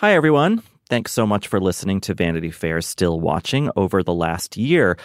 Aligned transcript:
Hi, 0.00 0.14
everyone. 0.14 0.62
Thanks 0.88 1.12
so 1.12 1.26
much 1.26 1.46
for 1.46 1.60
listening 1.60 2.00
to 2.00 2.14
Vanity 2.14 2.50
Fair 2.50 2.80
Still 2.80 3.20
Watching 3.20 3.70
over 3.76 4.02
the 4.02 4.14
last 4.14 4.56
year. 4.56 4.96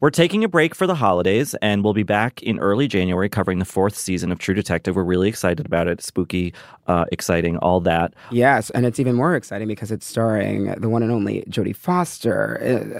We're 0.00 0.10
taking 0.10 0.42
a 0.44 0.48
break 0.48 0.74
for 0.74 0.86
the 0.86 0.96
holidays, 0.96 1.54
and 1.62 1.84
we'll 1.84 1.94
be 1.94 2.02
back 2.02 2.42
in 2.42 2.58
early 2.58 2.88
January 2.88 3.28
covering 3.28 3.58
the 3.60 3.64
fourth 3.64 3.96
season 3.96 4.32
of 4.32 4.38
True 4.38 4.54
Detective. 4.54 4.96
We're 4.96 5.04
really 5.04 5.28
excited 5.28 5.64
about 5.64 5.86
it. 5.86 6.02
Spooky, 6.02 6.52
uh, 6.88 7.04
exciting, 7.12 7.56
all 7.58 7.80
that. 7.80 8.12
Yes, 8.30 8.70
and 8.70 8.84
it's 8.84 8.98
even 8.98 9.14
more 9.14 9.36
exciting 9.36 9.68
because 9.68 9.92
it's 9.92 10.04
starring 10.04 10.66
the 10.74 10.88
one 10.88 11.02
and 11.02 11.12
only 11.12 11.42
Jodie 11.48 11.76
Foster. 11.76 12.56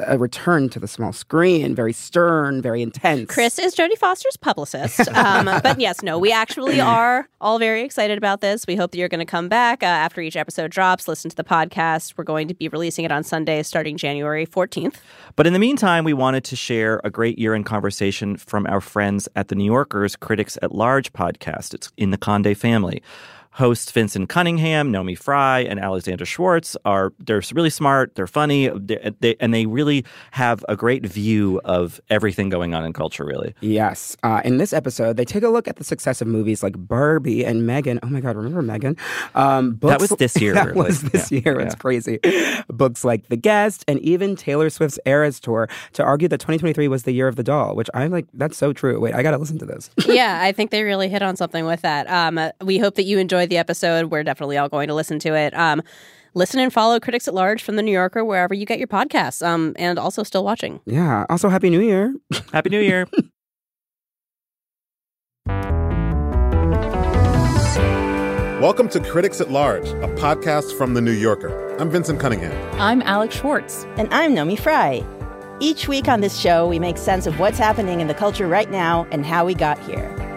A, 0.06 0.14
a 0.14 0.18
return 0.18 0.68
to 0.70 0.78
the 0.78 0.86
small 0.88 1.12
screen, 1.12 1.74
very 1.74 1.92
stern, 1.92 2.62
very 2.62 2.80
intense. 2.80 3.28
Chris 3.28 3.58
is 3.58 3.74
Jodie 3.74 3.98
Foster's 3.98 4.36
publicist. 4.36 5.00
Um, 5.24 5.46
but 5.62 5.80
yes, 5.80 6.02
no, 6.02 6.18
we 6.18 6.32
actually 6.32 6.80
are 6.82 7.28
all 7.40 7.58
very 7.58 7.82
excited 7.82 8.18
about 8.18 8.40
this. 8.40 8.66
We 8.66 8.76
hope 8.76 8.90
that 8.90 8.98
you're 8.98 9.08
going 9.08 9.24
to 9.24 9.30
come 9.30 9.48
back 9.48 9.82
uh, 9.82 9.86
after 9.86 10.20
each 10.20 10.36
episode 10.36 10.70
drops, 10.70 11.08
listen 11.08 11.30
to 11.30 11.36
the 11.36 11.44
podcast. 11.44 12.14
We're 12.18 12.24
going 12.24 12.46
to 12.48 12.54
be 12.54 12.68
releasing 12.68 13.04
it 13.04 13.12
on 13.12 13.22
Sunday 13.22 13.62
starting 13.62 13.96
January 13.96 14.44
14th. 14.44 14.96
But 15.36 15.46
in 15.46 15.52
the 15.54 15.58
meantime, 15.58 16.04
we 16.04 16.12
wanted 16.12 16.44
to 16.44 16.56
share 16.56 16.83
a 17.04 17.10
great 17.10 17.38
year 17.38 17.54
in 17.54 17.64
conversation 17.64 18.36
from 18.36 18.66
our 18.66 18.80
friends 18.80 19.28
at 19.36 19.48
the 19.48 19.54
New 19.54 19.64
Yorker's 19.64 20.16
Critics 20.16 20.58
at 20.62 20.74
Large 20.74 21.12
podcast. 21.12 21.74
It's 21.74 21.90
in 21.96 22.10
the 22.10 22.18
Conde 22.18 22.56
family. 22.56 23.02
Hosts 23.54 23.92
Vinson 23.92 24.26
Cunningham, 24.26 24.90
Naomi 24.90 25.14
Fry, 25.14 25.60
and 25.60 25.78
Alexandra 25.78 26.26
Schwartz 26.26 26.76
are 26.84 27.12
they're 27.20 27.40
really 27.52 27.70
smart, 27.70 28.16
they're 28.16 28.26
funny, 28.26 28.68
they, 28.68 29.12
they, 29.20 29.36
and 29.38 29.54
they 29.54 29.66
really 29.66 30.04
have 30.32 30.64
a 30.68 30.74
great 30.74 31.06
view 31.06 31.60
of 31.64 32.00
everything 32.10 32.48
going 32.48 32.74
on 32.74 32.84
in 32.84 32.92
culture. 32.92 33.24
Really, 33.24 33.54
yes. 33.60 34.16
Uh, 34.24 34.40
in 34.44 34.56
this 34.56 34.72
episode, 34.72 35.16
they 35.16 35.24
take 35.24 35.44
a 35.44 35.48
look 35.48 35.68
at 35.68 35.76
the 35.76 35.84
success 35.84 36.20
of 36.20 36.26
movies 36.26 36.64
like 36.64 36.74
Barbie 36.76 37.44
and 37.44 37.64
Megan. 37.64 38.00
Oh 38.02 38.08
my 38.08 38.20
God, 38.20 38.34
remember 38.34 38.60
Megan? 38.60 38.96
Um, 39.36 39.74
books, 39.74 39.92
that 39.92 40.00
was 40.00 40.10
this 40.18 40.36
year. 40.40 40.54
that 40.54 40.74
was 40.74 41.02
this 41.02 41.30
yeah. 41.30 41.40
year. 41.44 41.60
It's 41.60 41.76
crazy. 41.76 42.18
Books 42.68 43.04
like 43.04 43.28
The 43.28 43.36
Guest 43.36 43.84
and 43.86 44.00
even 44.00 44.34
Taylor 44.34 44.68
Swift's 44.68 44.98
Eras 45.06 45.38
tour 45.38 45.68
to 45.92 46.02
argue 46.02 46.26
that 46.26 46.38
2023 46.38 46.88
was 46.88 47.04
the 47.04 47.12
year 47.12 47.28
of 47.28 47.36
the 47.36 47.44
doll, 47.44 47.76
which 47.76 47.88
I'm 47.94 48.10
like, 48.10 48.26
that's 48.34 48.56
so 48.56 48.72
true. 48.72 48.98
Wait, 48.98 49.14
I 49.14 49.22
got 49.22 49.30
to 49.30 49.38
listen 49.38 49.58
to 49.58 49.66
this. 49.66 49.90
yeah, 50.08 50.40
I 50.42 50.50
think 50.50 50.72
they 50.72 50.82
really 50.82 51.08
hit 51.08 51.22
on 51.22 51.36
something 51.36 51.64
with 51.64 51.82
that. 51.82 52.10
Um, 52.10 52.36
uh, 52.36 52.50
we 52.60 52.78
hope 52.78 52.96
that 52.96 53.04
you 53.04 53.18
enjoy 53.18 53.43
enjoyed 53.44 53.50
the 53.50 53.58
episode. 53.58 54.10
We're 54.10 54.22
definitely 54.22 54.56
all 54.56 54.68
going 54.68 54.88
to 54.88 54.94
listen 54.94 55.18
to 55.20 55.34
it. 55.34 55.54
Um, 55.54 55.82
listen 56.34 56.60
and 56.60 56.72
follow 56.72 56.98
Critics 56.98 57.28
at 57.28 57.34
Large 57.34 57.62
from 57.62 57.76
the 57.76 57.82
New 57.82 57.92
Yorker 57.92 58.24
wherever 58.24 58.54
you 58.54 58.64
get 58.64 58.78
your 58.78 58.88
podcasts. 58.88 59.46
Um, 59.46 59.74
and 59.76 59.98
also 59.98 60.22
still 60.22 60.44
watching. 60.44 60.80
Yeah. 60.86 61.26
Also, 61.28 61.48
Happy 61.48 61.70
New 61.70 61.80
Year. 61.80 62.14
Happy 62.52 62.70
New 62.70 62.80
Year. 62.80 63.06
Welcome 68.60 68.88
to 68.90 69.00
Critics 69.00 69.42
at 69.42 69.50
Large, 69.50 69.88
a 69.88 70.08
podcast 70.16 70.78
from 70.78 70.94
The 70.94 71.02
New 71.02 71.12
Yorker. 71.12 71.76
I'm 71.76 71.90
Vinson 71.90 72.18
Cunningham. 72.18 72.80
I'm 72.80 73.02
Alex 73.02 73.36
Schwartz. 73.36 73.84
And 73.98 74.08
I'm 74.14 74.32
Naomi 74.32 74.56
Fry. 74.56 75.04
Each 75.60 75.86
week 75.86 76.08
on 76.08 76.22
this 76.22 76.38
show, 76.38 76.66
we 76.66 76.78
make 76.78 76.96
sense 76.96 77.26
of 77.26 77.38
what's 77.38 77.58
happening 77.58 78.00
in 78.00 78.06
the 78.06 78.14
culture 78.14 78.48
right 78.48 78.70
now 78.70 79.06
and 79.10 79.26
how 79.26 79.44
we 79.44 79.54
got 79.54 79.78
here. 79.80 80.33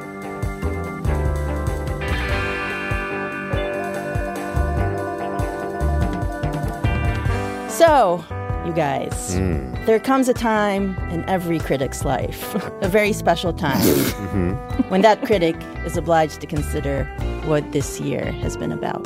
So, 7.77 8.25
you 8.65 8.73
guys, 8.73 9.35
mm. 9.35 9.85
there 9.85 9.99
comes 9.99 10.27
a 10.27 10.33
time 10.33 10.97
in 11.11 11.23
every 11.29 11.59
critic's 11.59 12.03
life, 12.03 12.55
a 12.81 12.89
very 12.89 13.13
special 13.13 13.53
time, 13.53 13.77
mm-hmm. 13.77 14.89
when 14.89 15.03
that 15.03 15.23
critic 15.23 15.55
is 15.85 15.95
obliged 15.95 16.41
to 16.41 16.47
consider 16.47 17.03
what 17.45 17.71
this 17.73 17.99
year 17.99 18.31
has 18.31 18.57
been 18.57 18.71
about. 18.71 19.05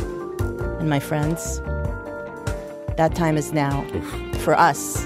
And 0.80 0.90
my 0.90 1.02
friends, 1.02 1.60
that 2.96 3.12
time 3.14 3.36
is 3.36 3.52
now 3.52 3.86
for 4.40 4.58
us, 4.58 5.04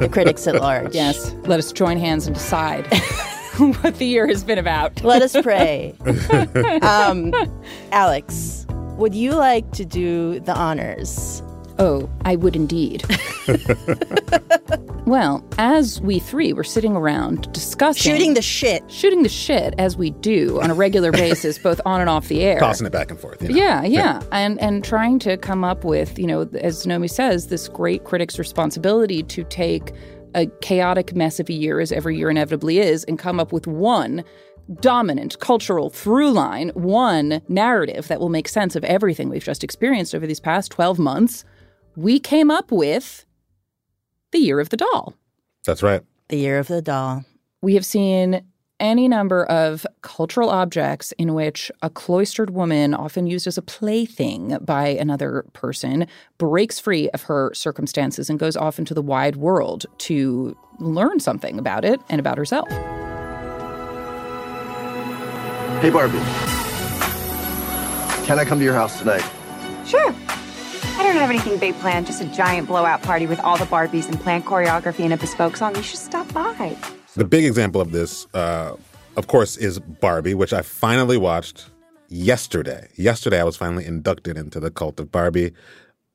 the 0.00 0.08
critics 0.10 0.48
at 0.48 0.56
large. 0.56 0.92
Yes, 0.92 1.36
let 1.44 1.60
us 1.60 1.70
join 1.70 1.98
hands 1.98 2.26
and 2.26 2.34
decide. 2.34 2.84
what 3.58 3.94
the 3.98 4.06
year 4.06 4.26
has 4.26 4.42
been 4.42 4.58
about. 4.58 5.04
Let 5.04 5.22
us 5.22 5.40
pray. 5.40 5.94
um, 6.82 7.32
Alex, 7.92 8.66
would 8.98 9.14
you 9.14 9.36
like 9.36 9.70
to 9.70 9.84
do 9.84 10.40
the 10.40 10.52
honors 10.52 11.43
Oh, 11.78 12.08
I 12.24 12.36
would 12.36 12.54
indeed. 12.54 13.02
well, 15.06 15.44
as 15.58 16.00
we 16.00 16.20
three 16.20 16.52
were 16.52 16.62
sitting 16.62 16.94
around 16.94 17.52
discussing 17.52 18.12
shooting 18.12 18.34
the 18.34 18.42
shit, 18.42 18.88
shooting 18.90 19.24
the 19.24 19.28
shit 19.28 19.74
as 19.76 19.96
we 19.96 20.10
do 20.10 20.60
on 20.60 20.70
a 20.70 20.74
regular 20.74 21.10
basis, 21.12 21.58
both 21.58 21.80
on 21.84 22.00
and 22.00 22.08
off 22.08 22.28
the 22.28 22.42
air, 22.42 22.60
tossing 22.60 22.86
it 22.86 22.92
back 22.92 23.10
and 23.10 23.18
forth. 23.18 23.42
You 23.42 23.48
know? 23.48 23.56
yeah, 23.56 23.82
yeah, 23.82 23.88
yeah, 23.88 24.22
and 24.30 24.60
and 24.60 24.84
trying 24.84 25.18
to 25.20 25.36
come 25.36 25.64
up 25.64 25.84
with, 25.84 26.16
you 26.18 26.26
know, 26.26 26.48
as 26.54 26.86
Naomi 26.86 27.08
says, 27.08 27.48
this 27.48 27.68
great 27.68 28.04
critic's 28.04 28.38
responsibility 28.38 29.24
to 29.24 29.42
take 29.44 29.92
a 30.36 30.46
chaotic 30.60 31.14
mess 31.14 31.40
of 31.40 31.48
a 31.48 31.52
year, 31.52 31.80
as 31.80 31.90
every 31.90 32.16
year 32.16 32.30
inevitably 32.30 32.78
is, 32.78 33.02
and 33.04 33.18
come 33.18 33.40
up 33.40 33.52
with 33.52 33.66
one 33.66 34.24
dominant 34.80 35.38
cultural 35.40 35.90
through 35.90 36.30
line, 36.30 36.70
one 36.70 37.42
narrative 37.48 38.08
that 38.08 38.20
will 38.20 38.30
make 38.30 38.48
sense 38.48 38.76
of 38.76 38.84
everything 38.84 39.28
we've 39.28 39.44
just 39.44 39.62
experienced 39.62 40.14
over 40.14 40.26
these 40.26 40.40
past 40.40 40.70
12 40.70 40.98
months 40.98 41.44
we 41.96 42.18
came 42.18 42.50
up 42.50 42.70
with 42.72 43.24
the 44.32 44.38
Year 44.38 44.60
of 44.60 44.70
the 44.70 44.76
Doll. 44.76 45.14
That's 45.64 45.82
right. 45.82 46.02
The 46.28 46.36
Year 46.36 46.58
of 46.58 46.68
the 46.68 46.82
Doll. 46.82 47.24
We 47.62 47.74
have 47.74 47.84
seen 47.84 48.44
any 48.80 49.06
number 49.06 49.44
of 49.46 49.86
cultural 50.02 50.50
objects 50.50 51.12
in 51.12 51.32
which 51.32 51.70
a 51.80 51.88
cloistered 51.88 52.50
woman, 52.50 52.92
often 52.92 53.26
used 53.26 53.46
as 53.46 53.56
a 53.56 53.62
plaything 53.62 54.58
by 54.60 54.88
another 54.88 55.44
person, 55.52 56.06
breaks 56.38 56.80
free 56.80 57.08
of 57.10 57.22
her 57.22 57.52
circumstances 57.54 58.28
and 58.28 58.38
goes 58.38 58.56
off 58.56 58.78
into 58.78 58.92
the 58.92 59.02
wide 59.02 59.36
world 59.36 59.86
to 59.98 60.56
learn 60.80 61.20
something 61.20 61.58
about 61.58 61.84
it 61.84 62.00
and 62.08 62.18
about 62.18 62.36
herself. 62.36 62.68
Hey, 65.80 65.90
Barbie. 65.90 66.18
Can 68.26 68.38
I 68.38 68.44
come 68.44 68.58
to 68.58 68.64
your 68.64 68.74
house 68.74 68.98
tonight? 68.98 69.24
Sure. 69.86 70.14
I 70.96 71.02
don't 71.02 71.16
have 71.16 71.28
anything 71.28 71.58
big 71.58 71.74
planned, 71.80 72.06
just 72.06 72.22
a 72.22 72.24
giant 72.26 72.68
blowout 72.68 73.02
party 73.02 73.26
with 73.26 73.40
all 73.40 73.58
the 73.58 73.64
Barbies 73.64 74.08
and 74.08 74.20
planned 74.20 74.44
choreography 74.44 75.00
and 75.00 75.12
a 75.12 75.16
bespoke 75.16 75.56
song. 75.56 75.74
You 75.74 75.82
should 75.82 75.98
stop 75.98 76.32
by. 76.32 76.76
The 77.14 77.24
big 77.24 77.44
example 77.44 77.80
of 77.80 77.90
this, 77.90 78.26
uh, 78.32 78.76
of 79.16 79.26
course, 79.26 79.56
is 79.56 79.80
Barbie, 79.80 80.34
which 80.34 80.52
I 80.52 80.62
finally 80.62 81.16
watched 81.16 81.66
yesterday. 82.08 82.88
Yesterday, 82.94 83.40
I 83.40 83.44
was 83.44 83.56
finally 83.56 83.84
inducted 83.84 84.36
into 84.38 84.60
the 84.60 84.70
cult 84.70 85.00
of 85.00 85.10
Barbie. 85.10 85.52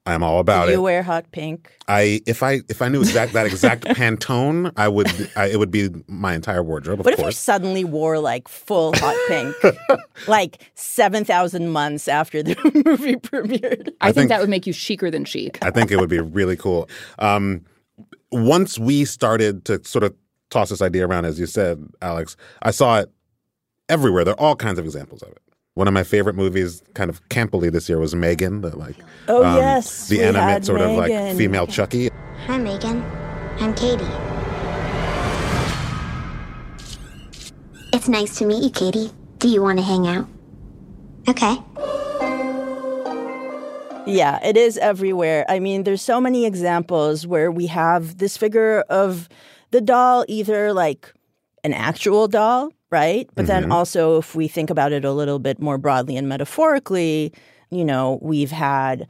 I'm 0.10 0.24
all 0.24 0.40
about 0.40 0.66
Do 0.66 0.72
it. 0.72 0.74
you 0.76 0.82
wear 0.82 1.04
hot 1.04 1.32
pink? 1.32 1.72
I 1.88 2.22
if 2.26 2.42
I 2.44 2.62
if 2.70 2.82
I 2.82 2.88
knew 2.90 3.02
exact 3.02 3.34
that 3.34 3.46
exact 3.46 3.84
Pantone, 3.98 4.72
I 4.76 4.88
would 4.88 5.08
I, 5.36 5.48
it 5.48 5.58
would 5.60 5.72
be 5.72 5.90
my 6.08 6.34
entire 6.36 6.64
wardrobe. 6.64 7.00
Of 7.00 7.06
What 7.06 7.14
if 7.14 7.20
you 7.20 7.24
course. 7.26 7.38
suddenly 7.38 7.84
wore 7.84 8.20
like 8.20 8.48
full 8.48 8.94
hot 8.96 9.16
pink, 9.28 9.56
like 10.28 10.72
seven 10.76 11.24
thousand 11.26 11.70
months 11.70 12.08
after 12.08 12.42
the 12.44 12.56
movie 12.86 13.16
premiered? 13.16 13.90
I, 14.02 14.08
think, 14.08 14.16
think- 14.16 14.30
that 14.30 14.40
would 14.42 14.50
make 14.50 14.66
you 14.68 14.74
chicer 14.74 15.10
than 15.12 15.26
chic. 15.26 15.58
I 15.62 15.72
think 15.72 15.92
it 15.92 15.98
would 15.98 16.10
be 16.10 16.20
really 16.20 16.58
cool. 16.58 16.90
Um, 17.20 17.66
once 18.32 18.78
we 18.78 19.06
started 19.06 19.66
to 19.66 19.84
sort 19.84 20.04
of 20.04 20.14
toss 20.50 20.70
this 20.70 20.82
idea 20.82 21.06
around, 21.08 21.26
as 21.26 21.40
you 21.40 21.46
said, 21.46 21.84
Alex, 22.02 22.36
I 22.62 22.72
saw 22.72 23.00
it 23.00 23.12
everywhere. 23.88 24.24
There 24.24 24.34
are 24.36 24.40
all 24.40 24.56
kinds 24.56 24.80
of 24.80 24.86
examples 24.86 25.22
of 25.24 25.30
it. 25.30 25.42
One 25.80 25.88
of 25.88 25.94
my 25.94 26.04
favorite 26.04 26.36
movies, 26.36 26.84
kind 26.94 27.10
of 27.10 27.26
campily 27.30 27.72
this 27.72 27.88
year, 27.88 28.00
was 28.00 28.14
Megan. 28.14 28.60
The 28.60 28.78
like, 28.78 28.98
Oh 29.30 29.46
um, 29.46 29.56
yes, 29.56 30.10
the 30.10 30.18
we 30.18 30.24
animate 30.24 30.44
had 30.44 30.66
sort 30.66 30.82
of 30.82 30.92
like 30.92 31.10
Megan. 31.10 31.38
female 31.38 31.68
Chucky. 31.68 32.10
Hi, 32.48 32.58
Megan. 32.58 33.02
I'm 33.62 33.74
Katie. 33.76 34.04
It's 37.94 38.10
nice 38.10 38.38
to 38.40 38.46
meet 38.46 38.62
you, 38.62 38.70
Katie. 38.72 39.10
Do 39.38 39.48
you 39.48 39.62
want 39.62 39.80
to 39.80 39.86
hang 39.86 40.06
out? 40.06 40.28
Okay. 41.30 41.56
Yeah, 44.06 44.46
it 44.46 44.58
is 44.58 44.78
everywhere. 44.80 45.46
I 45.48 45.60
mean, 45.60 45.86
there's 45.86 46.02
so 46.02 46.20
many 46.20 46.46
examples 46.46 47.26
where 47.26 47.54
we 47.54 47.68
have 47.68 48.18
this 48.18 48.36
figure 48.36 48.82
of 48.90 49.30
the 49.72 49.80
doll, 49.80 50.26
either 50.28 50.74
like 50.74 51.14
an 51.64 51.72
actual 51.72 52.28
doll, 52.28 52.74
right? 52.92 53.30
But 53.36 53.48
then 53.48 53.64
mm-hmm. 53.64 53.72
also, 53.72 54.18
if 54.18 54.36
we 54.36 54.48
think 54.48 54.70
about 54.70 54.92
it 54.92 55.06
a 55.06 55.12
little 55.12 55.40
bit 55.40 55.60
more 55.60 55.78
broadly 55.78 56.18
and 56.18 56.28
metaphorically, 56.28 57.34
you 57.70 57.86
know, 57.86 58.20
we've 58.22 58.52
had 58.52 59.08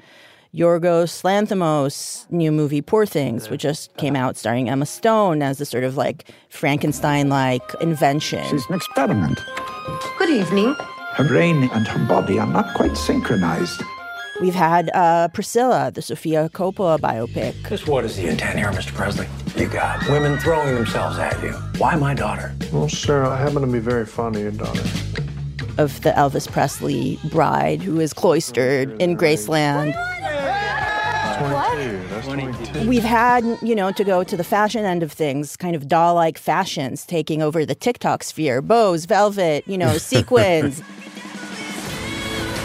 Yorgos 0.53 1.23
Lanthimos' 1.23 2.29
new 2.31 2.51
movie 2.51 2.81
Poor 2.81 3.05
Things, 3.05 3.49
which 3.49 3.61
just 3.61 3.89
uh-huh. 3.91 3.99
came 3.99 4.15
out 4.15 4.35
starring 4.35 4.69
Emma 4.69 4.85
Stone 4.85 5.41
as 5.41 5.61
a 5.61 5.65
sort 5.65 5.83
of 5.83 5.95
like 5.95 6.31
Frankenstein-like 6.49 7.75
invention. 7.81 8.43
She's 8.49 8.65
an 8.67 8.75
experiment. 8.75 9.39
Good 10.17 10.29
evening. 10.29 10.75
Her 11.13 11.23
brain 11.23 11.69
and 11.73 11.87
her 11.87 12.07
body 12.07 12.39
are 12.39 12.47
not 12.47 12.73
quite 12.75 12.97
synchronized. 12.97 13.81
We've 14.41 14.55
had 14.55 14.89
uh, 14.93 15.27
Priscilla, 15.29 15.91
the 15.93 16.01
Sofia 16.01 16.49
Coppola 16.49 16.97
biopic. 16.99 17.67
Just 17.67 17.87
what 17.87 18.05
is 18.05 18.15
the 18.15 18.27
intent 18.27 18.57
here, 18.57 18.71
Mr. 18.71 18.93
Presley? 18.93 19.27
You 19.57 19.67
got 19.67 20.07
women 20.09 20.37
throwing 20.39 20.75
themselves 20.75 21.17
at 21.19 21.41
you. 21.43 21.51
Why 21.77 21.95
my 21.95 22.13
daughter? 22.13 22.55
Well, 22.71 22.87
sir, 22.87 23.25
I 23.25 23.37
happen 23.37 23.61
to 23.61 23.67
be 23.67 23.79
very 23.79 24.05
fond 24.05 24.37
of 24.37 24.41
your 24.41 24.51
daughter. 24.51 24.81
of 25.77 26.01
the 26.01 26.11
Elvis 26.11 26.49
Presley 26.49 27.19
bride 27.29 27.81
who 27.81 27.99
is 27.99 28.13
cloistered 28.13 28.89
in 29.01 29.17
Graceland. 29.17 29.93
22. 31.39 32.07
That's 32.09 32.27
22. 32.27 32.87
We've 32.89 33.03
had, 33.03 33.45
you 33.61 33.73
know, 33.75 33.91
to 33.93 34.03
go 34.03 34.23
to 34.25 34.35
the 34.37 34.43
fashion 34.43 34.83
end 34.85 35.03
of 35.03 35.11
things, 35.11 35.55
kind 35.55 35.75
of 35.75 35.87
doll 35.87 36.15
like 36.15 36.37
fashions 36.37 37.05
taking 37.05 37.41
over 37.41 37.65
the 37.65 37.75
TikTok 37.75 38.23
sphere 38.23 38.61
bows, 38.61 39.05
velvet, 39.05 39.65
you 39.67 39.77
know, 39.77 39.97
sequins. 39.97 40.81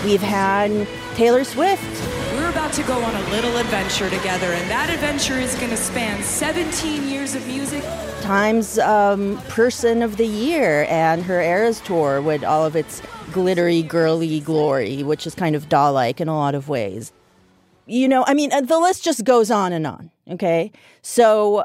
We've 0.05 0.21
had 0.23 0.87
Taylor 1.15 1.45
Swift. 1.45 1.83
We're 2.33 2.51
about 2.51 2.73
to 2.73 2.83
go 2.83 3.01
on 3.01 3.15
a 3.15 3.31
little 3.31 3.57
adventure 3.57 4.11
together, 4.11 4.47
and 4.53 4.69
that 4.69 4.91
adventure 4.91 5.39
is 5.39 5.55
going 5.55 5.71
to 5.71 5.77
span 5.77 6.21
17 6.23 7.09
years 7.09 7.37
of 7.37 7.47
music. 7.47 7.85
Times 8.23 8.81
um, 8.81 9.39
Person 9.49 10.03
of 10.03 10.17
the 10.17 10.27
Year 10.27 10.87
and 10.91 11.23
her 11.23 11.41
Eras 11.41 11.81
tour 11.83 12.21
with 12.21 12.43
all 12.43 12.67
of 12.67 12.75
its 12.75 13.01
glittery, 13.33 13.83
girly 13.83 14.41
glory, 14.41 15.05
which 15.05 15.25
is 15.25 15.37
kind 15.37 15.55
of 15.55 15.69
doll 15.69 15.93
like 15.93 16.21
in 16.21 16.27
a 16.27 16.37
lot 16.37 16.57
of 16.57 16.69
ways. 16.69 17.13
You 17.87 18.09
know, 18.09 18.25
I 18.27 18.35
mean, 18.35 18.53
uh, 18.53 18.63
the 18.63 18.81
list 18.81 19.05
just 19.05 19.25
goes 19.25 19.53
on 19.53 19.73
and 19.73 19.87
on. 19.87 20.11
Okay. 20.29 20.73
So 21.03 21.65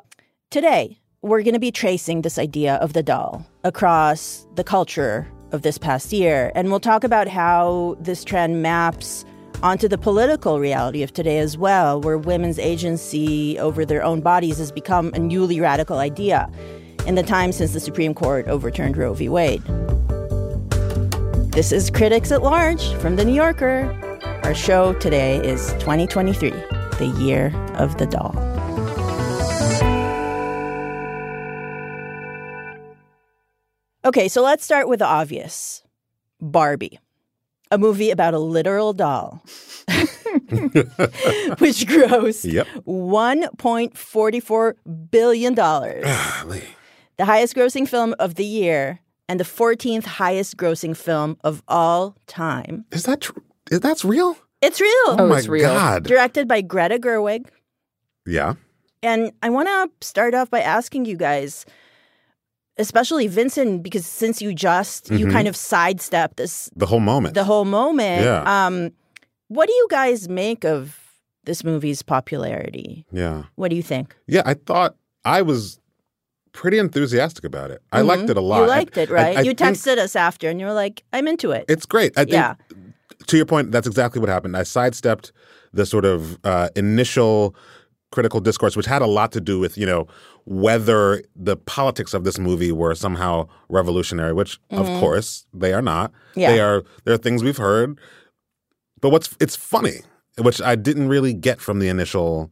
today, 0.52 1.00
we're 1.24 1.42
going 1.42 1.56
to 1.56 1.60
be 1.60 1.72
tracing 1.72 2.22
this 2.22 2.38
idea 2.38 2.76
of 2.76 2.94
the 2.94 3.02
doll 3.02 3.48
across 3.64 4.46
the 4.54 4.64
culture 4.64 5.28
of 5.52 5.64
this 5.64 5.80
past 5.80 6.14
year. 6.14 6.52
And 6.54 6.70
we'll 6.70 6.80
talk 6.80 7.04
about 7.04 7.28
how 7.28 7.98
this 8.00 8.24
trend 8.24 8.62
maps 8.62 9.26
onto 9.62 9.88
the 9.88 9.98
political 9.98 10.60
reality 10.60 11.04
of 11.04 11.14
today 11.14 11.40
as 11.40 11.58
well, 11.58 12.00
where 12.02 12.18
women's 12.18 12.60
agency 12.60 13.60
over 13.60 13.86
their 13.86 14.04
own 14.04 14.22
bodies 14.22 14.58
has 14.58 14.72
become 14.72 15.12
a 15.14 15.20
newly 15.20 15.60
radical 15.60 15.98
idea 15.98 16.50
in 17.06 17.16
the 17.16 17.24
time 17.24 17.52
since 17.52 17.74
the 17.74 17.80
Supreme 17.80 18.14
Court 18.14 18.48
overturned 18.48 18.96
Roe 18.96 19.14
v. 19.14 19.28
Wade. 19.28 19.64
This 21.52 21.72
is 21.72 21.90
Critics 21.90 22.32
at 22.32 22.42
Large 22.42 22.94
from 22.96 23.16
The 23.16 23.26
New 23.26 23.34
Yorker. 23.34 23.96
Our 24.44 24.54
show 24.54 24.94
today 24.94 25.38
is 25.46 25.74
2023, 25.74 26.52
the 26.52 27.14
year 27.20 27.54
of 27.76 27.98
the 27.98 28.06
doll. 28.06 28.36
Okay, 34.06 34.30
so 34.30 34.42
let's 34.42 34.64
start 34.64 34.88
with 34.88 35.00
the 35.00 35.06
obvious 35.06 35.84
Barbie, 36.40 37.00
a 37.72 37.78
movie 37.78 38.10
about 38.12 38.34
a 38.34 38.40
literal 38.40 38.94
doll, 38.94 39.42
which 41.60 41.86
grossed 41.88 42.52
Yep. 42.52 42.68
$1.44 42.88 44.74
billion. 45.12 45.54
Golly. 45.54 46.64
the 47.18 47.26
highest 47.26 47.56
grossing 47.56 47.88
film 47.88 48.16
of 48.20 48.36
the 48.36 48.46
year 48.46 49.00
and 49.28 49.40
the 49.40 49.44
14th 49.44 50.06
highest 50.06 50.58
grossing 50.58 50.96
film 50.98 51.38
of 51.44 51.62
all 51.68 52.16
time. 52.28 52.86
Is 52.92 53.04
that 53.04 53.22
true? 53.22 53.44
Is 53.70 53.80
that's 53.80 54.04
real? 54.04 54.38
It's 54.62 54.82
real. 54.82 54.92
Oh, 55.08 55.18
oh 55.20 55.28
my 55.28 55.42
God. 55.42 56.04
Directed 56.04 56.48
by 56.48 56.62
Greta 56.62 56.98
Gerwig. 56.98 57.46
Yeah. 58.26 58.56
And 59.02 59.32
I 59.44 59.50
want 59.50 59.68
to 59.70 59.90
start 60.06 60.34
off 60.34 60.50
by 60.50 60.60
asking 60.62 61.06
you 61.06 61.16
guys, 61.16 61.66
especially 62.80 63.28
Vinson, 63.28 63.80
because 63.82 64.06
since 64.06 64.42
you 64.42 64.54
just 64.54 65.12
you 65.12 65.28
Mhm. 65.28 65.32
kind 65.32 65.48
of 65.48 65.56
sidestepped 65.56 66.38
this 66.38 66.70
The 66.76 66.86
whole 66.88 67.00
moment. 67.02 67.36
the 67.36 67.44
whole 67.44 67.66
moment. 67.66 68.24
Yeah. 68.24 68.42
Um, 68.66 68.92
what 69.50 69.68
do 69.68 69.74
you 69.74 69.88
guys 69.92 70.28
make 70.30 70.64
of 70.66 70.98
this 71.44 71.64
movie's 71.64 72.02
popularity? 72.02 73.06
yeah. 73.12 73.44
What 73.56 73.70
do 73.70 73.76
you 73.76 73.84
think? 73.84 74.16
Yeah, 74.28 74.42
I 74.46 74.54
thought 74.56 74.96
I 75.26 75.42
was 75.42 75.80
pretty 76.52 76.78
enthusiastic 76.80 77.44
about 77.44 77.70
it. 77.72 77.82
I 77.92 78.02
liked 78.02 78.30
it 78.30 78.38
a 78.38 78.42
lot. 78.42 78.62
You 78.62 78.68
liked 78.68 78.98
it, 78.98 79.10
right? 79.10 79.38
I- 79.38 79.42
I 79.42 79.44
you 79.44 79.54
texted 79.54 79.98
us 79.98 80.16
after, 80.16 80.50
and 80.50 80.60
you 80.60 80.66
were 80.66 80.74
like, 80.74 81.04
"I'm 81.14 81.28
into 81.28 81.52
it." 81.52 81.66
It's 81.70 81.86
great. 81.86 82.12
I 82.18 82.22
think, 82.22 82.32
Yeah. 82.34 82.56
to 83.28 83.38
your 83.38 83.46
point, 83.46 83.72
that's 83.72 83.86
exactly 83.88 84.20
what 84.20 84.30
happened. 84.30 84.58
I 84.58 84.64
sidestepped 84.64 85.32
the 85.74 85.86
sort 85.86 86.06
of 86.06 86.40
uh, 86.44 86.70
initial 86.76 87.56
critical 88.12 88.40
discourse, 88.40 88.76
which 88.76 88.88
had 88.88 89.04
a 89.04 89.06
lot 89.06 89.32
to 89.34 89.40
do 89.42 89.60
with, 89.60 89.78
you 89.78 89.86
know, 89.86 90.08
whether 90.54 91.22
the 91.36 91.56
politics 91.56 92.12
of 92.16 92.24
this 92.24 92.40
movie 92.40 92.72
were 92.72 92.96
somehow 92.96 93.48
revolutionary, 93.70 94.34
which 94.34 94.60
of 94.72 94.88
Mhm. 94.88 95.00
course 95.00 95.46
they 95.54 95.74
are 95.74 95.82
not. 95.82 96.12
Yeah. 96.36 96.52
They 96.52 96.60
are 96.60 96.84
there 97.06 97.14
are 97.14 97.18
things 97.20 97.44
we've 97.44 97.58
heard. 97.58 98.00
But 99.00 99.12
what's 99.12 99.30
it's 99.40 99.56
funny, 99.56 100.02
which 100.40 100.60
I 100.60 100.76
didn't 100.76 101.08
really 101.08 101.36
get 101.36 101.62
from 101.62 101.78
the 101.78 101.88
initial 101.88 102.52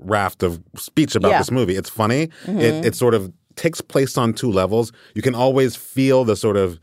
raft 0.00 0.42
of 0.42 0.62
speech 0.78 1.14
about 1.14 1.32
Yeah. 1.32 1.38
this 1.38 1.50
movie. 1.50 1.76
It's 1.76 1.90
funny. 1.90 2.30
Mhm. 2.46 2.60
It 2.62 2.84
it 2.86 2.94
sort 2.94 3.12
of 3.12 3.30
takes 3.56 3.82
place 3.82 4.16
on 4.16 4.32
two 4.32 4.50
levels. 4.50 4.90
You 5.14 5.20
can 5.20 5.34
always 5.34 5.76
feel 5.76 6.24
the 6.24 6.34
sort 6.34 6.56
of 6.56 6.80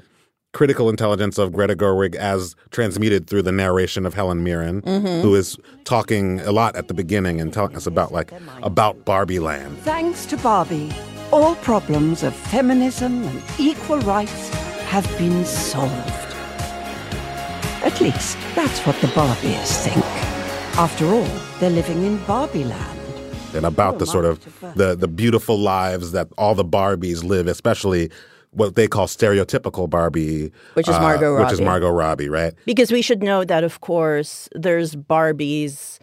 critical 0.56 0.90
intelligence 0.90 1.38
of 1.38 1.52
Greta 1.52 1.76
Gerwig 1.76 2.16
as 2.16 2.56
transmuted 2.72 3.28
through 3.28 3.42
the 3.42 3.52
narration 3.52 4.06
of 4.06 4.14
Helen 4.14 4.42
Mirren, 4.42 4.82
Mhm. 4.84 5.22
who 5.22 5.36
is 5.36 5.58
talking 5.84 6.40
a 6.40 6.54
lot 6.54 6.78
at 6.78 6.88
the 6.88 6.94
beginning 6.94 7.42
and 7.42 7.52
telling 7.52 7.76
us 7.76 7.86
about 7.86 8.14
like 8.14 8.32
about 8.64 9.04
Barbie 9.04 9.40
Land. 9.40 9.78
Thanks 9.84 10.26
to 10.28 10.38
Barbie, 10.38 10.92
all 11.34 11.56
problems 11.56 12.24
of 12.24 12.34
feminism 12.34 13.24
and 13.26 13.42
equal 13.60 14.00
rights 14.00 14.48
have 14.88 15.06
been 15.18 15.44
solved. 15.44 16.14
At 17.84 18.00
least, 18.00 18.38
that's 18.56 18.80
what 18.86 18.96
the 19.02 19.08
Barbies 19.08 19.72
think. 19.84 20.06
After 20.78 21.06
all, 21.06 21.28
they're 21.60 21.70
living 21.82 22.04
in 22.06 22.16
Barbie 22.26 22.64
land. 22.64 22.92
and 23.54 23.66
about 23.66 24.00
the 24.00 24.06
sort 24.06 24.26
of 24.26 24.40
the 24.76 24.96
the 24.96 25.08
beautiful 25.08 25.58
lives 25.58 26.12
that 26.12 26.28
all 26.38 26.56
the 26.56 26.66
Barbies 26.80 27.24
live, 27.24 27.48
especially 27.48 28.10
what 28.56 28.76
they 28.76 28.88
call 28.88 29.08
stereotypical 29.08 29.90
Barbie, 29.90 30.52
Which 30.74 30.88
is 30.90 30.96
uh, 30.96 31.02
Margot 31.02 31.36
which 31.40 31.52
is 31.52 31.60
Robbie. 31.60 31.66
Margot 31.66 31.90
Robbie, 31.90 32.30
right? 32.30 32.54
Because 32.66 32.92
we 32.92 33.02
should 33.02 33.22
know 33.22 33.44
that, 33.44 33.64
of 33.64 33.82
course, 33.82 34.50
there's 34.54 34.96
Barbies 34.96 36.00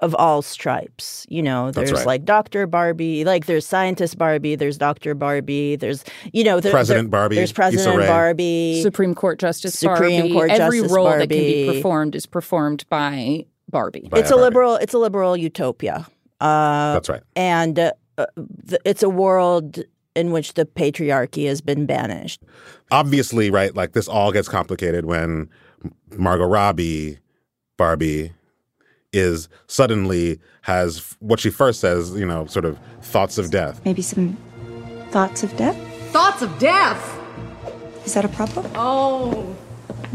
of 0.00 0.16
all 0.16 0.42
stripes. 0.42 1.24
You 1.28 1.42
know, 1.42 1.70
there's 1.70 1.92
right. 1.92 2.04
like 2.06 2.24
Dr. 2.24 2.66
Barbie, 2.66 3.24
like 3.24 3.46
there's 3.46 3.64
Scientist 3.64 4.18
Barbie, 4.18 4.56
there's 4.56 4.76
Dr. 4.76 5.14
Barbie, 5.14 5.76
there's, 5.76 6.02
you 6.32 6.42
know, 6.42 6.58
there, 6.58 6.72
President 6.72 7.06
there- 7.10 7.20
Barbie, 7.20 7.36
There's 7.36 7.52
President 7.52 8.06
Barbie. 8.08 8.82
Supreme 8.82 9.14
Court 9.14 9.38
Justice 9.38 9.78
Supreme 9.78 10.22
Barbie. 10.22 10.32
Court 10.32 10.50
Every 10.50 10.78
Justice 10.80 10.92
role 10.96 11.08
that 11.10 11.18
can 11.20 11.28
be 11.28 11.66
performed 11.72 12.16
is 12.16 12.26
performed 12.26 12.84
by 12.88 13.46
Barbie. 13.70 14.08
it's 14.12 14.30
a 14.32 14.36
liberal, 14.36 14.74
it's 14.76 14.92
a 14.92 14.98
liberal 14.98 15.36
utopia. 15.36 16.06
Uh, 16.40 16.94
That's 16.94 17.08
right. 17.08 17.22
And 17.36 17.78
uh, 17.78 17.92
uh, 18.18 18.26
th- 18.68 18.80
it's 18.84 19.04
a 19.04 19.08
world 19.08 19.78
in 20.14 20.30
which 20.30 20.54
the 20.54 20.64
patriarchy 20.64 21.46
has 21.46 21.60
been 21.60 21.86
banished. 21.86 22.42
Obviously, 22.90 23.50
right? 23.50 23.74
Like 23.74 23.92
this 23.92 24.08
all 24.08 24.32
gets 24.32 24.48
complicated 24.48 25.06
when 25.06 25.48
Margot 26.16 26.46
Robbie, 26.46 27.18
Barbie, 27.76 28.32
is 29.12 29.48
suddenly 29.66 30.40
has 30.62 31.16
what 31.20 31.40
she 31.40 31.50
first 31.50 31.80
says, 31.80 32.14
you 32.14 32.26
know, 32.26 32.46
sort 32.46 32.64
of 32.64 32.78
thoughts 33.02 33.38
of 33.38 33.50
death. 33.50 33.80
Maybe 33.84 34.02
some 34.02 34.36
thoughts 35.10 35.42
of 35.42 35.54
death? 35.56 35.76
Thoughts 36.10 36.42
of 36.42 36.58
death? 36.58 37.18
Is 38.04 38.14
that 38.14 38.24
a 38.24 38.28
problem? 38.28 38.70
Oh. 38.74 39.42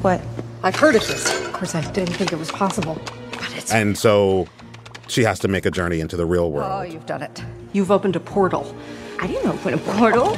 What? 0.02 0.22
I've 0.64 0.76
heard 0.76 0.96
of 0.96 1.08
this. 1.08 1.46
Of 1.46 1.54
course, 1.54 1.76
I 1.76 1.82
didn't 1.92 2.16
think 2.16 2.34
it 2.34 2.40
was 2.40 2.52
possible. 2.52 3.00
But 3.32 3.54
it's. 3.56 3.72
And 3.72 3.98
so 3.98 4.48
she 5.08 5.24
has 5.24 5.40
to 5.40 5.48
make 5.48 5.66
a 5.66 5.72
journey 5.72 6.00
into 6.00 6.18
the 6.18 6.26
real 6.26 6.52
world. 6.52 6.72
Oh, 6.72 6.82
you've 6.82 7.06
done 7.06 7.22
it. 7.22 7.44
You've 7.74 7.92
opened 7.92 8.16
a 8.16 8.20
portal. 8.20 8.76
I 9.20 9.28
didn't 9.28 9.50
open 9.50 9.74
a 9.74 9.78
portal. 9.78 10.36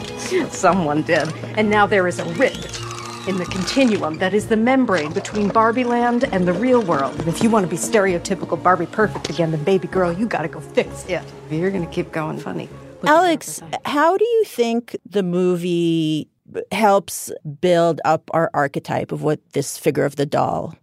Someone 0.50 1.02
did. 1.02 1.34
And 1.58 1.70
now 1.70 1.86
there 1.86 2.08
is 2.08 2.20
a 2.20 2.26
rift 2.36 2.82
in 3.28 3.38
the 3.38 3.46
continuum 3.46 4.18
that 4.20 4.34
is 4.34 4.48
the 4.48 4.56
membrane 4.56 5.12
between 5.12 5.50
Barbie 5.50 5.84
land 5.84 6.24
and 6.32 6.48
the 6.48 6.54
real 6.54 6.82
world. 6.82 7.20
And 7.20 7.28
if 7.28 7.44
you 7.44 7.50
want 7.50 7.66
to 7.66 7.70
be 7.70 7.76
stereotypical 7.76 8.62
Barbie 8.62 8.86
perfect 8.86 9.30
again, 9.30 9.52
then 9.52 9.64
baby 9.64 9.88
girl, 9.88 10.12
you 10.14 10.26
got 10.26 10.44
to 10.44 10.48
go 10.48 10.60
fix 10.60 11.06
it. 11.08 11.22
You're 11.52 11.72
going 11.72 11.86
to 11.86 11.92
keep 11.92 12.12
going 12.12 12.40
funny. 12.40 12.70
Alex, 13.06 13.62
how 13.86 14.18
do 14.18 14.26
you 14.26 14.44
think 14.46 14.96
the 15.06 15.24
movie 15.24 16.30
helps 16.72 17.32
build 17.62 18.02
up 18.06 18.30
our 18.34 18.50
archetype 18.54 19.12
of 19.12 19.22
what 19.22 19.40
this 19.52 19.78
figure 19.78 20.06
of 20.06 20.16
the 20.16 20.26
doll 20.26 20.76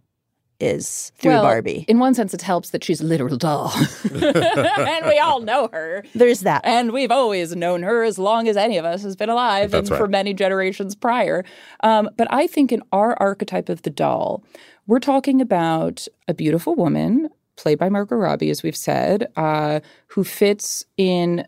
is 0.59 1.11
through 1.17 1.31
well, 1.31 1.43
Barbie? 1.43 1.85
In 1.87 1.99
one 1.99 2.13
sense, 2.13 2.33
it 2.33 2.41
helps 2.41 2.71
that 2.71 2.83
she's 2.83 3.01
a 3.01 3.05
literal 3.05 3.37
doll. 3.37 3.71
and 4.13 5.05
we 5.05 5.19
all 5.19 5.41
know 5.41 5.69
her. 5.71 6.03
There's 6.15 6.41
that. 6.41 6.61
And 6.65 6.91
we've 6.91 7.11
always 7.11 7.55
known 7.55 7.83
her 7.83 8.03
as 8.03 8.17
long 8.17 8.47
as 8.47 8.57
any 8.57 8.77
of 8.77 8.85
us 8.85 9.03
has 9.03 9.15
been 9.15 9.29
alive 9.29 9.71
That's 9.71 9.89
and 9.89 9.91
right. 9.91 9.97
for 9.97 10.07
many 10.07 10.33
generations 10.33 10.95
prior. 10.95 11.45
Um, 11.83 12.09
but 12.17 12.27
I 12.31 12.47
think 12.47 12.71
in 12.71 12.81
our 12.91 13.15
archetype 13.19 13.69
of 13.69 13.83
the 13.83 13.89
doll, 13.89 14.43
we're 14.87 14.99
talking 14.99 15.41
about 15.41 16.07
a 16.27 16.33
beautiful 16.33 16.75
woman 16.75 17.29
played 17.57 17.77
by 17.77 17.89
Margot 17.89 18.15
Robbie, 18.15 18.49
as 18.49 18.63
we've 18.63 18.75
said, 18.77 19.27
uh, 19.35 19.81
who 20.07 20.23
fits 20.23 20.85
in 20.95 21.45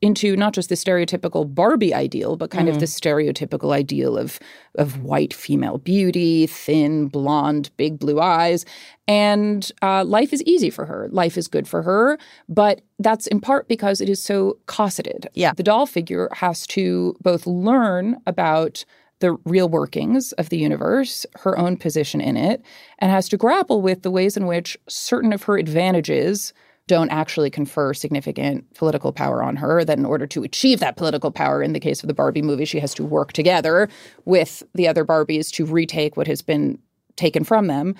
into 0.00 0.36
not 0.36 0.52
just 0.54 0.68
the 0.68 0.76
stereotypical 0.76 1.52
Barbie 1.52 1.92
ideal, 1.92 2.36
but 2.36 2.50
kind 2.50 2.68
Mhm. 2.68 2.72
of 2.74 2.80
the 2.80 2.86
stereotypical 2.86 3.72
ideal 3.72 4.16
of 4.16 4.38
of 4.76 5.02
white 5.02 5.34
female 5.34 5.78
beauty, 5.78 6.46
thin, 6.46 7.08
blonde, 7.08 7.70
big 7.76 7.98
blue 7.98 8.20
eyes, 8.20 8.64
and 9.08 9.72
uh, 9.82 10.04
life 10.04 10.32
is 10.32 10.42
easy 10.44 10.70
for 10.70 10.84
her. 10.86 11.08
Life 11.10 11.36
is 11.36 11.48
good 11.48 11.66
for 11.66 11.82
her, 11.82 12.16
but 12.48 12.82
that's 13.00 13.26
in 13.26 13.40
part 13.40 13.66
because 13.66 14.00
it 14.00 14.08
is 14.08 14.22
so 14.22 14.58
cosseted. 14.66 15.26
Yeah, 15.34 15.52
the 15.56 15.64
doll 15.64 15.86
figure 15.86 16.28
has 16.34 16.66
to 16.68 17.16
both 17.20 17.46
learn 17.46 18.18
about 18.26 18.84
the 19.20 19.32
real 19.44 19.68
workings 19.68 20.32
of 20.32 20.48
the 20.48 20.58
universe, 20.58 21.26
her 21.36 21.58
own 21.58 21.76
position 21.76 22.20
in 22.20 22.36
it, 22.36 22.62
and 22.98 23.10
has 23.10 23.28
to 23.28 23.36
grapple 23.36 23.82
with 23.82 24.02
the 24.02 24.10
ways 24.10 24.36
in 24.36 24.46
which 24.46 24.76
certain 24.88 25.32
of 25.32 25.44
her 25.44 25.58
advantages 25.58 26.52
don't 26.86 27.10
actually 27.10 27.50
confer 27.50 27.92
significant 27.92 28.74
political 28.74 29.12
power 29.12 29.42
on 29.42 29.56
her. 29.56 29.84
That 29.84 29.98
in 29.98 30.06
order 30.06 30.26
to 30.28 30.42
achieve 30.42 30.80
that 30.80 30.96
political 30.96 31.30
power, 31.30 31.62
in 31.62 31.74
the 31.74 31.80
case 31.80 32.02
of 32.02 32.08
the 32.08 32.14
Barbie 32.14 32.42
movie, 32.42 32.64
she 32.64 32.80
has 32.80 32.94
to 32.94 33.04
work 33.04 33.32
together 33.32 33.88
with 34.24 34.62
the 34.74 34.88
other 34.88 35.04
Barbies 35.04 35.50
to 35.52 35.66
retake 35.66 36.16
what 36.16 36.26
has 36.26 36.42
been 36.42 36.78
taken 37.16 37.44
from 37.44 37.66
them. 37.66 37.94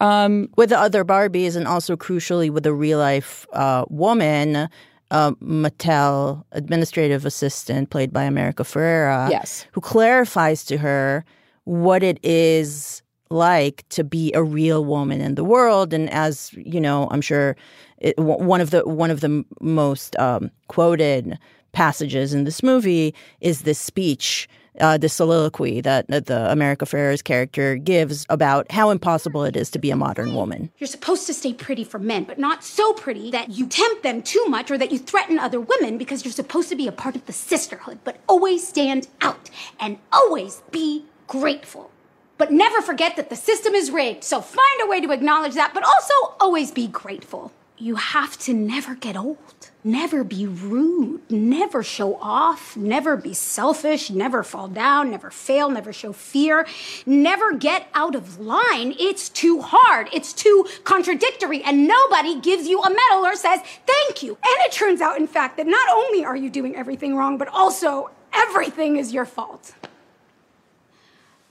Um, 0.00 0.48
with 0.56 0.70
the 0.70 0.78
other 0.78 1.04
Barbies, 1.04 1.56
and 1.56 1.66
also 1.66 1.96
crucially 1.96 2.50
with 2.50 2.66
a 2.66 2.74
real 2.74 2.98
life 2.98 3.46
uh, 3.52 3.84
woman, 3.88 4.68
uh, 5.14 5.32
Mattel 5.42 6.42
administrative 6.52 7.24
assistant 7.24 7.90
played 7.90 8.12
by 8.12 8.24
America 8.24 8.64
Ferrera, 8.64 9.30
Yes. 9.30 9.66
who 9.72 9.80
clarifies 9.80 10.64
to 10.66 10.76
her 10.78 11.24
what 11.64 12.02
it 12.02 12.18
is 12.22 13.02
like 13.30 13.84
to 13.88 14.02
be 14.04 14.32
a 14.34 14.42
real 14.42 14.84
woman 14.84 15.20
in 15.20 15.34
the 15.34 15.44
world. 15.44 15.94
And 15.94 16.10
as 16.10 16.52
you 16.54 16.80
know, 16.80 17.08
I'm 17.10 17.20
sure 17.22 17.56
it, 17.98 18.14
one 18.18 18.60
of 18.60 18.70
the 18.70 18.82
one 19.04 19.10
of 19.10 19.20
the 19.20 19.44
most 19.60 20.16
um, 20.18 20.50
quoted 20.68 21.38
passages 21.72 22.34
in 22.34 22.44
this 22.44 22.62
movie 22.62 23.14
is 23.40 23.62
this 23.62 23.78
speech. 23.78 24.48
Uh, 24.80 24.98
this 24.98 25.14
soliloquy 25.14 25.80
that 25.80 26.08
the 26.08 26.50
America 26.50 26.84
Ferrera's 26.84 27.22
character 27.22 27.76
gives 27.76 28.26
about 28.28 28.70
how 28.72 28.90
impossible 28.90 29.44
it 29.44 29.56
is 29.56 29.70
to 29.70 29.78
be 29.78 29.92
a 29.92 29.96
modern 29.96 30.34
woman. 30.34 30.68
You're 30.78 30.88
supposed 30.88 31.28
to 31.28 31.34
stay 31.34 31.54
pretty 31.54 31.84
for 31.84 32.00
men, 32.00 32.24
but 32.24 32.40
not 32.40 32.64
so 32.64 32.92
pretty 32.92 33.30
that 33.30 33.50
you 33.50 33.68
tempt 33.68 34.02
them 34.02 34.20
too 34.20 34.44
much 34.48 34.72
or 34.72 34.78
that 34.78 34.90
you 34.90 34.98
threaten 34.98 35.38
other 35.38 35.60
women 35.60 35.96
because 35.96 36.24
you're 36.24 36.32
supposed 36.32 36.68
to 36.70 36.76
be 36.76 36.88
a 36.88 36.92
part 36.92 37.14
of 37.14 37.24
the 37.26 37.32
sisterhood. 37.32 38.00
But 38.02 38.18
always 38.28 38.66
stand 38.66 39.06
out 39.20 39.48
and 39.78 39.98
always 40.12 40.62
be 40.72 41.04
grateful. 41.28 41.92
But 42.36 42.50
never 42.50 42.82
forget 42.82 43.14
that 43.14 43.30
the 43.30 43.36
system 43.36 43.74
is 43.74 43.92
rigged, 43.92 44.24
so 44.24 44.40
find 44.40 44.80
a 44.82 44.88
way 44.88 45.00
to 45.00 45.12
acknowledge 45.12 45.54
that, 45.54 45.72
but 45.72 45.84
also 45.84 46.34
always 46.40 46.72
be 46.72 46.88
grateful. 46.88 47.52
You 47.76 47.96
have 47.96 48.38
to 48.40 48.54
never 48.54 48.94
get 48.94 49.16
old. 49.16 49.38
Never 49.82 50.22
be 50.24 50.46
rude. 50.46 51.28
Never 51.30 51.82
show 51.82 52.16
off. 52.20 52.76
Never 52.76 53.16
be 53.16 53.34
selfish. 53.34 54.10
Never 54.10 54.42
fall 54.42 54.68
down. 54.68 55.10
Never 55.10 55.30
fail. 55.30 55.68
Never 55.68 55.92
show 55.92 56.12
fear. 56.12 56.66
Never 57.04 57.52
get 57.52 57.88
out 57.92 58.14
of 58.14 58.38
line. 58.38 58.94
It's 58.98 59.28
too 59.28 59.60
hard. 59.60 60.08
It's 60.12 60.32
too 60.32 60.66
contradictory. 60.84 61.62
And 61.64 61.86
nobody 61.88 62.40
gives 62.40 62.66
you 62.68 62.80
a 62.80 62.88
medal 62.88 63.26
or 63.26 63.34
says 63.34 63.60
thank 63.86 64.22
you. 64.22 64.30
And 64.32 64.56
it 64.66 64.72
turns 64.72 65.00
out, 65.00 65.18
in 65.18 65.26
fact, 65.26 65.56
that 65.56 65.66
not 65.66 65.88
only 65.90 66.24
are 66.24 66.36
you 66.36 66.48
doing 66.50 66.76
everything 66.76 67.16
wrong, 67.16 67.36
but 67.38 67.48
also 67.48 68.10
everything 68.32 68.96
is 68.96 69.12
your 69.12 69.26
fault. 69.26 69.74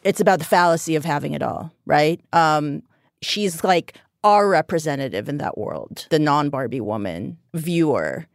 it's 0.04 0.20
about 0.20 0.40
the 0.40 0.46
fallacy 0.46 0.96
of 0.96 1.06
having 1.06 1.34
it 1.34 1.42
all, 1.42 1.72
right? 1.86 2.20
Um, 2.34 2.84
she's 3.22 3.64
like 3.64 3.96
our 4.24 4.48
representative 4.48 5.28
in 5.28 5.38
that 5.38 5.58
world. 5.58 6.08
The 6.10 6.20
non 6.20 6.50
Barbie 6.50 6.82
woman 6.82 7.38
viewer 7.54 8.28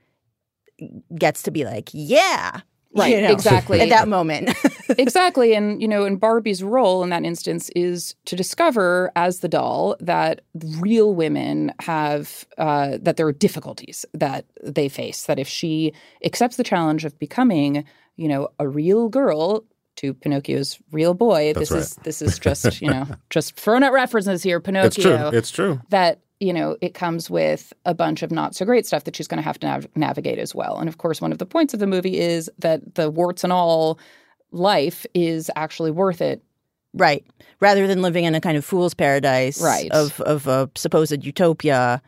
gets 1.17 1.43
to 1.45 1.51
be 1.51 1.65
like, 1.65 1.91
yeah. 1.93 2.61
Right, 2.97 3.15
you 3.15 3.21
know, 3.21 3.33
exactly. 3.33 3.81
At 3.81 3.91
that 3.91 4.09
moment. 4.09 4.51
exactly. 4.99 5.55
And, 5.55 5.81
you 5.81 5.87
know, 5.87 6.05
and 6.05 6.19
Barbie's 6.19 6.63
role 6.65 7.03
in 7.03 7.11
that 7.11 7.23
instance 7.23 7.71
is 7.77 8.15
to 8.25 8.35
discover 8.35 9.13
as 9.15 9.41
the 9.41 9.49
doll 9.49 9.95
that 10.01 10.41
real 10.81 11.15
women 11.15 11.73
have, 11.81 12.47
uh, 12.57 12.97
that 13.03 13.17
there 13.17 13.27
are 13.27 13.33
difficulties 13.33 14.07
that 14.15 14.47
they 14.65 14.89
face. 14.89 15.25
That 15.25 15.39
if 15.39 15.47
she 15.47 15.93
accepts 16.25 16.57
the 16.57 16.65
challenge 16.65 17.05
of 17.05 17.19
becoming, 17.19 17.85
you 18.17 18.27
know, 18.27 18.49
a 18.59 18.67
real 18.67 19.11
girl, 19.11 19.65
to 19.99 20.15
Pinocchio's 20.15 20.79
real 20.93 21.15
boy. 21.15 21.53
That's 21.55 21.71
this 21.71 21.89
is 21.91 21.95
this 22.05 22.23
is 22.23 22.39
just 22.39 22.81
you 22.83 22.91
know 22.91 23.07
just 23.31 23.55
throwing 23.59 23.83
out 23.85 23.93
references 23.93 24.43
here. 24.43 24.61
Pinocchio. 24.61 24.87
It's 24.87 24.97
true. 24.97 25.39
It's 25.39 25.51
true. 25.51 25.81
That 25.91 26.21
you 26.41 26.53
know 26.53 26.77
it 26.81 26.95
comes 26.95 27.29
with 27.31 27.73
a 27.85 27.95
bunch 27.95 28.23
of 28.23 28.31
not 28.31 28.55
so 28.55 28.65
great 28.65 28.87
stuff 28.87 29.05
that 29.05 29.15
she's 29.17 29.29
going 29.29 29.39
to 29.39 29.45
have 29.45 29.59
to 29.61 29.67
nav- 29.67 29.89
navigate 29.97 30.39
as 30.39 30.55
well. 30.55 30.79
And 30.79 30.89
of 30.89 30.99
course, 30.99 31.21
one 31.21 31.33
of 31.33 31.39
the 31.39 31.47
points 31.47 31.75
of 31.75 31.81
the 31.81 31.87
movie 31.87 32.19
is 32.19 32.51
that 32.59 32.95
the 32.95 33.11
warts 33.11 33.45
and 33.45 33.53
all 33.53 33.99
life 34.51 35.05
is 35.15 35.51
actually 35.57 35.91
worth 35.91 36.21
it. 36.21 36.43
Right. 36.95 37.25
Rather 37.61 37.87
than 37.87 38.01
living 38.03 38.25
in 38.25 38.35
a 38.35 38.41
kind 38.41 38.57
of 38.57 38.65
fool's 38.65 38.95
paradise 38.95 39.61
Right. 39.61 39.91
of, 39.91 40.21
of 40.23 40.47
a 40.47 40.71
supposed 40.75 41.23
utopia, 41.25 42.01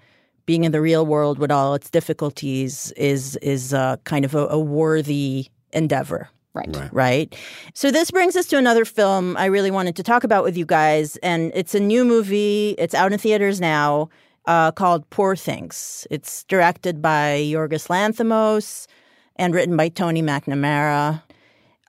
being 0.46 0.64
in 0.64 0.72
the 0.72 0.80
real 0.80 1.04
world 1.04 1.38
with 1.38 1.50
all 1.50 1.74
its 1.74 1.90
difficulties 1.90 2.90
is 2.96 3.36
is 3.36 3.74
uh, 3.74 3.96
kind 4.04 4.24
of 4.24 4.34
a, 4.34 4.46
a 4.48 4.58
worthy 4.58 5.48
endeavor. 5.72 6.28
Right. 6.52 6.88
Right. 6.92 7.36
So 7.74 7.90
this 7.90 8.10
brings 8.10 8.34
us 8.34 8.46
to 8.46 8.58
another 8.58 8.84
film 8.84 9.36
I 9.36 9.46
really 9.46 9.70
wanted 9.70 9.94
to 9.96 10.02
talk 10.02 10.24
about 10.24 10.42
with 10.42 10.56
you 10.56 10.66
guys, 10.66 11.16
and 11.18 11.52
it's 11.54 11.74
a 11.74 11.80
new 11.80 12.04
movie. 12.04 12.74
It's 12.76 12.94
out 12.94 13.12
in 13.12 13.18
theaters 13.18 13.60
now, 13.60 14.08
uh, 14.46 14.72
called 14.72 15.08
Poor 15.10 15.36
Things. 15.36 16.06
It's 16.10 16.42
directed 16.44 17.00
by 17.00 17.38
Yorgos 17.44 17.86
Lanthimos 17.88 18.88
and 19.36 19.54
written 19.54 19.76
by 19.76 19.88
Tony 19.88 20.22
McNamara, 20.22 21.22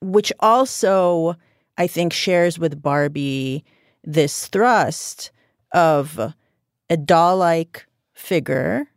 which 0.01 0.31
also 0.39 1.35
I 1.77 1.87
think 1.87 2.13
shares 2.13 2.59
with 2.59 2.81
Barbie 2.81 3.65
this 4.03 4.47
thrust 4.47 5.31
of 5.73 6.33
a 6.89 6.97
doll-like 6.97 7.87
figure 8.13 8.87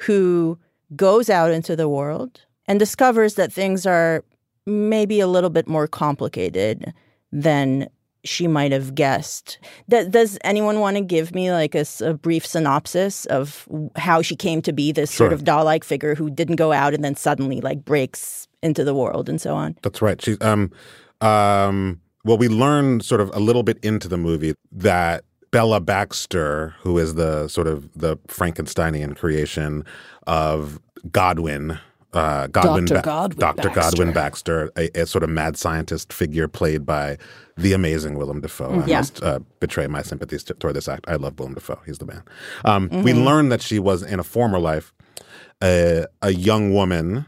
who 0.00 0.58
goes 0.94 1.30
out 1.30 1.50
into 1.50 1.76
the 1.76 1.88
world 1.88 2.42
and 2.66 2.78
discovers 2.78 3.34
that 3.34 3.52
things 3.52 3.86
are 3.86 4.22
maybe 4.66 5.20
a 5.20 5.26
little 5.26 5.50
bit 5.50 5.68
more 5.68 5.86
complicated 5.86 6.92
than 7.32 7.88
she 8.24 8.48
might 8.48 8.72
have 8.72 8.94
guessed. 8.94 9.58
Th- 9.90 10.10
does 10.10 10.38
anyone 10.44 10.80
want 10.80 10.96
to 10.96 11.02
give 11.02 11.34
me 11.34 11.52
like 11.52 11.74
a, 11.74 11.84
a 12.00 12.14
brief 12.14 12.46
synopsis 12.46 13.26
of 13.26 13.68
how 13.96 14.22
she 14.22 14.34
came 14.34 14.62
to 14.62 14.72
be 14.72 14.92
this 14.92 15.10
sort 15.10 15.32
of 15.32 15.44
doll-like 15.44 15.84
figure 15.84 16.14
who 16.14 16.30
didn't 16.30 16.56
go 16.56 16.72
out 16.72 16.94
and 16.94 17.04
then 17.04 17.14
suddenly 17.14 17.60
like 17.60 17.84
breaks 17.84 18.48
into 18.62 18.82
the 18.82 18.94
world 18.94 19.28
and 19.28 19.40
so 19.40 19.54
on? 19.54 19.76
That's 19.82 20.00
right. 20.00 20.20
She's 20.20 20.40
um 20.40 20.72
um 21.20 22.00
well 22.24 22.38
we 22.38 22.48
learn 22.48 23.00
sort 23.00 23.20
of 23.20 23.30
a 23.34 23.40
little 23.40 23.62
bit 23.62 23.78
into 23.82 24.08
the 24.08 24.16
movie 24.16 24.54
that 24.72 25.24
Bella 25.50 25.80
Baxter, 25.80 26.74
who 26.80 26.98
is 26.98 27.14
the 27.14 27.46
sort 27.48 27.68
of 27.68 27.92
the 27.92 28.16
Frankensteinian 28.26 29.16
creation 29.16 29.84
of 30.26 30.80
Godwin, 31.12 31.78
uh, 32.14 32.46
Godwin, 32.46 32.84
Dr. 32.86 32.94
Ba- 32.94 33.02
Godwin 33.02 33.38
Dr. 33.38 33.68
Baxter. 33.68 33.80
Godwin 33.80 34.12
Baxter, 34.14 34.70
a, 34.76 35.00
a 35.02 35.06
sort 35.06 35.22
of 35.24 35.30
mad 35.30 35.56
scientist 35.56 36.12
figure 36.12 36.48
played 36.48 36.86
by 36.86 37.18
the 37.56 37.72
amazing 37.72 38.14
Willem 38.16 38.40
Dafoe. 38.40 38.80
I 38.82 38.86
Yeah. 38.86 38.98
must 38.98 39.22
uh, 39.22 39.40
betray 39.60 39.86
my 39.88 40.02
sympathies 40.02 40.44
t- 40.44 40.54
toward 40.54 40.74
this 40.76 40.88
act. 40.88 41.04
I 41.08 41.16
love 41.16 41.38
Willem 41.38 41.54
Dafoe. 41.54 41.80
He's 41.86 41.98
the 41.98 42.06
man. 42.06 42.22
Um, 42.64 42.88
We 43.02 43.12
Mhm. 43.12 43.24
learned 43.24 43.52
that 43.52 43.62
she 43.62 43.78
was 43.78 44.02
in 44.02 44.18
a 44.20 44.24
former 44.24 44.58
life 44.58 44.92
a, 45.62 46.06
a 46.22 46.30
young 46.32 46.72
woman 46.72 47.26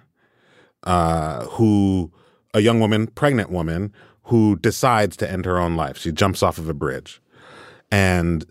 uh, 0.84 1.44
who, 1.46 2.12
a 2.54 2.60
young 2.60 2.78
woman, 2.80 3.06
pregnant 3.08 3.50
woman, 3.50 3.92
who 4.24 4.56
decides 4.56 5.16
to 5.16 5.30
end 5.30 5.44
her 5.44 5.58
own 5.58 5.76
life. 5.76 5.96
She 5.98 6.12
jumps 6.12 6.42
off 6.42 6.58
of 6.58 6.68
a 6.68 6.74
bridge. 6.74 7.20
And 7.90 8.44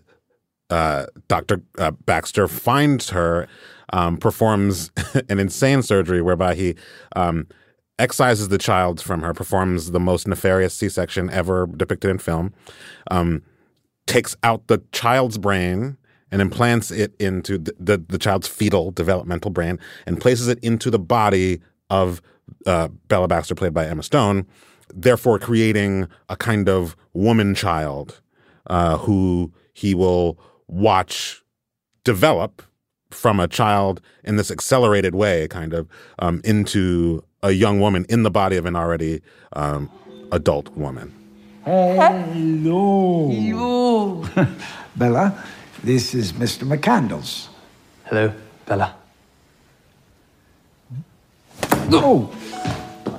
uh, 0.70 1.06
Dr. 1.28 1.62
Uh, 1.78 1.92
Baxter 1.92 2.48
finds 2.48 3.10
her, 3.10 3.46
um, 3.92 4.16
performs 4.16 4.90
an 5.28 5.38
insane 5.38 5.82
surgery 5.82 6.22
whereby 6.22 6.54
he 6.54 6.74
um, 7.14 7.46
excises 7.98 8.48
the 8.48 8.58
child 8.58 9.00
from 9.00 9.22
her, 9.22 9.32
performs 9.32 9.90
the 9.90 10.00
most 10.00 10.28
nefarious 10.28 10.74
C 10.74 10.88
section 10.88 11.30
ever 11.30 11.66
depicted 11.66 12.10
in 12.10 12.18
film, 12.18 12.52
um, 13.10 13.42
takes 14.06 14.36
out 14.42 14.66
the 14.66 14.82
child's 14.92 15.38
brain 15.38 15.96
and 16.30 16.42
implants 16.42 16.90
it 16.90 17.14
into 17.18 17.58
the, 17.58 17.74
the, 17.78 18.04
the 18.08 18.18
child's 18.18 18.48
fetal 18.48 18.90
developmental 18.90 19.50
brain 19.50 19.78
and 20.06 20.20
places 20.20 20.48
it 20.48 20.58
into 20.60 20.90
the 20.90 20.98
body 20.98 21.60
of 21.88 22.20
uh, 22.66 22.88
Bella 23.08 23.28
Baxter, 23.28 23.54
played 23.54 23.74
by 23.74 23.86
Emma 23.86 24.02
Stone, 24.02 24.46
therefore 24.94 25.38
creating 25.38 26.08
a 26.28 26.36
kind 26.36 26.68
of 26.68 26.96
woman 27.12 27.54
child 27.54 28.20
uh, 28.66 28.98
who 28.98 29.52
he 29.72 29.94
will 29.94 30.38
watch 30.68 31.42
develop 32.04 32.62
from 33.16 33.40
a 33.40 33.48
child 33.48 34.00
in 34.24 34.36
this 34.36 34.50
accelerated 34.50 35.14
way, 35.14 35.48
kind 35.48 35.72
of, 35.72 35.88
um, 36.18 36.40
into 36.44 37.24
a 37.42 37.52
young 37.52 37.80
woman 37.80 38.04
in 38.08 38.22
the 38.22 38.30
body 38.30 38.56
of 38.56 38.66
an 38.66 38.76
already 38.76 39.22
um, 39.54 39.90
adult 40.30 40.68
woman. 40.76 41.12
Hello. 41.64 43.28
Hello. 43.30 44.24
Bella, 44.96 45.42
this 45.82 46.14
is 46.14 46.32
Mr. 46.34 46.64
McCandles. 46.64 47.48
Hello, 48.04 48.32
Bella. 48.66 48.94
Oh. 51.92 52.30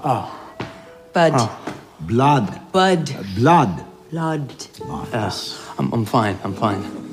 Ah. 0.04 0.34
Bud. 1.13 1.50
Blood. 2.01 2.72
Bud. 2.72 3.12
Uh, 3.12 3.24
blood. 3.36 3.86
Blood. 4.12 4.54
Yes, 5.12 5.60
I'm, 5.77 5.92
I'm 5.92 6.06
fine. 6.06 6.38
I'm 6.44 6.54
fine. 6.54 7.07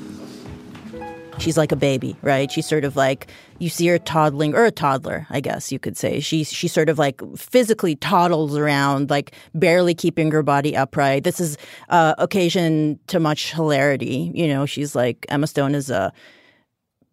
She's 1.39 1.57
like 1.57 1.71
a 1.71 1.75
baby, 1.75 2.15
right? 2.21 2.49
She's 2.51 2.65
sort 2.65 2.85
of 2.85 2.95
like 2.95 3.27
you 3.59 3.69
see 3.69 3.87
her 3.87 3.99
toddling, 3.99 4.55
or 4.55 4.65
a 4.65 4.71
toddler, 4.71 5.27
I 5.29 5.39
guess 5.41 5.71
you 5.71 5.79
could 5.79 5.97
say. 5.97 6.19
She 6.19 6.43
she 6.43 6.67
sort 6.67 6.89
of 6.89 6.97
like 6.97 7.21
physically 7.37 7.95
toddles 7.95 8.57
around, 8.57 9.09
like 9.09 9.33
barely 9.53 9.93
keeping 9.93 10.31
her 10.31 10.43
body 10.43 10.75
upright. 10.75 11.23
This 11.23 11.39
is 11.39 11.57
uh, 11.89 12.15
occasion 12.17 12.99
to 13.07 13.19
much 13.19 13.53
hilarity. 13.53 14.31
You 14.33 14.47
know, 14.47 14.65
she's 14.65 14.95
like 14.95 15.25
Emma 15.29 15.47
Stone 15.47 15.75
is 15.75 15.89
a 15.89 16.11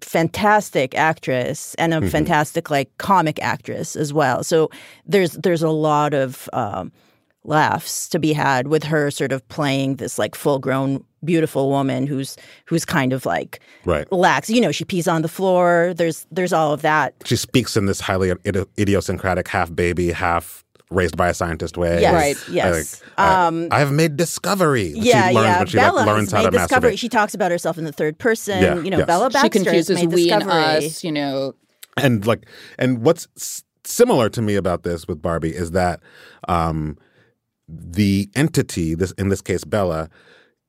fantastic 0.01 0.97
actress 0.97 1.75
and 1.79 1.95
a 1.95 2.01
Mhm. 2.01 2.11
fantastic 2.11 2.71
like 2.71 2.97
comic 2.99 3.41
actress 3.43 3.95
as 3.97 4.13
well. 4.13 4.43
So 4.43 4.71
there's 5.07 5.33
there's 5.33 5.63
a 5.63 5.71
lot 5.71 6.13
of 6.15 6.49
um, 6.53 6.91
laughs 7.45 8.09
to 8.09 8.19
be 8.19 8.33
had 8.33 8.69
with 8.69 8.85
her 8.85 9.11
sort 9.11 9.33
of 9.33 9.47
playing 9.49 9.97
this 9.97 10.19
like 10.19 10.35
full 10.35 10.59
grown 10.59 11.05
beautiful 11.25 11.69
woman 11.71 12.07
who's 12.07 12.37
who's 12.67 12.85
kind 12.85 13.13
of 13.13 13.27
like 13.27 13.61
Right. 13.85 14.11
lax. 14.13 14.49
You 14.51 14.61
know, 14.61 14.73
she 14.73 14.85
pees 14.85 15.09
on 15.09 15.23
the 15.23 15.29
floor. 15.29 15.93
There's 15.97 16.27
there's 16.31 16.53
all 16.53 16.73
of 16.73 16.83
that. 16.83 17.15
She 17.25 17.37
speaks 17.37 17.77
in 17.77 17.87
this 17.87 18.01
highly 18.01 18.31
idi- 18.31 18.67
idiosyncratic 18.79 19.49
half 19.49 19.75
baby, 19.75 20.13
half 20.13 20.65
raised 20.91 21.17
by 21.17 21.29
a 21.31 21.35
scientist 21.35 21.77
way. 21.79 22.01
Yes, 22.03 22.15
Right. 22.15 22.37
yes. 22.55 23.01
Like, 23.01 23.11
I- 23.19 23.47
Um, 23.47 23.69
I, 23.71 23.79
have 23.79 23.93
made 23.93 24.17
discovery. 24.17 24.93
Yeah, 24.95 25.31
she 25.31 25.35
learns 25.35 25.47
yeah. 25.47 25.65
she 25.65 25.77
Bella 25.79 25.97
like, 25.97 26.07
learns 26.07 26.31
has 26.31 26.33
how 26.33 26.39
made 26.43 26.51
to 26.53 26.59
discovery. 26.59 26.93
masturbate. 26.93 26.99
She 26.99 27.09
talks 27.09 27.35
about 27.35 27.51
herself 27.51 27.79
in 27.79 27.85
the 27.85 27.93
third 27.93 28.19
person. 28.19 28.63
Yeah, 28.63 28.79
you 28.81 28.91
know, 28.91 28.99
yes. 28.99 29.07
Bella 29.07 29.31
She 29.31 29.33
Baxter 29.33 29.59
has 29.59 29.65
confuses 29.87 29.97
made 29.99 30.13
we 30.13 30.31
and 30.31 30.43
us, 30.45 31.03
you 31.03 31.11
know. 31.13 31.55
and 31.97 32.27
like 32.27 32.47
and 32.79 32.99
what's 33.03 33.27
s- 33.37 33.65
similar 33.85 34.29
to 34.29 34.43
me 34.43 34.55
about 34.55 34.83
this 34.83 35.09
with 35.09 35.21
Barbie 35.23 35.55
is 35.55 35.71
that 35.73 36.01
um 36.47 36.99
the 37.73 38.29
entity 38.35 38.95
this 38.95 39.13
in 39.13 39.29
this 39.31 39.41
case 39.41 39.65
Bella 39.65 40.11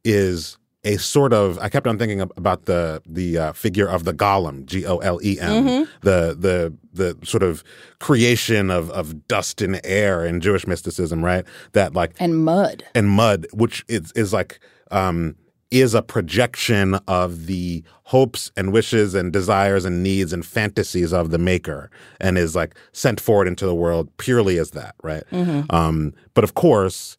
is 0.06 0.58
a 0.86 0.98
sort 0.98 1.32
of 1.34 1.58
I 1.60 1.70
kept 1.70 1.88
on 1.88 1.98
thinking 1.98 2.22
about 2.22 2.66
the 2.66 3.02
the 3.06 3.38
uh, 3.38 3.54
figure 3.54 3.88
of 3.88 4.04
the 4.04 4.14
golem 4.14 4.66
G 4.66 4.86
O 4.86 4.98
L 4.98 5.20
E 5.24 5.40
M 5.40 5.66
Mhm. 5.66 5.88
the 6.02 6.36
the 6.40 6.74
the 6.94 7.26
sort 7.26 7.44
of 7.44 7.64
creation 8.00 8.70
of 8.70 8.90
of 8.92 9.28
dust 9.28 9.62
and 9.62 9.80
air 9.84 10.26
in 10.26 10.42
Jewish 10.42 10.66
mysticism 10.68 11.24
right 11.24 11.46
that 11.74 11.94
like 11.94 12.16
and 12.20 12.44
mud 12.44 12.84
and 12.96 13.10
mud 13.10 13.48
which 13.54 13.86
is 13.88 14.12
is 14.14 14.34
like 14.34 14.60
um 14.92 15.36
is 15.74 15.96
a 15.96 16.02
projection 16.04 16.94
of 17.08 17.48
the 17.48 17.84
hopes 18.04 18.52
and 18.56 18.72
wishes 18.72 19.16
and 19.16 19.34
desires 19.34 19.86
and 19.86 20.04
needs 20.04 20.32
and 20.32 20.46
fantasies 20.46 21.12
of 21.12 21.32
the 21.32 21.40
maker 21.40 21.90
and 22.22 22.38
is 22.38 22.56
like 22.56 22.76
sent 22.92 23.20
forward 23.20 23.48
into 23.48 23.66
the 23.66 23.74
world 23.74 24.08
purely 24.18 24.60
as 24.60 24.72
that 24.72 24.94
right 25.02 25.24
Mhm. 25.32 25.66
um 25.74 26.14
but 26.36 26.44
of 26.44 26.54
course 26.54 27.18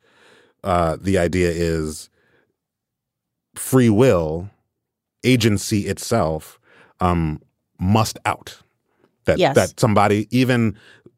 uh 0.62 0.96
the 1.00 1.18
idea 1.18 1.50
is 1.50 2.08
free 3.56 3.90
will 3.90 4.48
agency 5.24 5.80
itself 5.88 6.58
um 7.00 7.40
must 7.80 8.18
out 8.24 8.58
that 9.24 9.38
Yes. 9.38 9.54
that 9.56 9.80
somebody 9.80 10.28
even 10.30 10.76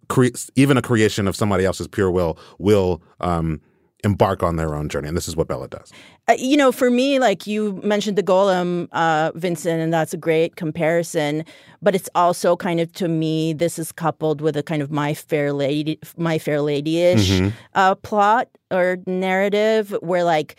cre- 0.09 0.37
even 0.55 0.77
a 0.79 0.83
creation 0.83 1.29
of 1.29 1.37
somebody 1.37 1.65
else's 1.67 1.87
pure 1.89 2.11
will 2.11 2.39
will 2.59 3.03
um 3.21 3.61
embark 4.05 4.43
on 4.43 4.57
their 4.57 4.75
own 4.75 4.89
journey 4.89 5.09
and 5.09 5.17
this 5.17 5.27
is 5.29 5.35
what 5.37 5.49
bella 5.49 5.69
does 5.69 5.93
Uh, 6.29 6.35
you 6.39 6.57
know, 6.57 6.73
for 6.73 6.91
me, 6.91 7.21
like 7.21 7.47
you 7.47 7.81
mentioned 7.85 8.19
the 8.19 8.23
golem, 8.23 8.89
uh, 8.91 9.31
Vinson, 9.37 9.79
and 9.79 9.93
that's 9.93 10.13
a 10.13 10.17
great 10.17 10.57
comparison. 10.57 11.45
But 11.81 11.95
it's 11.95 12.09
also 12.17 12.57
kind 12.57 12.81
of 12.81 12.93
to 12.95 13.07
me, 13.07 13.53
this 13.53 13.79
is 13.79 13.93
coupled 13.93 14.41
with 14.41 14.57
a 14.57 14.63
kind 14.65 14.83
of 14.83 14.91
my 14.91 15.15
fair 15.15 15.53
lady, 15.53 16.01
my 16.17 16.39
fair 16.39 16.61
lady-ish 16.61 17.31
Mhm. 17.31 17.53
uh, 17.75 17.95
plot 17.95 18.49
or 18.73 18.99
narrative, 19.07 19.95
where 20.03 20.25
like 20.25 20.57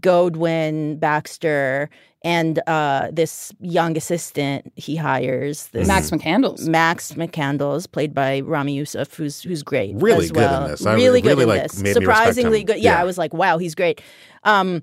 Godwin 0.00 0.98
Baxter 0.98 1.88
and 2.24 2.60
uh, 2.66 3.08
this 3.12 3.52
young 3.60 3.96
assistant 3.96 4.72
he 4.76 4.96
hires, 4.96 5.66
this 5.68 5.88
Max 5.88 6.10
McCandles. 6.10 6.66
Max 6.68 7.12
McCandles, 7.12 7.90
played 7.90 8.14
by 8.14 8.40
Ramy 8.40 8.74
Youssef, 8.74 9.14
who's 9.14 9.42
who's 9.42 9.62
great, 9.62 9.94
Really 9.96 10.24
as 10.26 10.32
good 10.32 10.50
in 10.62 10.68
this. 10.70 10.86
I 10.86 10.94
really, 10.94 11.20
really, 11.20 11.22
good 11.22 11.38
in 11.42 11.48
like, 11.48 11.62
this. 11.62 11.80
made 11.82 11.94
Surprisingly 11.94 12.60
him. 12.60 12.66
good. 12.66 12.76
Yeah, 12.78 12.92
Yeah. 12.94 13.00
I 13.00 13.04
was 13.04 13.18
like, 13.18 13.32
wow, 13.34 13.58
he's 13.58 13.74
great. 13.74 14.00
Um, 14.44 14.82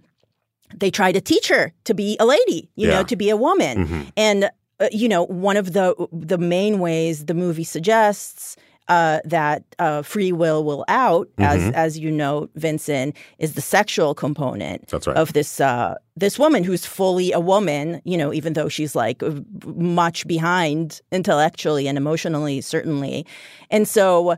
they 0.76 0.92
try 0.92 1.12
to 1.12 1.22
teach 1.22 1.48
her 1.48 1.74
to 1.86 1.94
be 1.94 2.16
a 2.20 2.26
lady, 2.26 2.70
you 2.76 2.88
know, 2.88 3.04
to 3.04 3.16
be 3.16 3.30
a 3.30 3.38
woman, 3.38 3.88
Mhm. 3.88 4.12
and 4.18 4.50
uh, 4.82 4.88
you 4.92 5.10
know, 5.10 5.24
one 5.26 5.58
of 5.58 5.74
the 5.74 5.96
the 6.14 6.38
main 6.38 6.80
ways 6.80 7.26
the 7.26 7.34
movie 7.34 7.64
suggests. 7.64 8.56
Uh, 8.90 9.20
that 9.24 9.62
uh, 9.78 10.02
free 10.02 10.32
will 10.32 10.64
will 10.64 10.84
out, 10.88 11.28
as 11.38 11.62
Mhm. 11.62 11.74
as 11.74 12.00
you 12.00 12.10
know, 12.10 12.50
Vinson, 12.56 13.14
is 13.38 13.54
the 13.54 13.62
sexual 13.62 14.16
component 14.16 14.88
That's 14.88 15.06
right. 15.06 15.16
of 15.16 15.34
this 15.34 15.62
uh, 15.62 15.94
this 16.18 16.40
woman 16.40 16.64
who's 16.64 16.86
fully 16.88 17.32
a 17.32 17.40
woman. 17.40 18.02
You 18.04 18.18
know, 18.18 18.34
even 18.34 18.54
though 18.54 18.68
she's 18.68 18.96
like 18.96 19.22
much 19.66 20.26
behind 20.26 21.02
intellectually 21.12 21.88
and 21.88 21.98
emotionally, 21.98 22.62
certainly, 22.62 23.26
and 23.70 23.88
so 23.88 24.36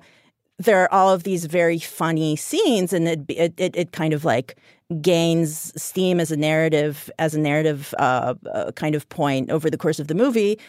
there 0.60 0.80
are 0.84 0.92
all 0.94 1.10
of 1.14 1.24
these 1.24 1.46
very 1.46 1.80
funny 1.80 2.36
scenes, 2.36 2.92
and 2.94 3.08
it 3.08 3.20
it 3.30 3.54
it, 3.58 3.76
it 3.78 3.92
kind 3.94 4.14
of 4.14 4.26
like 4.26 4.58
gains 5.02 5.72
steam 5.82 6.20
as 6.20 6.30
a 6.32 6.36
narrative 6.38 7.10
as 7.20 7.34
a 7.34 7.40
narrative 7.40 7.94
uh, 8.00 8.34
uh, 8.54 8.72
kind 8.74 8.96
of 8.96 9.08
point 9.08 9.50
over 9.50 9.70
the 9.70 9.78
course 9.78 10.00
of 10.02 10.08
the 10.08 10.14
movie 10.16 10.60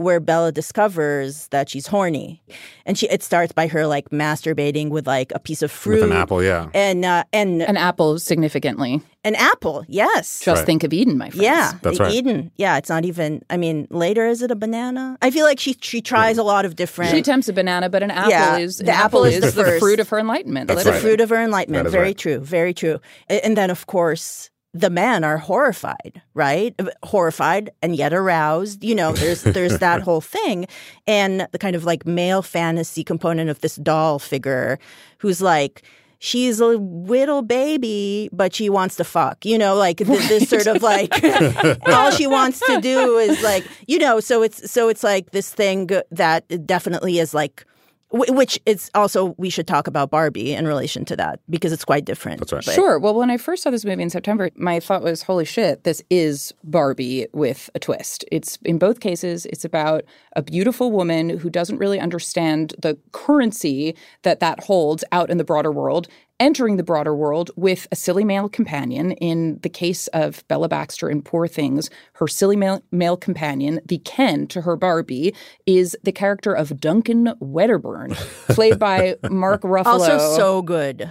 where 0.00 0.18
Bella 0.20 0.50
discovers 0.52 1.46
that 1.48 1.68
she's 1.68 1.86
horny, 1.86 2.42
and 2.86 2.98
she 2.98 3.06
it 3.08 3.22
starts 3.22 3.52
by 3.52 3.66
her 3.68 3.86
like 3.86 4.08
masturbating 4.10 4.88
with 4.90 5.06
like 5.06 5.30
a 5.34 5.38
piece 5.38 5.62
of 5.62 5.70
fruit, 5.70 6.00
with 6.02 6.10
an 6.10 6.16
apple 6.16 6.42
yeah 6.42 6.68
and 6.74 7.04
uh, 7.04 7.24
and 7.32 7.62
an 7.62 7.76
apple 7.76 8.18
significantly, 8.18 9.02
an 9.24 9.34
apple, 9.34 9.84
yes. 9.88 10.40
Just 10.40 10.64
think 10.64 10.82
of 10.82 10.92
Eden, 10.92 11.18
my 11.18 11.28
friends. 11.28 11.42
Yeah, 11.42 11.72
That's 11.82 12.00
right. 12.00 12.12
Eden. 12.12 12.50
Yeah, 12.56 12.78
it's 12.78 12.88
not 12.88 13.04
even. 13.04 13.42
I 13.50 13.56
mean, 13.58 13.86
later 13.90 14.26
is 14.26 14.40
it 14.40 14.50
a 14.50 14.56
banana? 14.56 15.18
I 15.20 15.30
feel 15.30 15.44
like 15.44 15.60
she 15.60 15.76
she 15.80 16.00
tries 16.00 16.38
a 16.38 16.42
lot 16.42 16.64
of 16.64 16.74
different. 16.76 17.10
She 17.10 17.18
attempts 17.18 17.48
a 17.48 17.52
banana, 17.52 17.88
but 17.90 18.02
an 18.02 18.10
apple 18.10 18.30
Yeah, 18.30 18.56
is 18.58 18.78
the 18.78 18.84
an 18.84 18.90
apple 18.90 19.24
is 19.24 19.40
the 19.40 19.50
the, 19.50 19.64
first. 19.64 19.80
fruit 19.80 20.00
of 20.00 20.08
her 20.08 20.18
enlightenment. 20.18 20.70
It's 20.70 20.78
literally. 20.78 20.98
the 20.98 21.02
fruit 21.02 21.20
of 21.20 21.28
her 21.28 21.42
enlightenment. 21.44 21.84
That 21.84 21.88
is 21.88 21.92
Very 21.92 22.06
right. 22.06 22.18
true. 22.18 22.38
Very 22.38 22.72
true. 22.72 22.98
And 23.28 23.56
then, 23.56 23.68
of 23.70 23.86
course, 23.86 24.48
the 24.72 24.90
men 24.90 25.24
are 25.24 25.38
horrified, 25.38 26.22
right? 26.34 26.74
Uh, 26.78 26.86
horrified 27.02 27.70
and 27.82 27.96
yet 27.96 28.12
aroused. 28.12 28.84
You 28.84 28.94
know, 28.94 29.12
there's 29.12 29.42
there's 29.42 29.78
that 29.78 30.02
whole 30.06 30.20
thing, 30.20 30.66
and 31.06 31.46
the 31.52 31.58
kind 31.58 31.74
of 31.74 31.84
like 31.84 32.06
male 32.06 32.42
fantasy 32.42 33.02
component 33.02 33.50
of 33.50 33.60
this 33.60 33.76
doll 33.76 34.18
figure, 34.18 34.78
who's 35.18 35.40
like. 35.40 35.82
She's 36.22 36.60
a 36.60 36.66
little 36.66 37.40
baby, 37.40 38.28
but 38.30 38.54
she 38.54 38.68
wants 38.68 38.96
to 38.96 39.04
fuck. 39.04 39.46
You 39.46 39.56
know, 39.56 39.74
like 39.74 39.96
th- 39.96 40.28
this 40.28 40.50
sort 40.50 40.66
of 40.66 40.82
like 40.82 41.14
all 41.86 42.10
she 42.10 42.26
wants 42.26 42.60
to 42.66 42.78
do 42.78 43.16
is 43.16 43.42
like 43.42 43.64
you 43.88 43.98
know. 43.98 44.20
So 44.20 44.42
it's 44.42 44.70
so 44.70 44.90
it's 44.90 45.02
like 45.02 45.30
this 45.30 45.50
thing 45.50 45.88
that 46.10 46.66
definitely 46.66 47.20
is 47.20 47.32
like 47.32 47.64
Which 48.12 48.58
is 48.66 48.90
also 48.94 49.34
we 49.38 49.50
should 49.50 49.68
talk 49.68 49.86
about 49.86 50.10
Barbie 50.10 50.52
in 50.52 50.66
relation 50.66 51.04
to 51.06 51.16
that 51.16 51.38
because 51.48 51.72
it's 51.72 51.84
quite 51.84 52.04
different. 52.04 52.40
That's 52.40 52.52
right. 52.52 52.74
Sure. 52.74 52.98
Well, 52.98 53.14
when 53.14 53.30
I 53.30 53.36
first 53.36 53.62
saw 53.62 53.70
this 53.70 53.84
movie 53.84 54.02
in 54.02 54.10
September, 54.10 54.50
my 54.56 54.80
thought 54.80 55.02
was, 55.02 55.22
holy 55.22 55.44
shit, 55.44 55.84
this 55.84 56.02
is 56.10 56.52
Barbie 56.64 57.28
with 57.32 57.70
a 57.74 57.78
twist. 57.78 58.24
It's 58.32 58.58
in 58.64 58.78
both 58.78 58.98
cases, 58.98 59.46
it's 59.46 59.64
about 59.64 60.02
a 60.34 60.42
beautiful 60.42 60.90
woman 60.90 61.38
who 61.38 61.48
doesn't 61.50 61.78
really 61.78 62.00
understand 62.00 62.74
the 62.80 62.98
currency 63.12 63.94
that 64.22 64.40
that 64.40 64.64
holds 64.64 65.04
out 65.12 65.30
in 65.30 65.38
the 65.38 65.44
broader 65.44 65.70
world. 65.70 66.08
Entering 66.40 66.78
the 66.78 66.82
broader 66.82 67.14
world 67.14 67.50
with 67.54 67.86
a 67.92 67.96
silly 67.96 68.24
male 68.24 68.48
companion. 68.48 69.12
In 69.12 69.60
the 69.62 69.68
case 69.68 70.06
of 70.06 70.42
Bella 70.48 70.70
Baxter 70.70 71.10
in 71.10 71.20
Poor 71.20 71.46
Things, 71.46 71.90
her 72.14 72.26
silly 72.26 72.56
male, 72.56 72.82
male 72.90 73.18
companion, 73.18 73.78
the 73.84 73.98
Ken 73.98 74.46
to 74.46 74.62
her 74.62 74.74
Barbie, 74.74 75.34
is 75.66 75.94
the 76.02 76.12
character 76.12 76.54
of 76.54 76.80
Duncan 76.80 77.34
Wedderburn, 77.40 78.14
played 78.48 78.78
by 78.78 79.16
Mark 79.30 79.60
Ruffalo. 79.60 79.84
Also 79.84 80.18
so 80.34 80.62
good. 80.62 81.10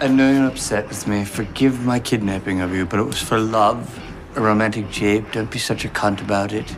I 0.00 0.08
know 0.08 0.32
you're 0.32 0.48
upset 0.48 0.88
with 0.88 1.06
me. 1.06 1.26
Forgive 1.26 1.84
my 1.84 2.00
kidnapping 2.00 2.62
of 2.62 2.74
you, 2.74 2.86
but 2.86 2.98
it 2.98 3.04
was 3.04 3.20
for 3.20 3.38
love. 3.38 4.02
A 4.36 4.40
romantic 4.40 4.90
jape. 4.90 5.32
Don't 5.32 5.50
be 5.50 5.58
such 5.58 5.84
a 5.84 5.88
cunt 5.88 6.22
about 6.22 6.54
it. 6.54 6.74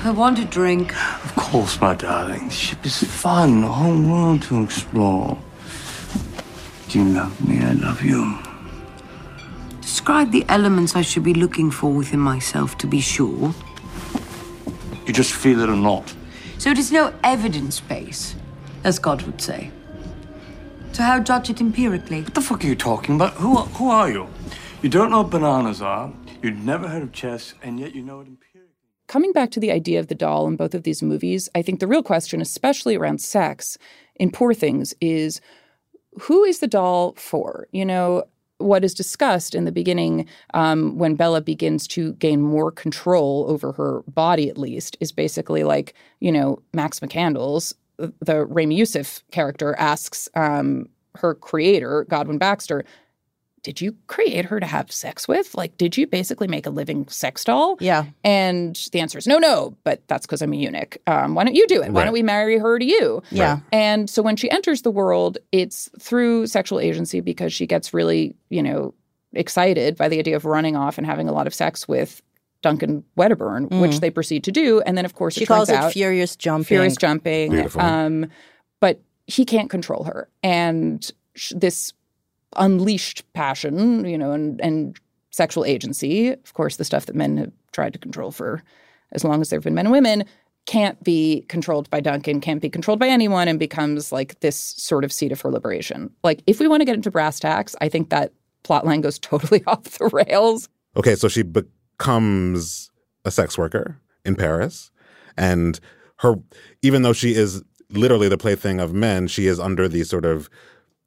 I 0.00 0.10
want 0.10 0.38
a 0.38 0.44
drink. 0.44 0.94
Of 1.24 1.34
course, 1.34 1.80
my 1.80 1.94
darling. 1.94 2.48
The 2.48 2.54
ship 2.54 2.84
is 2.84 3.02
fun. 3.02 3.64
A 3.64 3.68
whole 3.68 4.02
world 4.02 4.42
to 4.42 4.62
explore. 4.62 5.38
Do 6.94 7.00
you 7.00 7.06
love 7.06 7.48
me? 7.48 7.58
I 7.58 7.72
love 7.72 8.02
you. 8.02 8.38
Describe 9.80 10.30
the 10.30 10.44
elements 10.48 10.94
I 10.94 11.02
should 11.02 11.24
be 11.24 11.34
looking 11.34 11.72
for 11.72 11.90
within 11.92 12.20
myself 12.20 12.78
to 12.78 12.86
be 12.86 13.00
sure. 13.00 13.52
You 15.04 15.12
just 15.12 15.32
feel 15.32 15.58
it 15.58 15.68
or 15.68 15.74
not. 15.74 16.14
So 16.58 16.70
it 16.70 16.78
is 16.78 16.92
no 16.92 17.12
evidence 17.24 17.80
base, 17.80 18.36
as 18.84 19.00
God 19.00 19.22
would 19.22 19.40
say. 19.40 19.72
So 20.92 21.02
how 21.02 21.18
judge 21.18 21.50
it 21.50 21.60
empirically? 21.60 22.22
What 22.22 22.34
the 22.34 22.40
fuck 22.40 22.62
are 22.62 22.68
you 22.68 22.76
talking 22.76 23.16
about? 23.16 23.32
Who, 23.34 23.56
are- 23.58 23.66
who 23.66 23.90
are 23.90 24.08
you? 24.08 24.28
You 24.80 24.88
don't 24.88 25.10
know 25.10 25.22
what 25.22 25.30
bananas 25.30 25.82
are. 25.82 26.12
You'd 26.42 26.64
never 26.64 26.86
heard 26.86 27.02
of 27.02 27.10
chess, 27.10 27.54
and 27.60 27.80
yet 27.80 27.92
you 27.96 28.02
know 28.04 28.20
it 28.20 28.28
empirically. 28.28 28.70
coming 29.08 29.32
back 29.32 29.50
to 29.50 29.58
the 29.58 29.72
idea 29.72 29.98
of 29.98 30.06
the 30.06 30.14
doll 30.14 30.46
in 30.46 30.54
both 30.54 30.74
of 30.76 30.84
these 30.84 31.02
movies, 31.02 31.48
I 31.56 31.62
think 31.62 31.80
the 31.80 31.88
real 31.88 32.04
question, 32.04 32.40
especially 32.40 32.94
around 32.94 33.20
sex 33.20 33.78
in 34.14 34.30
Poor 34.30 34.54
Things, 34.54 34.94
is 35.00 35.40
who 36.20 36.44
is 36.44 36.60
the 36.60 36.66
doll 36.66 37.14
for? 37.16 37.68
You 37.72 37.84
know, 37.84 38.24
what 38.58 38.84
is 38.84 38.94
discussed 38.94 39.54
in 39.54 39.64
the 39.64 39.72
beginning 39.72 40.26
um, 40.54 40.96
when 40.96 41.14
Bella 41.16 41.40
begins 41.40 41.86
to 41.88 42.12
gain 42.14 42.40
more 42.40 42.70
control 42.70 43.46
over 43.48 43.72
her 43.72 44.02
body, 44.08 44.48
at 44.48 44.58
least, 44.58 44.96
is 45.00 45.12
basically 45.12 45.64
like, 45.64 45.94
you 46.20 46.30
know, 46.32 46.60
Max 46.72 47.00
McCandles, 47.00 47.74
the 48.20 48.44
Ramy 48.46 48.76
Youssef 48.76 49.22
character, 49.30 49.74
asks 49.78 50.28
um, 50.34 50.88
her 51.16 51.34
creator, 51.34 52.06
Godwin 52.08 52.38
Baxter, 52.38 52.84
did 53.64 53.80
you 53.80 53.96
create 54.06 54.44
her 54.44 54.60
to 54.60 54.66
have 54.66 54.92
sex 54.92 55.26
with? 55.26 55.54
Like, 55.56 55.76
did 55.76 55.96
you 55.96 56.06
basically 56.06 56.46
make 56.46 56.66
a 56.66 56.70
living 56.70 57.08
sex 57.08 57.42
doll? 57.44 57.76
Yeah. 57.80 58.04
And 58.22 58.76
the 58.92 59.00
answer 59.00 59.18
is 59.18 59.26
no, 59.26 59.38
no, 59.38 59.76
but 59.82 60.06
that's 60.06 60.26
because 60.26 60.40
I'm 60.42 60.52
a 60.52 60.56
eunuch. 60.56 60.96
Um, 61.08 61.34
why 61.34 61.42
don't 61.42 61.54
you 61.56 61.66
do 61.66 61.82
it? 61.82 61.90
Why 61.90 62.00
Right. 62.00 62.04
don't 62.04 62.12
we 62.12 62.22
marry 62.22 62.58
her 62.58 62.78
to 62.78 62.84
you? 62.84 63.22
Yeah. 63.32 63.58
And 63.72 64.08
so 64.08 64.22
when 64.22 64.36
she 64.36 64.48
enters 64.50 64.82
the 64.82 64.90
world, 64.92 65.38
it's 65.50 65.90
through 65.98 66.46
sexual 66.46 66.78
agency 66.78 67.20
because 67.20 67.52
she 67.52 67.66
gets 67.66 67.92
really, 67.92 68.36
you 68.50 68.62
know, 68.62 68.94
excited 69.32 69.96
by 69.96 70.08
the 70.08 70.18
idea 70.20 70.36
of 70.36 70.44
running 70.44 70.76
off 70.76 70.96
and 70.96 71.06
having 71.06 71.28
a 71.28 71.32
lot 71.32 71.46
of 71.48 71.54
sex 71.54 71.88
with 71.88 72.22
Duncan 72.62 73.02
Wedderburn, 73.16 73.64
which 73.80 73.92
Mm. 73.92 74.00
they 74.00 74.10
proceed 74.10 74.44
to 74.44 74.52
do. 74.52 74.80
And 74.82 74.96
then, 74.96 75.04
of 75.04 75.14
course, 75.14 75.34
She 75.34 75.42
it 75.42 75.46
calls 75.46 75.68
it 75.68 75.74
out- 75.76 75.92
furious 75.92 76.36
jumping. 76.36 76.64
Furious 76.66 76.96
jumping. 76.96 77.50
Beautiful. 77.50 77.80
Um, 77.80 78.26
but 78.80 79.00
he 79.26 79.44
can't 79.44 79.68
control 79.70 80.04
her. 80.04 80.28
And 80.42 81.10
sh- 81.34 81.52
this 81.56 81.92
unleashed 82.56 83.24
passion, 83.32 84.04
you 84.04 84.18
know, 84.18 84.32
and, 84.32 84.60
and 84.60 84.98
sexual 85.30 85.64
agency, 85.64 86.30
of 86.30 86.54
course, 86.54 86.76
the 86.76 86.84
stuff 86.84 87.06
that 87.06 87.16
men 87.16 87.36
have 87.36 87.52
tried 87.72 87.92
to 87.92 87.98
control 87.98 88.30
for 88.30 88.62
as 89.12 89.24
long 89.24 89.40
as 89.40 89.50
there 89.50 89.58
have 89.58 89.64
been 89.64 89.74
men 89.74 89.86
and 89.86 89.92
women, 89.92 90.24
can't 90.66 91.02
be 91.04 91.44
controlled 91.48 91.88
by 91.90 92.00
Duncan, 92.00 92.40
can't 92.40 92.60
be 92.60 92.70
controlled 92.70 92.98
by 92.98 93.08
anyone, 93.08 93.48
and 93.48 93.58
becomes 93.58 94.12
like 94.12 94.38
this 94.40 94.56
sort 94.56 95.04
of 95.04 95.12
seat 95.12 95.32
of 95.32 95.40
her 95.42 95.50
liberation. 95.50 96.10
Like, 96.22 96.42
if 96.46 96.58
we 96.58 96.68
want 96.68 96.80
to 96.80 96.84
get 96.84 96.94
into 96.94 97.10
brass 97.10 97.38
tacks, 97.38 97.76
I 97.80 97.88
think 97.88 98.10
that 98.10 98.32
plot 98.62 98.84
line 98.84 99.00
goes 99.00 99.18
totally 99.20 99.62
off 99.66 99.84
the 99.84 100.08
rails. 100.08 100.68
Okay, 100.96 101.14
so 101.14 101.28
she 101.28 101.42
becomes 101.42 102.90
a 103.24 103.30
sex 103.30 103.56
worker 103.56 103.98
in 104.24 104.36
Paris, 104.36 104.90
and 105.36 105.78
her, 106.18 106.36
even 106.82 107.02
though 107.02 107.12
she 107.12 107.34
is 107.34 107.62
literally 107.90 108.28
the 108.28 108.38
plaything 108.38 108.80
of 108.80 108.92
men, 108.92 109.28
she 109.28 109.46
is 109.46 109.60
under 109.60 109.88
the 109.88 110.04
sort 110.04 110.24
of 110.24 110.48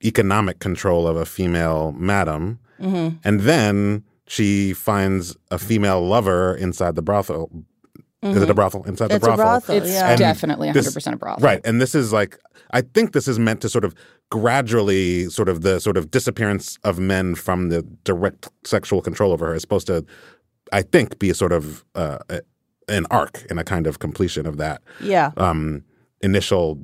economic 0.03 0.59
control 0.59 1.07
of 1.07 1.15
a 1.15 1.25
female 1.25 1.93
madam, 1.97 2.59
Mhm. 2.81 3.17
and 3.23 3.41
then 3.41 4.03
she 4.27 4.73
finds 4.73 5.35
a 5.51 5.57
female 5.57 6.05
lover 6.05 6.55
inside 6.55 6.95
the 6.95 7.01
brothel. 7.01 7.49
Is 8.23 8.41
it 8.41 8.49
a 8.49 8.53
Mhm. 8.53 8.55
brothel 8.55 8.83
inside 8.83 9.11
It's 9.11 9.23
the 9.25 9.31
a 9.31 9.35
brothel? 9.35 9.45
brothel, 9.45 9.77
It's 9.77 9.89
yeah. 9.93 10.15
definitely 10.15 10.67
100% 10.69 11.13
a 11.13 11.17
brothel. 11.17 11.43
Right, 11.43 11.61
and 11.63 11.79
this 11.81 11.95
is 11.95 12.11
like 12.13 12.37
I 12.71 12.81
think 12.81 13.13
this 13.13 13.29
is 13.29 13.39
meant 13.39 13.61
to 13.61 13.69
sort 13.69 13.85
of 13.85 13.95
gradually 14.29 15.29
sort 15.29 15.47
of 15.47 15.61
the 15.61 15.79
sort 15.79 15.95
of 15.95 16.11
disappearance 16.11 16.77
of 16.83 16.99
men 16.99 17.33
from 17.35 17.69
the 17.69 17.81
direct 18.03 18.49
sexual 18.65 19.01
control 19.01 19.31
over 19.31 19.47
her 19.47 19.55
is 19.55 19.61
supposed 19.61 19.87
to, 19.87 20.03
I 20.73 20.81
think, 20.81 21.17
be 21.17 21.29
a 21.29 21.33
sort 21.33 21.53
of 21.53 21.85
uh, 21.95 22.17
a- 22.29 22.41
an 22.89 23.05
arc 23.09 23.45
and 23.49 23.57
a 23.59 23.63
kind 23.63 23.87
of 23.87 23.99
completion 23.99 24.45
of 24.45 24.57
that. 24.57 24.81
Yeah. 25.01 25.31
Um, 25.37 25.83
initial 26.21 26.77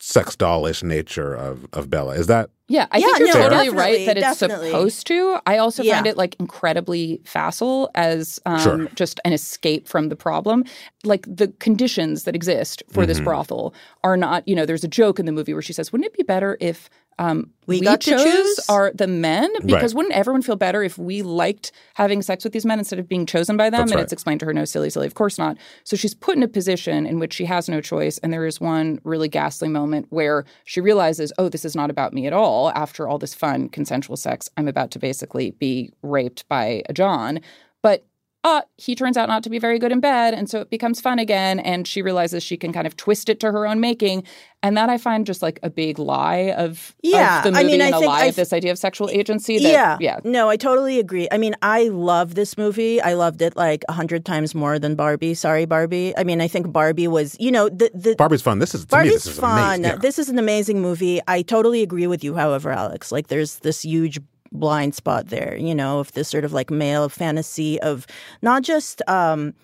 sex 0.00 0.36
dollish 0.36 0.82
nature 0.82 1.34
of 1.34 1.66
of 1.72 1.90
Bella. 1.90 2.14
Is 2.14 2.26
that 2.28 2.50
Yeah, 2.70 2.86
I 2.92 2.98
Yeah, 2.98 3.06
think 3.06 3.18
you're 3.20 3.26
no, 3.28 3.32
totally 3.34 3.64
definitely, 3.64 3.78
right 3.78 4.06
that 4.06 4.18
it's 4.18 4.38
definitely. 4.40 4.68
supposed 4.70 5.06
to. 5.06 5.38
I 5.46 5.56
also 5.56 5.82
Yeah. 5.82 5.94
find 5.94 6.06
it 6.06 6.16
like 6.18 6.36
incredibly 6.38 7.20
facile 7.24 7.90
as 7.94 8.38
um, 8.44 8.58
Sure. 8.60 8.88
just 8.94 9.20
an 9.24 9.32
escape 9.32 9.88
from 9.88 10.10
the 10.10 10.16
problem. 10.16 10.64
Like 11.02 11.24
the 11.26 11.48
conditions 11.60 12.24
that 12.24 12.34
exist 12.36 12.82
for 12.90 13.06
this 13.06 13.16
Mm-hmm. 13.18 13.22
Mhm. 13.22 13.24
brothel 13.24 13.74
are 14.04 14.16
not, 14.18 14.46
you 14.46 14.54
know, 14.54 14.66
there's 14.66 14.84
a 14.84 14.88
joke 14.88 15.18
in 15.18 15.24
the 15.26 15.32
movie 15.32 15.54
where 15.54 15.62
she 15.62 15.72
says, 15.72 15.90
wouldn't 15.92 16.06
it 16.12 16.16
be 16.16 16.22
better 16.22 16.58
if 16.60 16.90
um, 17.18 17.50
We 17.66 17.80
got 17.80 18.00
to 18.02 18.10
chose 18.12 18.22
choose?" 18.24 18.60
are 18.68 18.92
the 18.94 19.06
men? 19.06 19.50
Because 19.64 19.92
Right. 19.92 19.96
wouldn't 19.98 20.14
everyone 20.14 20.42
feel 20.42 20.56
better 20.56 20.82
if 20.82 20.96
we 20.98 21.22
liked 21.22 21.72
having 21.94 22.22
sex 22.22 22.44
with 22.44 22.52
these 22.52 22.64
men 22.64 22.78
instead 22.78 22.98
of 22.98 23.08
being 23.08 23.26
chosen 23.26 23.56
by 23.56 23.70
them? 23.70 23.80
That's 23.80 23.90
and 23.92 23.96
right. 23.98 24.02
it's 24.02 24.12
explained 24.12 24.40
to 24.40 24.46
her, 24.46 24.54
no, 24.54 24.64
silly, 24.64 24.90
silly, 24.90 25.06
of 25.06 25.14
course 25.14 25.38
not. 25.38 25.56
So 25.84 25.96
she's 25.96 26.14
put 26.14 26.36
in 26.36 26.42
a 26.42 26.48
position 26.48 27.06
in 27.06 27.18
which 27.18 27.32
she 27.34 27.44
has 27.44 27.68
no 27.68 27.80
choice. 27.80 28.18
And 28.18 28.32
there 28.32 28.46
is 28.46 28.60
one 28.60 29.00
really 29.04 29.28
ghastly 29.28 29.68
moment 29.68 30.06
where 30.10 30.44
she 30.64 30.80
realizes, 30.80 31.32
oh, 31.38 31.48
this 31.48 31.64
is 31.64 31.76
not 31.76 31.90
about 31.90 32.12
me 32.12 32.26
at 32.26 32.32
all. 32.32 32.70
After 32.70 33.08
all 33.08 33.18
this 33.18 33.34
fun, 33.34 33.68
consensual 33.68 34.16
sex, 34.16 34.48
I'm 34.56 34.68
about 34.68 34.90
to 34.92 34.98
basically 34.98 35.50
be 35.52 35.92
raped 36.02 36.48
by 36.48 36.82
a 36.88 36.92
John. 36.92 37.40
But 37.82 38.04
uh, 38.44 38.62
he 38.76 38.94
turns 38.94 39.16
out 39.16 39.28
not 39.28 39.42
to 39.42 39.50
be 39.50 39.58
very 39.58 39.78
good 39.78 39.90
in 39.90 40.00
bed. 40.00 40.32
And 40.32 40.48
so 40.48 40.60
it 40.60 40.70
becomes 40.70 41.00
fun 41.00 41.18
again. 41.18 41.58
And 41.58 41.86
she 41.88 42.02
realizes 42.02 42.42
she 42.42 42.56
can 42.56 42.72
kind 42.72 42.86
of 42.86 42.96
twist 42.96 43.28
it 43.28 43.40
to 43.40 43.50
her 43.50 43.66
own 43.66 43.80
making. 43.80 44.22
And 44.62 44.76
that 44.76 44.88
I 44.88 44.96
find 44.96 45.26
just 45.26 45.42
like 45.42 45.58
a 45.62 45.70
big 45.70 45.98
lie 45.98 46.52
of, 46.56 46.94
Yeah, 47.02 47.38
of 47.38 47.44
the 47.52 47.58
I 47.58 47.62
movie 47.62 47.72
mean, 47.72 47.82
I 47.82 47.86
and 47.86 47.94
a 47.94 47.98
think 47.98 48.08
lie 48.08 48.22
I 48.22 48.26
of 48.26 48.36
this 48.36 48.52
idea 48.52 48.70
of 48.70 48.78
sexual 48.78 49.10
agency. 49.10 49.58
That, 49.58 49.72
yeah. 49.72 49.96
Yeah. 50.00 50.20
No, 50.24 50.48
I 50.48 50.56
totally 50.56 50.98
agree. 51.00 51.26
I 51.32 51.38
mean, 51.38 51.56
I 51.62 51.88
love 51.88 52.36
this 52.36 52.56
movie. 52.56 53.00
I 53.00 53.14
loved 53.14 53.42
it 53.42 53.56
like 53.56 53.84
a 53.88 53.92
hundred 53.92 54.24
times 54.24 54.54
more 54.54 54.78
than 54.78 54.94
Barbie. 54.94 55.34
Sorry, 55.34 55.64
Barbie. 55.64 56.16
I 56.16 56.22
mean, 56.24 56.40
I 56.40 56.46
think 56.48 56.72
Barbie 56.72 57.08
was, 57.08 57.36
you 57.40 57.50
know, 57.50 57.68
the 57.68 57.90
the 57.92 58.14
Barbie's 58.16 58.42
fun? 58.42 58.60
This 58.60 58.74
is 58.74 58.82
to 58.86 58.96
me, 58.96 58.98
Barbie's 58.98 59.12
this 59.24 59.26
is 59.26 59.38
fun. 59.38 59.58
amazing. 59.80 59.84
Yeah. 59.84 59.96
This 59.96 60.18
is 60.18 60.28
an 60.28 60.38
amazing 60.38 60.80
movie. 60.80 61.20
I 61.26 61.42
totally 61.42 61.82
agree 61.82 62.06
with 62.06 62.22
you, 62.22 62.34
however, 62.36 62.70
Alex. 62.70 63.10
Like 63.12 63.26
there's 63.28 63.56
this 63.60 63.82
huge 63.82 64.20
blind 64.52 64.94
spot 64.94 65.28
there, 65.28 65.56
you 65.56 65.74
know, 65.74 66.00
of 66.00 66.12
this 66.12 66.28
sort 66.28 66.44
of 66.44 66.52
like 66.52 66.70
male 66.70 67.08
fantasy 67.08 67.80
of 67.80 68.06
not 68.42 68.62
just 68.62 69.02
um 69.08 69.54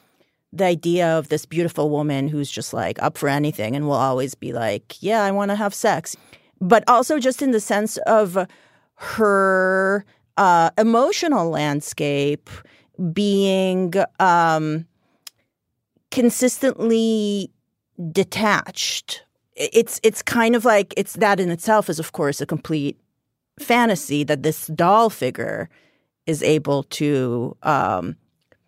the 0.52 0.64
idea 0.64 1.18
of 1.18 1.28
this 1.28 1.44
beautiful 1.44 1.90
woman 1.90 2.28
who's 2.28 2.50
just 2.50 2.72
like 2.72 3.02
up 3.02 3.18
for 3.18 3.28
anything 3.28 3.74
and 3.74 3.86
will 3.86 3.94
always 3.94 4.34
be 4.34 4.52
like, 4.52 5.02
yeah, 5.02 5.24
I 5.24 5.32
want 5.32 5.50
to 5.50 5.56
have 5.56 5.74
sex. 5.74 6.16
But 6.60 6.84
also 6.86 7.18
just 7.18 7.42
in 7.42 7.50
the 7.50 7.60
sense 7.60 7.96
of 8.06 8.38
her 8.94 10.04
uh, 10.36 10.70
emotional 10.78 11.50
landscape 11.50 12.48
being 13.12 13.94
um, 14.20 14.86
consistently 16.10 17.50
detached. 18.12 19.24
It's 19.56 20.00
it's 20.02 20.22
kind 20.22 20.56
of 20.56 20.64
like 20.64 20.94
it's 20.96 21.14
that 21.14 21.38
in 21.38 21.50
itself 21.50 21.88
is 21.88 22.00
of 22.00 22.12
course 22.12 22.40
a 22.40 22.46
complete 22.46 22.98
fantasy 23.58 24.24
that 24.24 24.42
this 24.42 24.66
doll 24.68 25.10
figure 25.10 25.68
is 26.26 26.42
able 26.42 26.82
to 26.84 27.56
um, 27.62 28.16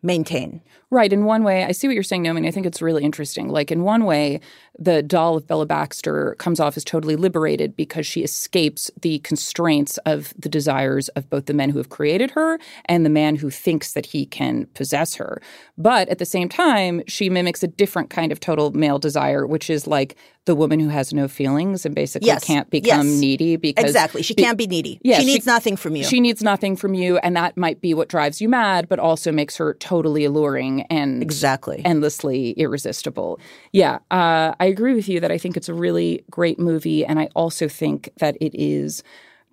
maintain. 0.02 0.60
Right. 0.90 1.12
In 1.12 1.24
one 1.24 1.42
way, 1.42 1.64
I 1.64 1.72
see 1.72 1.88
what 1.88 1.94
you're 1.94 2.04
saying, 2.04 2.22
Naomi, 2.22 2.38
and 2.40 2.46
I 2.46 2.52
think 2.52 2.64
it's 2.64 2.80
really 2.80 3.02
interesting. 3.02 3.48
Like, 3.48 3.72
in 3.72 3.82
one 3.82 4.04
way, 4.04 4.40
the 4.78 5.02
doll 5.02 5.36
of 5.36 5.46
Bella 5.46 5.66
Baxter 5.66 6.36
comes 6.38 6.60
off 6.60 6.76
as 6.76 6.84
totally 6.84 7.16
liberated 7.16 7.74
because 7.74 8.06
she 8.06 8.22
escapes 8.22 8.88
the 9.02 9.18
constraints 9.20 9.98
of 10.06 10.32
the 10.38 10.48
desires 10.48 11.08
of 11.10 11.28
both 11.28 11.46
the 11.46 11.54
men 11.54 11.70
who 11.70 11.78
have 11.78 11.88
created 11.88 12.30
her 12.32 12.58
and 12.84 13.04
the 13.04 13.10
man 13.10 13.34
who 13.36 13.50
thinks 13.50 13.94
that 13.94 14.06
he 14.06 14.26
can 14.26 14.66
possess 14.74 15.16
her. 15.16 15.40
But 15.76 16.08
at 16.08 16.18
the 16.18 16.24
same 16.26 16.48
time, 16.48 17.02
she 17.08 17.30
mimics 17.30 17.62
a 17.64 17.68
different 17.68 18.10
kind 18.10 18.30
of 18.30 18.38
total 18.38 18.70
male 18.72 18.98
desire, 19.00 19.44
which 19.46 19.68
is 19.70 19.86
like 19.88 20.14
the 20.44 20.54
woman 20.54 20.78
who 20.78 20.88
has 20.90 21.12
no 21.12 21.26
feelings 21.26 21.84
and 21.84 21.94
basically 21.94 22.26
Yes. 22.28 22.44
can't 22.44 22.70
become 22.70 23.08
Yes. 23.08 23.20
needy 23.20 23.56
because 23.56 23.84
Exactly. 23.86 24.22
She 24.22 24.34
can't 24.34 24.56
be 24.58 24.68
needy. 24.68 25.00
She 25.04 25.24
needs 25.24 25.46
nothing 25.46 25.76
from 25.76 25.96
you. 25.96 26.04
She 26.04 26.20
needs 26.20 26.42
nothing 26.42 26.76
from 26.76 26.94
you, 26.94 27.16
and 27.18 27.34
that 27.34 27.56
might 27.56 27.80
be 27.80 27.94
what 27.94 28.08
drives 28.08 28.40
you 28.40 28.48
mad, 28.48 28.88
but 28.88 29.00
also 29.00 29.32
makes 29.32 29.56
her 29.56 29.74
totally 29.74 30.24
alluring 30.24 30.75
and 30.82 31.22
exactly 31.22 31.82
endlessly 31.84 32.50
irresistible. 32.52 33.38
Yeah, 33.72 33.98
uh, 34.10 34.54
I 34.60 34.66
agree 34.66 34.94
with 34.94 35.08
you 35.08 35.20
that 35.20 35.30
I 35.30 35.38
think 35.38 35.56
it's 35.56 35.68
a 35.68 35.74
really 35.74 36.24
great 36.30 36.58
movie, 36.58 37.04
and 37.04 37.18
I 37.18 37.28
also 37.34 37.68
think 37.68 38.10
that 38.18 38.36
it 38.40 38.54
is 38.54 39.02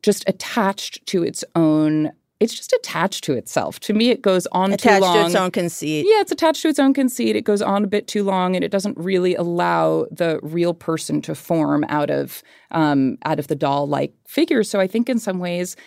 just 0.02 0.24
attached 0.28 1.06
to 1.08 1.24
its 1.24 1.44
own. 1.56 2.12
It's 2.40 2.54
just 2.54 2.74
attached 2.74 3.24
to 3.26 3.34
itself. 3.34 3.80
To 3.82 3.94
me, 3.94 4.10
it 4.10 4.22
goes 4.22 4.48
on 4.48 4.72
too 4.72 4.74
Attached 4.74 5.02
long. 5.02 5.16
to 5.18 5.26
its 5.28 5.36
own 5.36 5.52
conceit. 5.52 6.06
Yeah, 6.10 6.20
it's 6.20 6.32
attached 6.32 6.62
to 6.64 6.68
its 6.68 6.80
own 6.80 6.94
conceit. 6.94 7.38
It 7.38 7.46
goes 7.46 7.62
on 7.62 7.86
a 7.86 7.88
bit 7.88 8.08
too 8.08 8.24
long, 8.24 8.56
and 8.56 8.66
it 8.66 8.72
doesn't 8.72 8.98
really 8.98 9.34
allow 9.36 10.08
the 10.12 10.42
real 10.44 10.74
person 10.74 11.22
to 11.22 11.36
form 11.36 11.86
out 11.88 12.10
of 12.10 12.44
um, 12.72 13.18
out 13.24 13.40
of 13.40 13.48
the 13.48 13.56
doll 13.56 13.88
like 13.88 14.14
figure. 14.28 14.64
So 14.64 14.82
I 14.82 14.88
think 14.88 15.08
in 15.08 15.20
some 15.20 15.40
ways, 15.40 15.78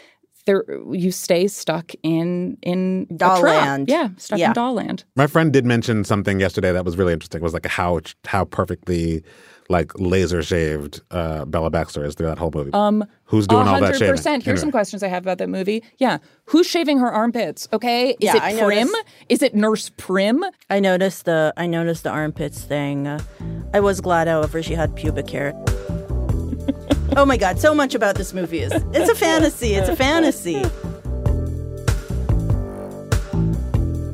there 0.46 0.64
you 0.92 1.10
stay 1.10 1.46
stuck 1.48 1.92
in 2.02 2.56
in 2.62 3.06
Doll 3.16 3.42
land. 3.42 3.88
Yeah, 3.88 4.08
stuck 4.16 4.38
Yeah. 4.38 4.48
in 4.48 4.52
doll 4.54 4.74
land. 4.74 5.04
My 5.16 5.26
friend 5.26 5.52
did 5.52 5.64
mention 5.66 6.04
something 6.04 6.40
yesterday 6.40 6.72
that 6.72 6.84
was 6.84 6.96
really 6.96 7.12
interesting. 7.12 7.40
It 7.40 7.44
was 7.44 7.52
like 7.52 7.66
how 7.66 8.00
how 8.26 8.44
perfectly 8.44 9.22
like 9.68 9.90
laser 9.98 10.44
shaved 10.44 11.00
uh, 11.10 11.44
Bella 11.44 11.70
Baxter 11.70 12.04
is 12.04 12.14
through 12.14 12.28
that 12.28 12.38
whole 12.38 12.52
movie. 12.54 12.70
Um, 12.72 13.04
Who's 13.24 13.48
doing 13.48 13.66
all 13.66 13.80
that 13.80 13.94
100%. 13.94 13.98
shaving? 13.98 14.14
Here's 14.14 14.26
Anyway. 14.26 14.56
some 14.58 14.70
questions 14.70 15.02
I 15.02 15.08
have 15.08 15.24
about 15.24 15.38
that 15.38 15.48
movie. 15.48 15.82
Yeah, 15.98 16.18
who's 16.44 16.68
shaving 16.68 16.98
her 16.98 17.10
armpits? 17.12 17.66
Okay, 17.72 18.10
is 18.10 18.16
Yeah, 18.20 18.36
it 18.36 18.42
I 18.42 18.52
Prim? 18.64 18.86
noticed. 18.86 19.04
Is 19.28 19.42
it 19.42 19.56
Nurse 19.56 19.90
Prim? 19.96 20.44
I 20.70 20.78
noticed 20.78 21.24
the 21.24 21.52
I 21.56 21.66
noticed 21.66 22.04
the 22.04 22.10
armpits 22.10 22.62
thing. 22.62 23.08
Uh, 23.08 23.18
I 23.74 23.80
was 23.80 24.00
glad, 24.00 24.28
however, 24.28 24.62
she 24.62 24.74
had 24.74 24.94
pubic 24.94 25.28
hair. 25.30 25.52
Oh 27.16 27.24
my 27.24 27.36
god, 27.36 27.58
so 27.58 27.74
much 27.74 27.94
about 27.94 28.14
this 28.14 28.32
movie 28.32 28.60
is 28.60 28.72
it's 28.92 29.10
a 29.10 29.14
fantasy. 29.14 29.74
It's 29.74 29.88
a 29.88 29.96
fantasy. 29.96 30.62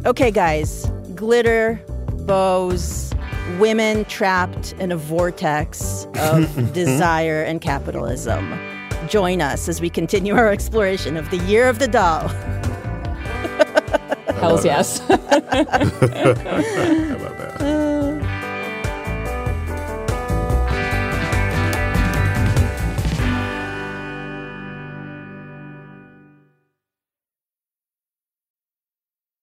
Okay, 0.07 0.31
guys, 0.31 0.87
glitter, 1.15 1.81
bows, 2.27 3.13
women 3.59 4.05
trapped 4.07 4.73
in 4.75 4.93
a 4.93 4.97
vortex 4.97 6.07
of 6.17 6.73
desire 6.73 7.43
and 7.43 7.61
capitalism. 7.61 8.59
Join 9.09 9.41
us 9.41 9.69
as 9.69 9.81
we 9.81 9.91
continue 9.91 10.35
our 10.35 10.49
exploration 10.49 11.17
of 11.17 11.31
the 11.31 11.39
year 11.39 11.69
of 11.69 11.79
the 11.79 11.89
doll. 11.89 12.29
Hells 14.39 14.65
yes. 14.65 15.01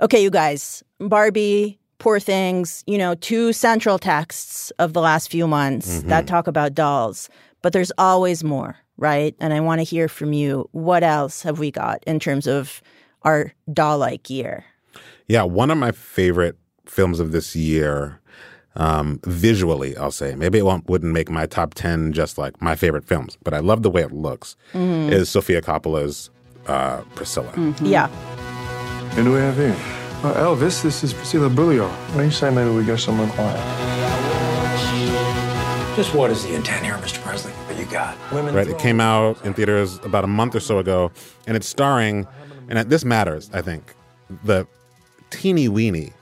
Okay, 0.00 0.22
you 0.22 0.30
guys. 0.30 0.82
Barbie, 0.98 1.78
Poor 1.98 2.18
Things, 2.18 2.82
you 2.86 2.96
know, 2.96 3.14
two 3.14 3.52
central 3.52 3.98
texts 3.98 4.70
of 4.78 4.94
the 4.94 5.00
last 5.00 5.30
few 5.30 5.46
months 5.46 6.02
that 6.04 6.26
talk 6.26 6.46
about 6.46 6.74
dolls. 6.74 7.28
But 7.62 7.74
there's 7.74 7.92
always 7.98 8.42
more, 8.42 8.76
right? 8.96 9.34
And 9.38 9.52
I 9.52 9.60
want 9.60 9.80
to 9.80 9.84
hear 9.84 10.08
from 10.08 10.32
you. 10.32 10.66
What 10.72 11.02
else 11.02 11.42
have 11.42 11.58
we 11.58 11.70
got 11.70 12.02
in 12.06 12.18
terms 12.18 12.46
of 12.46 12.80
our 13.22 13.52
doll 13.70 13.98
like 13.98 14.30
year? 14.30 14.64
Yeah, 15.28 15.42
one 15.42 15.70
of 15.70 15.76
my 15.76 15.92
favorite 15.92 16.56
films 16.86 17.20
of 17.20 17.32
this 17.32 17.54
year, 17.54 18.18
um, 18.76 19.20
visually, 19.24 19.94
I'll 19.98 20.10
say, 20.10 20.34
maybe 20.34 20.58
it 20.58 20.64
won't, 20.64 20.88
wouldn't 20.88 21.12
make 21.12 21.28
my 21.30 21.44
top 21.44 21.74
10 21.74 22.12
just 22.14 22.38
like 22.38 22.60
my 22.62 22.74
favorite 22.74 23.04
films, 23.04 23.36
but 23.44 23.52
I 23.52 23.58
love 23.58 23.82
the 23.82 23.90
way 23.90 24.00
it 24.02 24.10
looks, 24.12 24.56
Mhm. 24.72 25.12
is 25.12 25.28
Sofia 25.28 25.60
Coppola's 25.60 26.30
uh, 26.66 27.02
Priscilla. 27.14 27.52
Yeah. 27.82 28.08
And 29.16 29.24
do 29.26 29.32
we 29.32 29.40
have 29.40 29.56
here? 29.56 29.76
Uh, 30.22 30.34
Elvis, 30.34 30.82
this 30.82 31.02
is 31.02 31.12
Priscilla 31.12 31.50
Beaulieu. 31.50 31.86
What 31.86 32.18
do 32.18 32.24
you 32.24 32.30
say 32.30 32.50
maybe 32.50 32.70
we 32.70 32.84
go 32.84 32.96
somewhere 32.96 33.28
quiet? 33.28 33.58
Just 35.96 36.14
what 36.14 36.30
is 36.30 36.44
the 36.44 36.54
intent 36.54 36.84
here, 36.84 36.94
Mr. 36.94 37.20
Presley? 37.20 37.52
What 37.52 37.76
you 37.78 37.84
got? 37.86 38.16
Women 38.32 38.54
Right, 38.54 38.68
it 38.68 38.78
came 38.78 39.00
out 39.00 39.44
in 39.44 39.52
theaters 39.52 39.98
about 40.04 40.24
a 40.24 40.28
month 40.28 40.54
or 40.54 40.60
so 40.60 40.78
ago, 40.78 41.10
and 41.46 41.56
it's 41.56 41.66
starring, 41.68 42.26
and 42.68 42.78
this 42.88 43.04
matters, 43.04 43.50
I 43.52 43.60
think, 43.60 43.94
the 44.44 44.66
teeny 45.30 45.68
weeny 45.68 46.12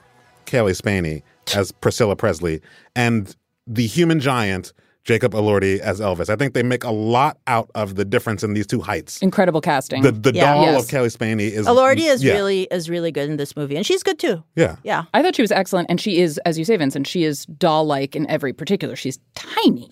Cailee 0.47 0.75
Spaeny 0.75 1.23
as 1.55 1.71
Priscilla 1.71 2.17
Presley 2.17 2.61
and 2.97 3.37
the 3.67 3.87
human 3.87 4.19
giant 4.19 4.73
Jacob 5.09 5.33
Elordi 5.33 5.79
as 5.81 6.01
Elvis. 6.01 6.29
I 6.29 6.37
think 6.37 6.53
they 6.53 6.63
make 6.63 6.85
a 6.85 6.91
lot 6.91 7.39
out 7.47 7.71
of 7.75 7.95
the 7.95 8.05
difference 8.05 8.45
in 8.45 8.53
these 8.53 8.67
two 8.67 8.83
heights. 8.83 9.23
Incredible 9.23 9.63
casting. 9.63 10.03
The 10.03 10.13
the 10.13 10.33
Yeah. 10.35 10.53
doll 10.53 10.63
Yes. 10.65 10.85
of 10.85 10.91
Cailee 10.91 11.11
Spaeny 11.11 11.51
is 11.51 11.67
Elordi 11.67 12.07
is 12.13 12.23
yeah, 12.23 12.35
really 12.35 12.69
is 12.71 12.91
really 12.91 13.11
good 13.11 13.31
in 13.31 13.39
this 13.39 13.57
movie, 13.57 13.75
and 13.77 13.87
she's 13.87 14.03
good 14.03 14.19
too. 14.19 14.45
yeah. 14.55 14.77
Yeah. 14.85 15.05
I 15.15 15.23
thought 15.23 15.35
she 15.35 15.41
was 15.43 15.51
excellent, 15.51 15.87
and 15.89 15.99
she 15.99 16.21
is, 16.21 16.37
as 16.45 16.59
you 16.59 16.65
say, 16.67 16.77
Vinson, 16.77 17.05
she 17.05 17.25
is 17.25 17.47
doll-like 17.47 18.15
in 18.15 18.29
every 18.29 18.53
particular. 18.53 18.97
She's 18.97 19.19
tiny. 19.35 19.91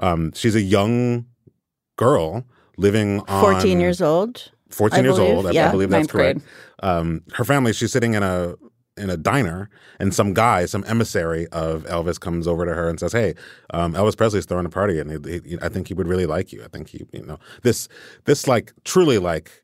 Um, 0.00 0.32
she's 0.34 0.56
a 0.56 0.60
young 0.62 1.26
girl 1.96 2.44
living 2.76 3.20
on 3.28 3.40
14 3.40 3.78
years 3.80 4.02
old. 4.02 4.50
14 4.70 4.98
I 4.98 5.02
years 5.04 5.16
believe, 5.16 5.34
old. 5.36 5.46
I, 5.46 5.50
yeah. 5.52 5.68
I 5.68 5.70
believe 5.70 5.90
that's 5.90 6.00
Ninth 6.00 6.10
grade. 6.10 6.36
correct. 6.42 6.46
Um, 6.82 7.22
her 7.34 7.44
family, 7.44 7.72
she's 7.72 7.92
sitting 7.92 8.14
in 8.14 8.22
a 8.24 8.54
in 8.96 9.10
a 9.10 9.16
diner, 9.16 9.68
and 10.00 10.14
some 10.14 10.32
guy, 10.34 10.64
some 10.66 10.84
emissary 10.86 11.46
of 11.48 11.84
Elvis, 11.84 12.18
comes 12.18 12.46
over 12.46 12.64
to 12.64 12.74
her 12.74 12.88
and 12.88 12.98
says, 12.98 13.12
"Hey, 13.12 13.34
um, 13.70 13.92
Elvis 13.94 14.16
Presley's 14.16 14.46
throwing 14.46 14.66
a 14.66 14.70
party, 14.70 14.98
and 14.98 15.10
he, 15.26 15.40
he, 15.44 15.58
I 15.60 15.68
think 15.68 15.88
he 15.88 15.94
would 15.94 16.08
really 16.08 16.26
like 16.26 16.52
you. 16.52 16.62
I 16.64 16.68
think 16.68 16.88
he, 16.88 17.06
you 17.12 17.24
know, 17.24 17.38
this 17.62 17.88
this 18.24 18.46
like 18.46 18.72
truly 18.84 19.18
like." 19.18 19.62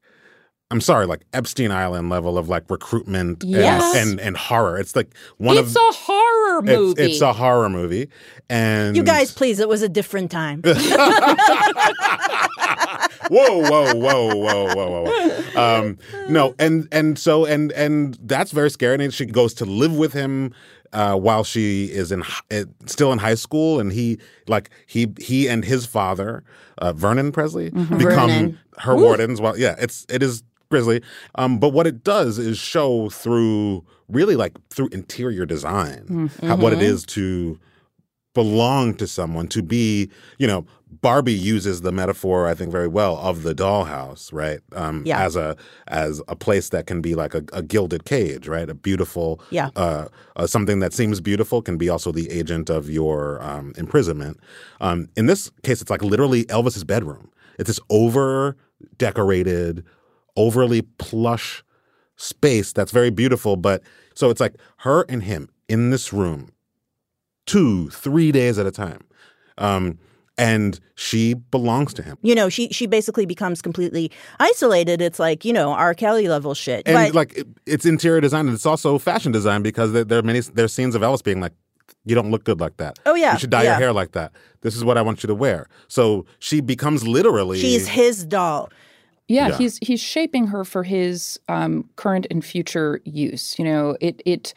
I'm 0.71 0.81
sorry, 0.81 1.05
like 1.05 1.27
Epstein 1.35 1.71
Island 1.71 2.09
level 2.09 2.39
of 2.39 2.49
like 2.49 2.71
recruitment 2.71 3.45
Yes. 3.45 3.95
and, 3.95 4.13
and 4.13 4.21
and 4.21 4.37
horror. 4.39 4.79
It's 4.81 4.97
like 4.97 5.15
one 5.37 5.59
it's 5.59 5.73
of 5.73 5.77
a 5.77 5.93
horror 5.93 6.61
it's, 6.61 6.67
movie. 6.67 7.03
it's 7.03 7.21
a 7.21 7.35
horror 7.35 7.69
movie, 7.69 8.09
and 8.49 8.97
You 8.97 9.03
guys, 9.03 9.33
please, 9.35 9.61
it 9.61 9.69
was 9.69 9.83
a 9.83 9.89
different 9.91 10.31
time. 10.31 10.63
whoa, 13.33 13.61
whoa, 13.71 13.95
whoa, 13.95 14.35
whoa, 14.37 14.75
whoa, 14.75 15.05
whoa. 15.05 15.61
Um, 15.61 15.99
no, 16.29 16.55
and 16.59 16.87
and 16.93 17.19
so 17.19 17.45
and 17.45 17.73
and 17.73 18.19
that's 18.23 18.53
very 18.53 18.71
scary. 18.71 19.03
And 19.05 19.13
she 19.15 19.27
goes 19.27 19.55
to 19.55 19.65
live 19.65 19.97
with 19.97 20.13
him 20.13 20.53
uh, 20.93 21.17
while 21.17 21.45
she 21.45 21.87
is 21.87 22.13
in 22.13 22.21
hi- 22.21 22.65
still 22.87 23.13
in 23.13 23.19
high 23.19 23.35
school, 23.37 23.81
and 23.81 23.93
he 23.93 24.19
like 24.49 24.71
he 24.87 25.13
he 25.19 25.49
and 25.49 25.65
his 25.65 25.87
father 25.87 26.45
uh, 26.79 26.93
Vernon 26.93 27.33
Presley 27.33 27.71
Mhm. 27.71 27.99
become 27.99 28.29
Vernon. 28.31 28.59
her 28.79 28.93
Ooh. 28.95 29.03
wardens. 29.03 29.41
Well, 29.41 29.59
yeah, 29.59 29.75
it's 29.79 30.07
it 30.09 30.23
is 30.23 30.43
grisly. 30.71 31.03
Um, 31.35 31.59
but 31.59 31.71
what 31.71 31.87
it 31.87 32.03
does 32.05 32.39
is 32.39 32.59
show 32.59 33.11
through 33.11 33.85
really 34.09 34.37
like 34.37 34.53
through 34.71 34.89
interior 34.93 35.45
design 35.47 36.31
how, 36.43 36.57
what 36.57 36.73
it 36.73 36.79
Mhm. 36.79 36.83
to 37.07 37.59
belong 38.35 38.95
to 38.95 39.07
someone 39.07 39.47
to 39.49 39.63
be 39.63 40.11
you 40.39 40.47
know 40.47 40.65
barbie 41.01 41.33
uses 41.33 41.81
the 41.83 41.93
metaphor 41.93 42.47
i 42.47 42.55
think 42.55 42.71
very 42.71 42.89
well 42.89 43.17
of 43.19 43.43
the 43.43 43.55
dollhouse 43.55 44.33
right 44.33 44.61
um 44.75 45.03
Yeah. 45.07 45.25
as 45.25 45.37
a 45.37 45.57
as 45.89 46.21
a 46.29 46.37
place 46.37 46.71
that 46.71 46.87
can 46.87 47.01
be 47.01 47.15
like 47.15 47.35
a, 47.35 47.43
a 47.53 47.63
gilded 47.63 48.05
cage 48.05 48.49
right 48.49 48.69
a 48.69 48.75
beautiful 48.75 49.41
Yeah. 49.51 49.71
uh, 49.77 50.09
uh 50.37 50.47
something 50.47 50.81
that 50.81 50.93
seems 50.93 51.21
beautiful 51.21 51.63
can 51.63 51.77
be 51.77 51.89
also 51.89 52.13
the 52.13 52.31
agent 52.31 52.71
of 52.71 52.89
your 52.91 53.43
um 53.43 53.73
imprisonment 53.77 54.39
um 54.81 55.09
in 55.17 55.27
this 55.27 55.51
case 55.63 55.81
it's 55.83 55.91
like 55.91 56.03
literally 56.03 56.45
elvis's 56.47 56.85
bedroom 56.85 57.31
it's 57.59 57.69
this 57.69 57.81
over 57.91 58.57
decorated 58.99 59.85
overly 60.37 60.83
plush 60.83 61.63
space 62.17 62.73
that's 62.73 62.93
very 62.93 63.11
beautiful 63.11 63.57
but 63.57 63.83
so 64.15 64.31
it's 64.31 64.41
like 64.41 64.55
her 64.79 65.03
and 65.09 65.23
him 65.25 65.49
in 65.69 65.91
this 65.91 66.13
room 66.13 66.51
two, 67.47 67.89
three 67.91 68.33
days 68.33 68.59
at 68.59 68.67
a 68.67 68.71
time. 68.71 69.01
Um, 69.59 69.99
and 70.39 70.81
she 70.95 71.35
belongs 71.35 71.93
to 71.95 72.03
him. 72.03 72.17
You 72.23 72.35
know, 72.35 72.49
she 72.49 72.69
she 72.71 72.87
basically 72.87 73.27
becomes 73.27 73.61
completely 73.61 74.11
isolated. 74.41 75.03
It's 75.03 75.19
like 75.19 75.45
you 75.45 75.53
know 75.53 75.73
R. 75.73 75.93
Kelly 75.95 76.27
level 76.27 76.55
shit. 76.55 76.83
And 76.87 76.95
but 76.95 77.15
like 77.15 77.37
it- 77.37 77.47
it's 77.67 77.85
interior 77.85 78.21
design 78.21 78.47
and 78.47 78.55
it's 78.55 78.65
also 78.67 78.99
fashion 78.99 79.31
design 79.31 79.63
because 79.63 79.93
there, 79.93 80.05
there 80.05 80.19
are 80.19 80.23
many 80.23 80.41
there's 80.41 80.73
scenes 80.73 80.95
of 80.95 81.03
Elvis 81.03 81.23
being 81.23 81.41
like, 81.41 81.53
"You 82.07 82.15
don't 82.15 82.31
look 82.31 82.45
good 82.45 82.61
like 82.61 82.79
that. 82.79 82.99
Oh, 83.05 83.15
yeah, 83.15 83.35
you 83.35 83.39
should 83.41 83.51
dye 83.51 83.63
yeah. 83.65 83.71
your 83.73 83.79
hair 83.79 83.93
like 83.93 84.13
that. 84.13 84.33
This 84.63 84.75
is 84.75 84.85
what 84.85 84.97
I 84.97 85.03
want 85.03 85.23
you 85.23 85.27
to 85.27 85.35
wear." 85.35 85.69
So 85.89 86.25
she 86.39 86.61
becomes 86.63 87.07
literally 87.07 87.61
she's 87.61 87.87
his 87.87 88.25
doll. 88.25 88.71
Yeah, 89.29 89.49
Yeah. 89.49 89.59
he's 89.59 89.79
he's 89.83 90.01
shaping 90.01 90.47
her 90.49 90.65
for 90.65 90.83
his 90.83 91.39
um, 91.49 91.89
current 91.97 92.27
and 92.31 92.43
future 92.43 93.01
use. 93.05 93.55
You 93.59 93.67
know, 93.67 93.97
it 94.01 94.23
it 94.25 94.55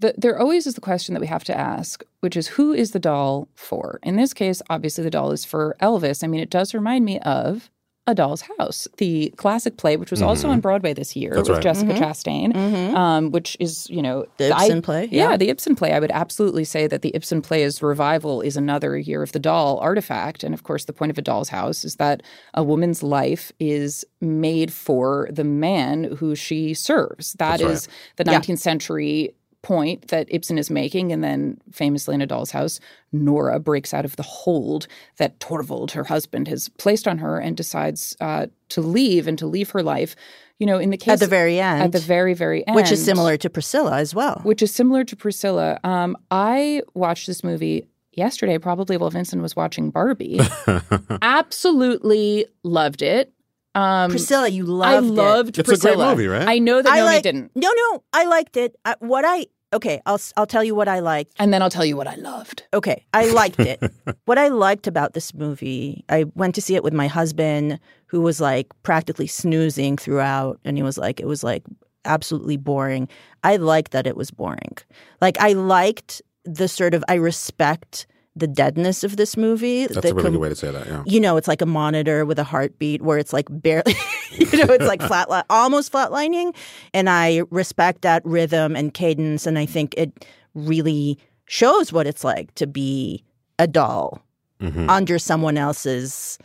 the, 0.00 0.14
there 0.16 0.38
always 0.38 0.66
is 0.66 0.74
the 0.74 0.80
question 0.80 1.14
that 1.14 1.20
we 1.20 1.26
have 1.26 1.44
to 1.44 1.56
ask, 1.56 2.04
which 2.20 2.36
is 2.36 2.48
who 2.48 2.72
is 2.72 2.90
the 2.92 2.98
doll 2.98 3.48
for? 3.54 3.98
In 4.02 4.16
this 4.16 4.34
case, 4.34 4.60
obviously 4.70 5.04
the 5.04 5.10
doll 5.10 5.30
is 5.32 5.44
for 5.44 5.76
Elvis. 5.80 6.22
I 6.22 6.26
mean, 6.26 6.40
it 6.40 6.50
does 6.50 6.74
remind 6.74 7.04
me 7.04 7.18
of 7.20 7.70
A 8.08 8.14
Doll's 8.14 8.42
House, 8.58 8.86
the 8.98 9.32
classic 9.36 9.78
play, 9.78 9.96
which 9.96 10.12
was 10.12 10.22
also 10.22 10.46
Mhm. 10.46 10.52
on 10.52 10.60
Broadway 10.60 10.92
this 10.94 11.16
year 11.16 11.34
That's 11.34 11.48
with 11.48 11.56
right. 11.56 11.62
Jessica 11.62 11.92
Mhm. 11.92 11.98
Chastain, 11.98 12.52
Mhm. 12.52 12.94
um, 12.94 13.30
which 13.32 13.56
is 13.58 13.90
you 13.90 14.00
know 14.00 14.26
The 14.36 14.54
I- 14.54 14.66
Ibsen 14.66 14.80
play, 14.82 15.08
Yeah. 15.10 15.30
yeah. 15.30 15.36
the 15.36 15.48
Ibsen 15.48 15.74
play. 15.74 15.92
I 15.92 15.98
would 15.98 16.12
absolutely 16.12 16.62
say 16.64 16.86
that 16.86 17.02
the 17.02 17.10
Ibsen 17.16 17.42
play's 17.42 17.82
revival 17.82 18.42
is 18.42 18.56
another 18.56 18.96
Year 18.96 19.24
of 19.24 19.32
the 19.32 19.40
Doll 19.40 19.78
artifact. 19.78 20.44
And 20.44 20.54
of 20.54 20.62
course, 20.62 20.84
the 20.84 20.92
point 20.92 21.10
of 21.10 21.18
A 21.18 21.22
Doll's 21.22 21.48
House 21.48 21.84
is 21.84 21.96
that 21.96 22.22
a 22.54 22.62
woman's 22.62 23.02
life 23.02 23.50
is 23.58 24.04
made 24.20 24.72
for 24.72 25.28
the 25.32 25.42
man 25.44 26.04
who 26.18 26.36
she 26.36 26.74
serves. 26.74 27.32
That 27.32 27.58
That's 27.58 27.62
right. 27.64 27.72
is 27.72 27.88
the 28.18 28.24
Yeah. 28.24 28.32
19th 28.34 28.60
century 28.60 29.34
point 29.66 30.08
that 30.08 30.28
Ibsen 30.30 30.58
is 30.58 30.70
making. 30.70 31.10
And 31.12 31.24
then 31.24 31.58
famously 31.72 32.14
in 32.14 32.22
A 32.22 32.26
Doll's 32.26 32.52
House, 32.52 32.78
Nora 33.10 33.58
breaks 33.58 33.92
out 33.92 34.04
of 34.04 34.14
the 34.14 34.22
hold 34.22 34.86
that 35.18 35.40
Torvald, 35.40 35.90
her 35.92 36.04
husband, 36.04 36.46
has 36.46 36.68
placed 36.68 37.08
on 37.08 37.18
her 37.18 37.38
and 37.38 37.56
decides 37.56 38.16
uh, 38.20 38.46
to 38.68 38.80
leave 38.80 39.26
and 39.26 39.36
to 39.38 39.46
leave 39.46 39.70
her 39.70 39.82
life. 39.82 40.14
You 40.60 40.66
know, 40.66 40.78
in 40.78 40.90
the 40.90 40.96
case 40.96 41.14
At 41.14 41.20
the 41.20 41.26
very 41.26 41.58
end. 41.58 41.82
at 41.82 41.92
the 41.92 41.98
very, 41.98 42.32
very 42.32 42.66
end, 42.66 42.76
which 42.76 42.92
is 42.92 43.04
similar 43.04 43.36
to 43.36 43.50
Priscilla 43.50 43.98
as 43.98 44.14
well. 44.14 44.40
which 44.44 44.62
is 44.62 44.72
similar 44.72 45.04
to 45.04 45.16
Priscilla. 45.16 45.78
Um, 45.84 46.16
I 46.30 46.82
watched 46.94 47.26
this 47.26 47.42
movie 47.44 47.88
yesterday, 48.12 48.56
probably 48.58 48.96
while 48.96 49.10
Vinson 49.10 49.42
was 49.42 49.54
watching 49.56 49.90
Barbie. 49.90 50.40
Absolutely 51.22 52.46
loved 52.62 53.02
it. 53.02 53.32
Um, 53.74 54.10
Priscilla, 54.10 54.48
you 54.48 54.64
I 54.82 54.98
loved 55.00 55.18
it. 55.18 55.20
I 55.20 55.24
loved 55.34 55.58
It's 55.58 55.68
a 55.70 55.76
great 55.76 55.98
movie, 55.98 56.26
right? 56.26 56.48
I 56.48 56.58
know 56.58 56.80
that 56.80 56.90
I 56.90 56.96
Naomi 56.96 57.14
like, 57.14 57.22
didn't, 57.22 57.50
No, 57.54 57.70
no, 57.76 58.02
I 58.14 58.24
liked 58.24 58.56
it. 58.56 58.74
I, 58.86 58.94
what 59.00 59.24
I 59.26 59.46
okay, 59.72 60.00
I'll 60.06 60.20
I'll 60.36 60.46
tell 60.46 60.64
you 60.64 60.74
what 60.74 60.88
I 60.88 61.00
liked. 61.00 61.32
and 61.38 61.52
then 61.52 61.62
I'll 61.62 61.70
tell 61.70 61.84
you 61.84 61.96
what 61.96 62.06
I 62.06 62.16
loved. 62.16 62.64
Okay, 62.72 63.04
I 63.12 63.30
liked 63.30 63.60
it. 63.60 63.82
what 64.24 64.38
I 64.38 64.48
liked 64.48 64.86
about 64.86 65.12
this 65.14 65.34
movie, 65.34 66.04
I 66.08 66.24
went 66.34 66.54
to 66.56 66.62
see 66.62 66.74
it 66.74 66.84
with 66.84 66.92
my 66.92 67.06
husband, 67.06 67.78
who 68.06 68.20
was 68.20 68.40
like 68.40 68.68
practically 68.82 69.26
snoozing 69.26 69.96
throughout, 69.96 70.60
and 70.64 70.76
he 70.76 70.82
was 70.82 70.98
like, 70.98 71.20
it 71.20 71.26
was 71.26 71.42
like 71.42 71.64
absolutely 72.04 72.56
boring. 72.56 73.08
I 73.44 73.56
liked 73.56 73.92
that 73.92 74.06
it 74.06 74.16
was 74.16 74.30
boring. 74.30 74.76
Like 75.20 75.38
I 75.40 75.52
liked 75.52 76.22
the 76.44 76.68
sort 76.68 76.94
of 76.94 77.04
I 77.08 77.14
respect 77.14 78.06
the 78.36 78.46
deadness 78.46 79.02
of 79.02 79.16
this 79.16 79.36
movie. 79.36 79.86
That's 79.86 79.96
a 80.04 80.14
really 80.14 80.22
com- 80.22 80.32
good 80.32 80.40
way 80.40 80.48
to 80.50 80.54
say 80.54 80.70
that. 80.70 80.86
Yeah. 80.86 81.02
you 81.06 81.18
know, 81.18 81.36
it's 81.38 81.48
like 81.48 81.62
a 81.62 81.66
monitor 81.66 82.24
with 82.26 82.38
a 82.38 82.44
heartbeat 82.44 83.00
where 83.02 83.16
it's 83.18 83.32
like 83.32 83.46
barely, 83.50 83.94
you 84.32 84.44
know, 84.66 84.72
it's 84.74 84.84
like 84.86 85.00
flat, 85.02 85.28
almost 85.48 85.90
flatlining. 85.90 86.54
And 86.92 87.08
I 87.08 87.42
respect 87.50 88.02
that 88.02 88.22
rhythm 88.26 88.76
and 88.76 88.92
cadence. 88.92 89.46
And 89.46 89.58
I 89.58 89.64
think 89.66 89.94
it 89.96 90.26
really 90.54 91.18
shows 91.46 91.92
what 91.92 92.06
it's 92.06 92.24
like 92.24 92.54
to 92.56 92.66
be 92.66 93.24
a 93.58 93.66
doll 93.66 94.22
Mhm. 94.60 94.88
under 94.88 95.18
someone 95.18 95.56
else's 95.58 96.38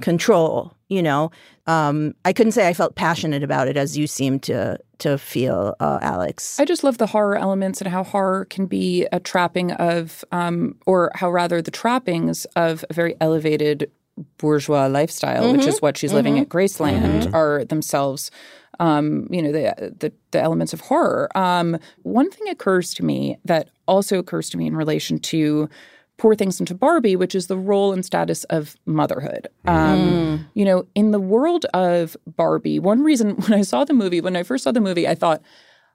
control, 0.00 0.72
you 0.88 1.02
know? 1.02 1.30
Um, 1.66 2.14
I 2.24 2.32
couldn't 2.32 2.52
say 2.52 2.66
I 2.68 2.72
felt 2.74 2.94
passionate 2.94 3.42
about 3.42 3.68
it 3.68 3.76
as 3.76 3.96
you 3.98 4.06
seem 4.06 4.38
to 4.40 4.78
to 4.98 5.16
feel, 5.16 5.76
uh, 5.78 5.98
Alex. 6.02 6.58
I 6.58 6.64
just 6.64 6.82
love 6.82 6.98
the 6.98 7.06
horror 7.06 7.36
elements 7.36 7.80
and 7.80 7.88
how 7.88 8.02
horror 8.02 8.46
can 8.46 8.66
be 8.66 9.06
a 9.12 9.20
trapping 9.20 9.70
of, 9.72 10.24
um, 10.32 10.74
or 10.86 11.12
how 11.14 11.30
rather 11.30 11.62
the 11.62 11.70
trappings 11.70 12.46
of 12.56 12.84
a 12.90 12.94
very 12.94 13.14
elevated 13.20 13.92
bourgeois 14.38 14.86
lifestyle, 14.88 15.52
which 15.52 15.60
Mhm. 15.62 15.68
is 15.68 15.80
what 15.80 15.96
she's 15.96 16.12
living 16.12 16.34
Mhm. 16.34 16.40
at 16.42 16.48
Graceland, 16.48 17.22
Mhm. 17.26 17.34
are 17.34 17.64
themselves. 17.64 18.32
Um, 18.80 19.26
you 19.30 19.42
know 19.42 19.50
the, 19.52 19.94
the 19.98 20.12
the 20.30 20.40
elements 20.40 20.72
of 20.72 20.80
horror. 20.82 21.28
Um, 21.36 21.78
one 22.02 22.30
thing 22.30 22.48
occurs 22.48 22.94
to 22.94 23.04
me 23.04 23.36
that 23.44 23.68
also 23.86 24.18
occurs 24.18 24.48
to 24.50 24.56
me 24.56 24.66
in 24.66 24.76
relation 24.76 25.18
to 25.20 25.68
Poor 26.18 26.34
Things 26.34 26.60
into 26.60 26.74
Barbie, 26.74 27.16
which 27.16 27.34
is 27.34 27.46
the 27.46 27.56
role 27.56 27.92
and 27.92 28.04
status 28.04 28.44
of 28.44 28.76
motherhood. 28.86 29.48
Um, 29.66 30.46
You 30.54 30.64
know, 30.64 30.86
in 30.94 31.12
the 31.12 31.20
world 31.20 31.64
of 31.72 32.16
Barbie, 32.26 32.78
one 32.78 33.02
reason 33.02 33.30
when 33.36 33.54
I 33.54 33.62
saw 33.62 33.84
the 33.84 33.94
movie, 33.94 34.20
when 34.20 34.36
I 34.36 34.42
first 34.42 34.64
saw 34.64 34.72
the 34.72 34.80
movie, 34.80 35.06
I 35.08 35.14
thought, 35.14 35.40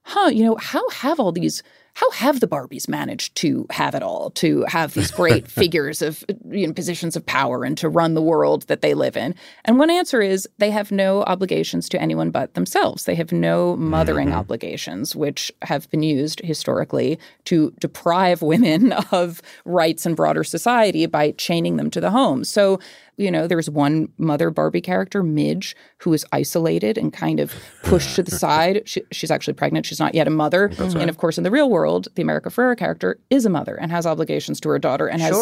huh, 0.03 0.29
you 0.29 0.43
know, 0.45 0.55
how 0.55 0.88
have 0.89 1.19
all 1.19 1.31
these, 1.31 1.62
how 1.95 2.10
have 2.12 2.39
the 2.39 2.47
Barbies 2.47 2.89
managed 2.89 3.36
to 3.36 3.67
have 3.69 3.93
it 3.93 4.01
all, 4.01 4.32
to 4.32 4.65
have 4.67 4.93
these 4.93 5.12
great 5.12 5.47
figures 5.51 6.01
of, 6.01 6.23
you 6.49 6.65
know, 6.65 6.73
positions 6.73 7.15
of 7.15 7.25
power 7.25 7.63
and 7.63 7.77
to 7.77 7.88
run 7.88 8.15
the 8.15 8.21
world 8.21 8.63
that 8.63 8.82
they 8.82 8.95
live 8.95 9.15
in? 9.15 9.36
And 9.65 9.77
one 9.77 9.91
answer 9.91 10.19
is 10.21 10.47
they 10.58 10.71
have 10.71 10.91
no 10.91 11.21
obligations 11.23 11.88
to 11.89 12.01
anyone 12.01 12.32
but 12.32 12.56
themselves. 12.56 13.03
They 13.03 13.15
have 13.15 13.32
no 13.32 13.75
mothering 13.75 14.29
mm-hmm. 14.29 14.38
obligations, 14.38 15.15
which 15.15 15.51
have 15.62 15.89
been 15.91 16.03
used 16.03 16.39
historically 16.43 17.19
to 17.45 17.71
deprive 17.79 18.41
women 18.41 18.91
of 19.12 19.41
rights 19.65 20.06
in 20.06 20.15
broader 20.15 20.43
society 20.43 21.06
by 21.06 21.32
chaining 21.32 21.77
them 21.77 21.91
to 21.91 22.01
the 22.01 22.10
home. 22.10 22.43
So, 22.43 22.79
you 23.17 23.30
know, 23.32 23.47
there's 23.47 23.69
one 23.69 24.10
mother 24.17 24.49
Barbie 24.49 24.82
character, 24.82 25.21
Midge, 25.23 25.76
who 25.99 26.13
is 26.13 26.26
isolated 26.32 26.97
and 26.97 27.13
kind 27.13 27.39
of 27.39 27.54
pushed 27.84 28.15
to 28.15 28.23
the 28.23 28.32
side. 28.45 28.82
She, 28.86 29.02
she's 29.12 29.32
actually 29.32 29.54
pregnant. 29.54 29.86
She's 29.86 29.99
not 29.99 30.15
yet 30.15 30.28
a 30.28 30.32
mother. 30.32 30.71
And 30.80 31.10
of 31.10 31.17
course, 31.17 31.38
in 31.38 31.43
the 31.43 31.52
real 31.52 31.69
world, 31.69 32.08
the 32.15 32.21
America 32.21 32.49
Ferrera 32.49 32.78
character 32.78 33.19
is 33.30 33.45
a 33.45 33.49
mother 33.49 33.76
and 33.76 33.91
has 33.91 34.06
obligations 34.06 34.60
to 34.62 34.69
her 34.69 34.80
daughter 34.80 35.08
and 35.08 35.21
has 35.21 35.36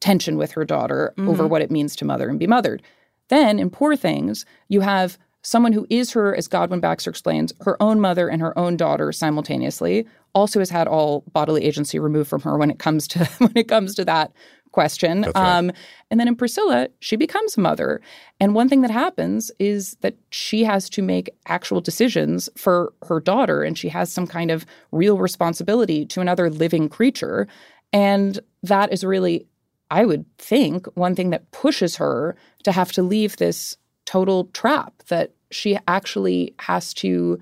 tension 0.00 0.36
with 0.36 0.52
her 0.52 0.64
daughter 0.64 1.14
over 1.18 1.44
Mhm. 1.44 1.48
what 1.48 1.62
it 1.62 1.70
means 1.70 1.96
to 1.96 2.04
mother 2.04 2.28
and 2.28 2.38
be 2.38 2.46
mothered. 2.46 2.82
Then 3.28 3.58
in 3.58 3.70
Poor 3.70 3.96
Things, 3.96 4.44
you 4.68 4.82
have 4.82 5.16
someone 5.40 5.72
who 5.72 5.86
is 5.90 6.12
her, 6.12 6.34
as 6.34 6.48
Godwin 6.48 6.80
Baxter 6.80 7.10
explains, 7.10 7.52
her 7.62 7.82
own 7.82 8.00
mother 8.00 8.28
and 8.28 8.40
her 8.42 8.56
own 8.58 8.76
daughter 8.76 9.12
simultaneously, 9.12 10.06
also 10.34 10.58
has 10.58 10.70
had 10.70 10.88
all 10.88 11.22
bodily 11.32 11.64
agency 11.64 11.98
removed 11.98 12.28
from 12.28 12.40
her 12.42 12.56
when 12.58 12.70
it 12.70 12.78
comes 12.78 13.06
to 13.08 13.24
when 13.38 13.52
it 13.54 13.68
comes 13.68 13.94
to 13.94 14.04
that 14.04 14.32
question. 14.74 15.20
That's 15.22 15.34
right. 15.34 15.56
Um, 15.58 15.70
and 16.10 16.18
then 16.18 16.28
in 16.28 16.36
Priscilla, 16.36 16.88
she 16.98 17.16
becomes 17.16 17.56
a 17.56 17.60
mother. 17.60 18.00
And 18.40 18.54
one 18.54 18.68
thing 18.68 18.82
that 18.82 18.90
happens 18.90 19.52
is 19.58 19.96
that 20.00 20.16
she 20.30 20.64
has 20.64 20.90
to 20.90 21.00
make 21.02 21.30
actual 21.46 21.80
decisions 21.80 22.50
for 22.56 22.92
her 23.08 23.20
daughter, 23.20 23.62
and 23.62 23.78
she 23.78 23.88
has 23.88 24.12
some 24.12 24.26
kind 24.26 24.50
of 24.50 24.66
real 24.90 25.16
responsibility 25.16 26.04
to 26.06 26.20
another 26.20 26.50
living 26.50 26.88
creature. 26.88 27.46
And 27.92 28.40
that 28.64 28.92
is 28.92 29.04
really, 29.04 29.46
I 29.90 30.04
would 30.04 30.24
think, 30.38 30.86
one 30.96 31.14
thing 31.14 31.30
that 31.30 31.50
pushes 31.52 31.96
her 31.96 32.36
to 32.64 32.72
have 32.72 32.90
to 32.92 33.02
leave 33.02 33.36
this 33.36 33.76
total 34.04 34.46
trap 34.52 34.92
that 35.08 35.30
she 35.50 35.78
actually 35.86 36.52
has 36.58 36.92
to 36.94 37.38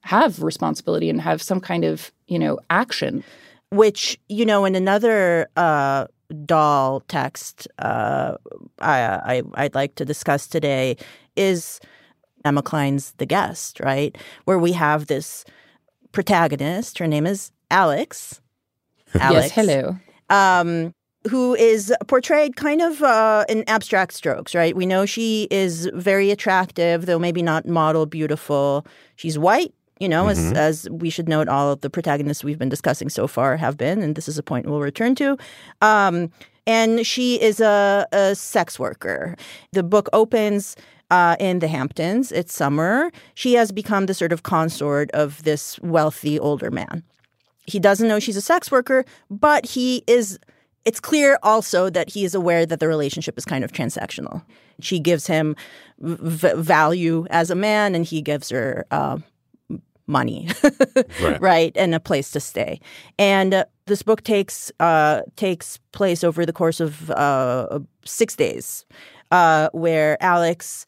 have 0.00 0.42
responsibility 0.42 1.10
and 1.10 1.20
have 1.20 1.42
some 1.42 1.60
kind 1.60 1.84
of, 1.84 2.12
you 2.28 2.38
know, 2.38 2.60
action. 2.70 3.24
which 3.70 4.18
you 4.28 4.46
know 4.46 4.64
in 4.64 4.74
another 4.74 5.48
uh, 5.56 6.06
doll 6.44 7.00
text 7.08 7.68
uh, 7.78 8.36
I, 8.80 9.00
I 9.36 9.42
I'd 9.54 9.74
like 9.74 9.94
to 9.96 10.04
discuss 10.04 10.46
today 10.46 10.96
is 11.36 11.80
Emma 12.44 12.62
Cline's 12.62 13.12
The 13.18 13.26
Guest, 13.26 13.80
right? 13.80 14.16
Where 14.44 14.58
we 14.58 14.72
have 14.72 15.06
this 15.06 15.44
protagonist. 16.12 16.98
Her 16.98 17.06
name 17.06 17.26
is 17.26 17.50
Alex, 17.70 18.40
Alex. 19.14 19.46
Yes, 19.46 19.52
hello. 19.52 19.96
Um, 20.30 20.94
who 21.28 21.54
is 21.54 21.92
portrayed 22.06 22.56
kind 22.56 22.80
of 22.80 23.02
uh, 23.02 23.44
in 23.48 23.64
abstract 23.66 24.12
strokes, 24.14 24.54
right? 24.54 24.76
We 24.76 24.86
know 24.86 25.06
she 25.06 25.48
is 25.50 25.90
very 25.92 26.30
attractive, 26.30 27.06
though 27.06 27.18
maybe 27.18 27.42
not 27.42 27.66
model 27.66 28.06
beautiful. 28.06 28.86
She's 29.16 29.38
white, 29.38 29.74
you 29.98 30.08
know, 30.08 30.24
Mhm. 30.26 30.30
as 30.30 30.52
as 30.52 30.90
we 30.90 31.10
should 31.10 31.28
note, 31.28 31.48
all 31.48 31.72
of 31.72 31.80
the 31.80 31.90
protagonists 31.90 32.44
we've 32.44 32.58
been 32.58 32.68
discussing 32.68 33.08
so 33.08 33.26
far 33.26 33.56
have 33.56 33.76
been, 33.76 34.02
and 34.02 34.14
this 34.16 34.28
is 34.28 34.38
a 34.38 34.42
point 34.42 34.66
we'll 34.66 34.80
return 34.80 35.14
to. 35.16 35.36
Um, 35.82 36.30
and 36.66 37.06
she 37.06 37.40
is 37.40 37.60
a, 37.60 38.06
a 38.12 38.34
sex 38.34 38.78
worker. 38.78 39.36
The 39.72 39.82
book 39.82 40.08
opens 40.12 40.76
uh, 41.10 41.36
in 41.38 41.60
the 41.60 41.68
Hamptons. 41.68 42.32
It's 42.32 42.52
summer. 42.52 43.12
She 43.34 43.54
has 43.54 43.70
become 43.70 44.06
the 44.06 44.14
sort 44.14 44.32
of 44.32 44.42
consort 44.42 45.08
of 45.12 45.42
this 45.44 45.78
wealthy 45.80 46.36
older 46.40 46.70
man. 46.70 47.04
He 47.66 47.78
doesn't 47.78 48.08
know 48.08 48.18
she's 48.18 48.36
a 48.36 48.40
sex 48.40 48.70
worker, 48.72 49.04
but 49.30 49.66
he 49.66 50.02
is. 50.08 50.38
It's 50.84 51.00
clear 51.00 51.38
also 51.42 51.90
that 51.90 52.10
he 52.10 52.24
is 52.24 52.34
aware 52.34 52.64
that 52.66 52.78
the 52.80 52.86
relationship 52.88 53.36
is 53.38 53.44
kind 53.44 53.64
of 53.64 53.72
transactional. 53.72 54.42
She 54.80 54.98
gives 55.00 55.26
him 55.28 55.54
v- 56.00 56.54
value 56.56 57.26
as 57.30 57.50
a 57.50 57.54
man, 57.56 57.94
and 57.94 58.04
he 58.04 58.20
gives 58.22 58.50
her 58.50 58.84
uh, 58.90 59.18
money, 60.06 60.48
Right. 61.20 61.40
right, 61.40 61.76
and 61.76 61.94
a 61.94 62.00
place 62.00 62.30
to 62.32 62.40
stay. 62.40 62.80
And 63.18 63.54
uh, 63.54 63.64
this 63.86 64.02
book 64.02 64.22
takes 64.22 64.70
uh, 64.80 65.22
takes 65.36 65.78
place 65.92 66.22
over 66.24 66.46
the 66.46 66.52
course 66.52 66.80
of 66.80 67.10
uh, 67.10 67.80
six 68.04 68.36
days, 68.36 68.84
uh, 69.30 69.68
where 69.72 70.16
Alex, 70.22 70.86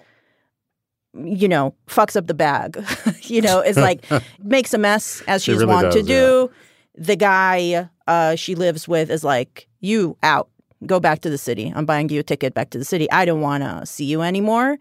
you 1.14 1.48
know, 1.48 1.74
fucks 1.86 2.16
up 2.16 2.26
the 2.26 2.34
bag. 2.34 2.82
you 3.22 3.40
know, 3.40 3.60
is 3.60 3.76
like 3.76 4.04
makes 4.42 4.74
a 4.74 4.78
mess 4.78 5.22
as 5.26 5.42
She 5.42 5.52
she's 5.52 5.60
really 5.60 5.74
wont 5.74 5.92
to 5.92 5.98
does, 6.02 6.06
do. 6.06 6.50
The 6.96 7.16
guy 7.16 7.88
uh, 8.06 8.34
she 8.36 8.54
lives 8.54 8.88
with 8.88 9.10
is 9.10 9.24
like, 9.24 9.68
"You 9.80 10.16
out, 10.22 10.48
go 10.86 11.00
back 11.00 11.20
to 11.20 11.30
the 11.30 11.38
city. 11.38 11.72
I'm 11.74 11.86
buying 11.86 12.08
you 12.08 12.20
a 12.20 12.24
ticket 12.24 12.54
back 12.54 12.70
to 12.70 12.78
the 12.78 12.84
city. 12.84 13.10
I 13.10 13.24
don't 13.24 13.40
want 13.40 13.62
to 13.62 13.86
see 13.86 14.04
you 14.04 14.22
anymore." 14.22 14.78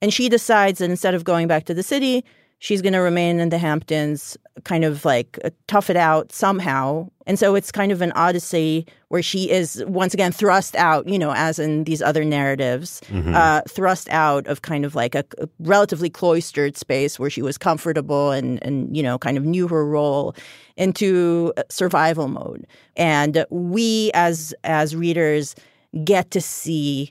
And 0.00 0.12
she 0.12 0.28
decides 0.28 0.80
that 0.80 0.90
instead 0.90 1.14
of 1.14 1.22
going 1.22 1.46
back 1.46 1.64
to 1.66 1.74
the 1.74 1.82
city, 1.84 2.24
she's 2.64 2.80
going 2.80 2.92
to 2.92 3.00
remain 3.00 3.40
in 3.40 3.48
the 3.48 3.58
Hamptons, 3.58 4.36
kind 4.62 4.84
of 4.84 5.04
like 5.04 5.36
uh, 5.44 5.50
tough 5.66 5.90
it 5.90 5.96
out 5.96 6.30
somehow. 6.30 7.08
And 7.26 7.36
so 7.36 7.56
it's 7.56 7.72
kind 7.72 7.90
of 7.90 8.00
an 8.00 8.12
odyssey 8.12 8.86
where 9.08 9.20
she 9.22 9.50
is 9.50 9.82
once 9.88 10.14
again 10.14 10.30
thrust 10.30 10.76
out, 10.76 11.08
you 11.08 11.18
know, 11.18 11.32
as 11.34 11.58
in 11.58 11.82
these 11.82 12.00
other 12.00 12.24
narratives, 12.24 13.00
Mhm. 13.10 13.34
uh, 13.34 13.62
thrust 13.68 14.08
out 14.10 14.46
of 14.46 14.62
kind 14.62 14.84
of 14.84 14.94
like 14.94 15.16
a, 15.16 15.24
a 15.38 15.48
relatively 15.58 16.08
cloistered 16.08 16.76
space 16.76 17.18
where 17.18 17.30
she 17.30 17.42
was 17.42 17.58
comfortable 17.58 18.30
and, 18.30 18.62
and, 18.62 18.96
you 18.96 19.02
know, 19.02 19.18
kind 19.18 19.36
of 19.36 19.44
knew 19.44 19.66
her 19.66 19.84
role 19.84 20.32
into 20.76 21.52
uh, 21.56 21.62
survival 21.68 22.28
mode. 22.28 22.64
And 22.96 23.44
we 23.50 24.12
as 24.14 24.54
as 24.62 24.94
readers 24.94 25.56
get 26.04 26.30
to 26.30 26.40
see 26.40 27.10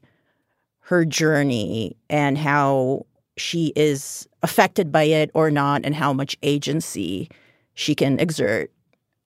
her 0.80 1.04
journey 1.04 1.98
and 2.10 2.38
how 2.38 3.06
she 3.38 3.74
is 3.76 4.28
affected 4.44 4.92
by 4.92 5.04
it 5.04 5.32
or 5.34 5.52
not 5.52 5.82
and 5.84 5.96
how 5.96 6.14
much 6.14 6.38
agency 6.44 7.30
she 7.74 7.96
can 7.96 8.20
exert 8.20 8.72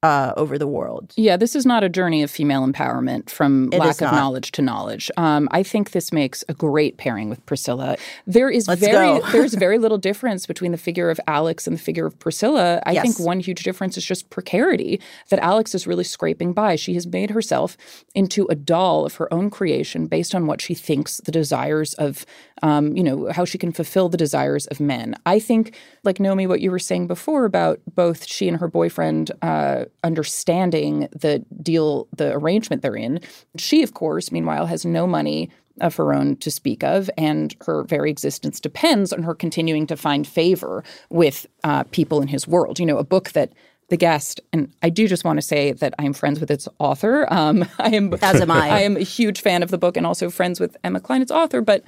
uh, 0.05 0.33
over 0.37 0.59
the 0.59 0.67
world. 0.67 1.13
Yeah, 1.15 1.35
this 1.35 1.55
is 1.55 1.65
not 1.65 1.83
a 1.83 1.89
journey 1.89 2.21
of 2.21 2.29
female 2.29 2.65
empowerment 2.65 3.31
from 3.31 3.69
It 3.73 3.79
lack 3.79 4.01
of 4.01 4.11
knowledge 4.11 4.51
to 4.51 4.61
knowledge. 4.61 5.09
Um, 5.17 5.49
I 5.51 5.63
think 5.63 5.91
this 5.91 6.13
makes 6.13 6.43
a 6.47 6.53
great 6.53 6.97
pairing 6.97 7.27
with 7.27 7.43
Priscilla. 7.47 7.97
There 8.27 8.49
is 8.49 8.67
Let's 8.67 8.81
very 8.81 9.19
there's 9.31 9.55
very 9.55 9.79
little 9.79 9.97
difference 9.97 10.45
between 10.45 10.71
the 10.71 10.77
figure 10.77 11.09
of 11.09 11.19
Alex 11.25 11.65
and 11.65 11.75
the 11.75 11.81
figure 11.81 12.05
of 12.05 12.19
Priscilla. 12.19 12.83
I 12.85 13.01
think 13.01 13.19
one 13.19 13.39
huge 13.39 13.63
difference 13.63 13.97
is 13.97 14.05
just 14.05 14.29
precarity 14.29 15.01
that 15.29 15.39
Alex 15.39 15.73
is 15.73 15.87
really 15.87 16.03
scraping 16.03 16.53
by. 16.53 16.75
She 16.75 16.93
has 16.93 17.07
made 17.07 17.31
herself 17.31 17.75
into 18.13 18.45
a 18.47 18.55
doll 18.55 19.05
of 19.05 19.15
her 19.15 19.33
own 19.33 19.49
creation 19.49 20.05
based 20.05 20.35
on 20.35 20.45
what 20.45 20.61
she 20.61 20.75
thinks 20.75 21.17
the 21.17 21.31
desires 21.31 21.95
of 21.95 22.25
um, 22.63 22.95
you 22.95 23.03
know, 23.03 23.31
how 23.31 23.45
she 23.45 23.57
can 23.57 23.71
fulfill 23.71 24.09
the 24.09 24.17
desires 24.17 24.65
of 24.67 24.79
men. 24.79 25.15
I 25.25 25.39
think, 25.39 25.75
like 26.03 26.19
Naomi, 26.19 26.47
what 26.47 26.61
you 26.61 26.71
were 26.71 26.79
saying 26.79 27.07
before 27.07 27.45
about 27.45 27.79
both 27.93 28.25
she 28.25 28.47
and 28.47 28.57
her 28.59 28.67
boyfriend 28.67 29.31
uh, 29.41 29.85
understanding 30.03 31.07
the 31.11 31.39
deal, 31.61 32.07
the 32.15 32.33
arrangement 32.33 32.81
they're 32.81 32.95
in. 32.95 33.19
She, 33.57 33.83
of 33.83 33.93
course, 33.93 34.31
meanwhile, 34.31 34.65
has 34.65 34.85
no 34.85 35.07
money 35.07 35.49
of 35.81 35.95
her 35.95 36.13
own 36.13 36.37
to 36.37 36.49
speak 36.49 36.83
of, 36.83 37.09
and 37.17 37.55
her 37.65 37.83
very 37.83 38.09
existence 38.09 38.59
depends 38.59 39.11
on 39.11 39.23
her 39.23 39.35
continuing 39.35 39.87
to 39.87 39.97
find 39.97 40.25
favor 40.25 40.83
with 41.09 41.45
uh, 41.63 41.83
people 41.91 42.21
in 42.21 42.29
his 42.29 42.47
world. 42.47 42.79
You 42.79 42.85
know, 42.85 42.97
a 42.97 43.03
book 43.03 43.31
that 43.31 43.51
the 43.89 43.97
guest, 43.97 44.39
and 44.51 44.73
I 44.81 44.89
do 44.89 45.07
just 45.07 45.23
want 45.23 45.37
to 45.37 45.41
say 45.41 45.71
that 45.73 45.93
I 45.99 46.05
am 46.05 46.13
friends 46.13 46.39
with 46.39 46.49
its 46.49 46.67
author. 46.79 47.31
Um, 47.31 47.65
I 47.79 47.89
am, 47.89 48.13
As 48.21 48.41
am 48.41 48.51
I. 48.51 48.69
I 48.69 48.79
am 48.81 48.97
a 48.97 49.01
huge 49.01 49.41
fan 49.41 49.63
of 49.63 49.69
the 49.69 49.77
book, 49.77 49.97
and 49.97 50.05
also 50.05 50.29
friends 50.29 50.59
with 50.59 50.77
Emma 50.83 50.99
Cline, 50.99 51.21
its 51.21 51.31
author. 51.31 51.61
But 51.61 51.83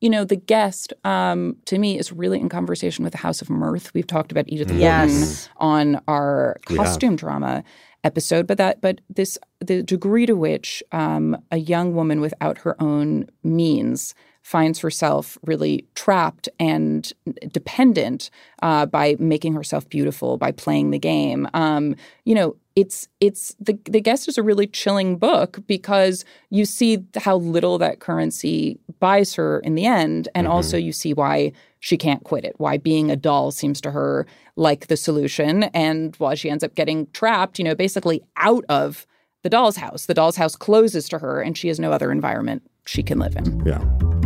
you 0.00 0.08
know, 0.08 0.24
the 0.24 0.36
guest 0.36 0.92
um, 1.04 1.56
to 1.66 1.78
me 1.78 1.98
is 1.98 2.12
really 2.12 2.40
in 2.40 2.48
conversation 2.48 3.04
with 3.04 3.12
the 3.12 3.18
House 3.18 3.42
of 3.42 3.50
Mirth. 3.50 3.92
We've 3.94 4.06
talked 4.06 4.32
about 4.32 4.46
Edith 4.48 4.70
Yes. 4.72 5.48
Wharton 5.58 5.96
on 5.96 6.02
our 6.08 6.56
costume 6.64 7.16
drama 7.16 7.62
episode, 8.02 8.46
but 8.46 8.58
that 8.58 8.80
but 8.80 9.00
this 9.10 9.38
the 9.60 9.82
degree 9.82 10.24
to 10.26 10.34
which 10.34 10.82
um, 10.92 11.36
a 11.50 11.58
young 11.58 11.94
woman 11.94 12.20
without 12.20 12.58
her 12.58 12.80
own 12.82 13.26
means 13.44 14.14
finds 14.42 14.78
herself 14.80 15.38
really 15.44 15.86
trapped 15.94 16.48
and 16.58 17.12
dependent 17.52 18.30
uh, 18.62 18.86
by 18.86 19.16
making 19.18 19.54
herself 19.54 19.88
beautiful 19.88 20.36
by 20.36 20.50
playing 20.50 20.90
the 20.90 20.98
game. 20.98 21.48
Um, 21.54 21.94
you 22.24 22.34
know, 22.34 22.56
it's 22.76 23.08
it's 23.20 23.54
the 23.60 23.78
the 23.84 24.00
guest 24.00 24.28
is 24.28 24.38
a 24.38 24.42
really 24.42 24.66
chilling 24.66 25.18
book 25.18 25.58
because 25.66 26.24
you 26.48 26.64
see 26.64 27.04
how 27.16 27.36
little 27.36 27.78
that 27.78 28.00
currency 28.00 28.78
buys 29.00 29.34
her 29.34 29.60
in 29.60 29.74
the 29.74 29.86
end, 29.86 30.28
and 30.34 30.46
also 30.46 30.76
you 30.76 30.92
see 30.92 31.12
why 31.12 31.52
she 31.80 31.96
can't 31.96 32.24
quit 32.24 32.44
it. 32.44 32.54
Why 32.58 32.78
being 32.78 33.10
a 33.10 33.16
doll 33.16 33.50
seems 33.50 33.80
to 33.82 33.90
her 33.90 34.26
like 34.56 34.86
the 34.86 34.96
solution, 34.96 35.64
and 35.64 36.14
why 36.16 36.34
she 36.34 36.48
ends 36.48 36.64
up 36.64 36.74
getting 36.74 37.08
trapped. 37.12 37.58
You 37.58 37.64
know, 37.64 37.74
basically 37.74 38.22
out 38.36 38.64
of 38.68 39.06
the 39.42 39.50
doll's 39.50 39.76
house. 39.76 40.06
The 40.06 40.14
doll's 40.14 40.36
house 40.36 40.56
closes 40.56 41.08
to 41.10 41.18
her, 41.18 41.40
and 41.40 41.56
she 41.58 41.68
has 41.68 41.80
no 41.80 41.92
other 41.92 42.12
environment 42.12 42.62
she 42.86 43.02
can 43.02 43.18
live 43.18 43.36
in. 43.36 43.62
Yeah. 43.66 44.19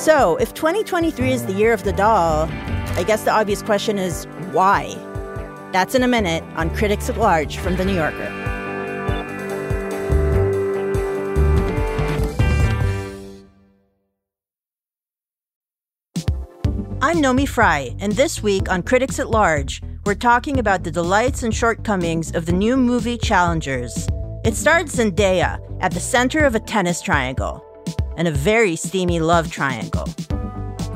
So, 0.00 0.36
if 0.36 0.54
2023 0.54 1.30
is 1.30 1.44
the 1.44 1.52
year 1.52 1.74
of 1.74 1.84
the 1.84 1.92
doll, 1.92 2.48
I 2.96 3.04
guess 3.06 3.24
the 3.24 3.32
obvious 3.32 3.60
question 3.60 3.98
is 3.98 4.24
why? 4.50 4.94
That's 5.72 5.94
in 5.94 6.02
a 6.02 6.08
minute 6.08 6.42
on 6.56 6.74
Critics 6.74 7.10
at 7.10 7.18
Large 7.18 7.58
from 7.58 7.76
The 7.76 7.84
New 7.84 7.96
Yorker. 7.96 8.28
I'm 17.02 17.20
Naomi 17.20 17.44
Fry, 17.44 17.94
and 17.98 18.14
this 18.14 18.42
week 18.42 18.70
on 18.70 18.82
Critics 18.82 19.18
at 19.18 19.28
Large, 19.28 19.82
we're 20.06 20.14
talking 20.14 20.58
about 20.58 20.82
the 20.82 20.90
delights 20.90 21.42
and 21.42 21.54
shortcomings 21.54 22.34
of 22.34 22.46
the 22.46 22.52
new 22.52 22.78
movie 22.78 23.18
Challengers. 23.18 24.08
It 24.46 24.54
stars 24.54 24.94
Zendaya 24.94 25.60
at 25.82 25.92
the 25.92 26.00
center 26.00 26.46
of 26.46 26.54
a 26.54 26.60
tennis 26.60 27.02
triangle 27.02 27.66
and 28.20 28.28
a 28.28 28.30
very 28.30 28.76
steamy 28.76 29.18
love 29.18 29.50
triangle. 29.50 30.06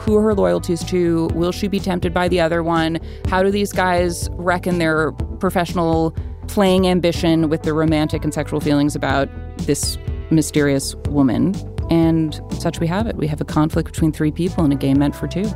Who 0.01 0.15
are 0.19 0.23
her 0.23 0.35
loyalties 0.35 0.85
to? 0.85 1.29
Will 1.29 1.53
she 1.53 1.69
be 1.69 1.81
tempted 1.81 2.13
by 2.13 2.29
the 2.29 2.39
other 2.39 2.63
one? 2.63 3.01
How 3.29 3.43
do 3.43 3.51
these 3.51 3.73
guys 3.73 4.29
reckon 4.33 4.77
their 4.77 5.11
professional 5.41 6.15
playing 6.49 6.87
ambition 6.87 7.49
with 7.49 7.63
their 7.63 7.73
romantic 7.73 8.25
and 8.25 8.35
sexual 8.35 8.61
feelings 8.61 8.95
about 8.95 9.31
this 9.57 9.97
mysterious 10.31 10.95
woman? 11.09 11.55
And 11.91 12.39
such 12.59 12.79
we 12.79 12.87
have 12.89 13.07
it. 13.07 13.17
We 13.17 13.27
have 13.29 13.41
a 13.41 13.47
conflict 13.47 13.91
between 13.91 14.13
three 14.13 14.31
people 14.31 14.63
in 14.63 14.71
a 14.71 14.77
game 14.77 14.99
meant 14.99 15.17
for 15.17 15.27
two. 15.27 15.51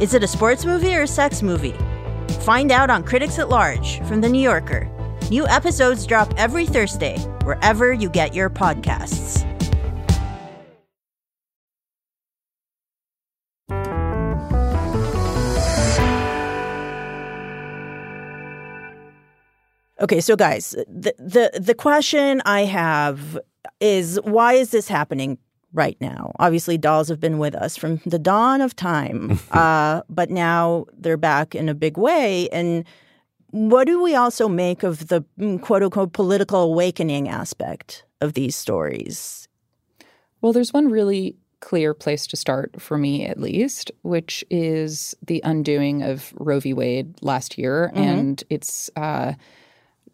Is 0.00 0.12
it 0.12 0.22
a 0.22 0.28
sports 0.28 0.66
movie 0.66 0.94
or 0.94 1.02
a 1.02 1.06
sex 1.06 1.40
movie? 1.40 1.74
Find 2.40 2.70
out 2.70 2.90
on 2.90 3.02
Critics 3.02 3.38
at 3.38 3.48
Large 3.48 4.00
from 4.02 4.20
The 4.20 4.28
New 4.28 4.42
Yorker. 4.42 4.86
New 5.30 5.46
episodes 5.46 6.04
drop 6.06 6.34
every 6.36 6.66
Thursday, 6.66 7.16
wherever 7.44 7.90
you 7.90 8.10
get 8.10 8.34
your 8.34 8.50
podcasts. 8.50 9.45
Okay, 20.00 20.20
so 20.20 20.36
guys, 20.36 20.70
the, 20.88 21.14
the 21.18 21.58
the 21.58 21.74
question 21.74 22.42
I 22.44 22.62
have 22.66 23.38
is 23.80 24.20
why 24.24 24.52
is 24.54 24.70
this 24.70 24.88
happening 24.88 25.38
right 25.72 25.96
now? 26.00 26.32
Obviously, 26.38 26.76
dolls 26.76 27.08
have 27.08 27.20
been 27.20 27.38
with 27.38 27.54
us 27.54 27.76
from 27.76 28.00
the 28.04 28.18
dawn 28.18 28.60
of 28.60 28.76
time, 28.76 29.38
uh, 29.52 30.02
but 30.10 30.30
now 30.30 30.84
they're 30.98 31.16
back 31.16 31.54
in 31.54 31.68
a 31.68 31.74
big 31.74 31.96
way. 31.96 32.48
And 32.50 32.84
what 33.50 33.86
do 33.86 34.02
we 34.02 34.14
also 34.14 34.48
make 34.48 34.82
of 34.82 35.08
the 35.08 35.24
mm, 35.38 35.60
quote 35.62 35.82
unquote 35.82 36.12
political 36.12 36.60
awakening 36.62 37.28
aspect 37.30 38.04
of 38.20 38.34
these 38.34 38.54
stories? 38.54 39.48
Well, 40.42 40.52
there's 40.52 40.74
one 40.74 40.88
really 40.90 41.36
clear 41.60 41.94
place 41.94 42.26
to 42.26 42.36
start 42.36 42.80
for 42.82 42.98
me, 42.98 43.24
at 43.24 43.40
least, 43.40 43.90
which 44.02 44.44
is 44.50 45.14
the 45.26 45.40
undoing 45.42 46.02
of 46.02 46.34
Roe 46.36 46.60
v. 46.60 46.74
Wade 46.74 47.14
last 47.22 47.56
year, 47.56 47.90
Mhm. 47.94 47.98
and 47.98 48.44
it's 48.50 48.90
uh, 48.94 49.32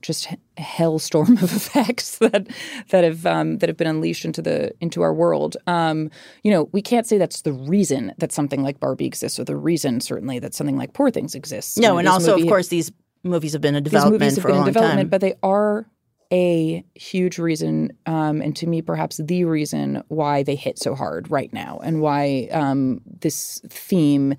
just 0.03 0.27
a 0.31 0.37
hellstorm 0.61 1.31
of 1.43 1.55
effects 1.55 2.19
that 2.19 2.47
that 2.91 3.05
have 3.05 3.25
um, 3.25 3.59
that 3.59 3.69
have 3.69 3.77
been 3.77 3.87
unleashed 3.87 4.25
into 4.25 4.43
the 4.43 4.73
into 4.81 5.03
our 5.03 5.15
world. 5.15 5.57
Um, 5.67 6.11
you 6.43 6.51
know, 6.51 6.69
we 6.73 6.83
can't 6.83 7.07
say 7.07 7.19
that's 7.19 7.43
the 7.43 7.53
reason 7.53 8.13
that 8.19 8.33
something 8.33 8.63
like 8.63 8.81
Barbie 8.81 9.07
exists, 9.07 9.39
or 9.39 9.45
the 9.45 9.57
reason 9.57 10.01
certainly 10.01 10.39
that 10.41 10.55
something 10.55 10.77
like 10.77 10.93
Poor 10.93 11.11
Things 11.11 11.35
exists. 11.35 11.77
You 11.77 11.83
No, 11.83 11.89
know, 11.93 11.99
and 11.99 12.09
also, 12.09 12.33
movie- 12.33 12.43
of 12.43 12.49
course, 12.49 12.69
these 12.69 12.93
movies 13.25 13.53
have 13.53 13.63
been 13.63 13.75
in 13.77 13.83
development 13.85 14.41
for 14.41 14.49
a 14.49 14.55
long 14.55 14.67
development, 14.67 14.99
time. 15.03 15.09
but 15.09 15.21
they 15.21 15.35
are 15.43 15.87
a 16.33 16.83
huge 16.95 17.39
reason, 17.39 17.93
um, 18.07 18.41
and 18.41 18.57
to 18.57 18.67
me, 18.67 18.81
perhaps 18.81 19.19
the 19.19 19.45
reason 19.45 20.03
why 20.09 20.43
they 20.43 20.55
hit 20.57 20.79
so 20.79 20.95
hard 20.95 21.31
right 21.31 21.53
now, 21.53 21.79
and 21.85 22.01
why 22.01 22.49
um, 22.53 23.03
this 23.21 23.61
theme 23.69 24.35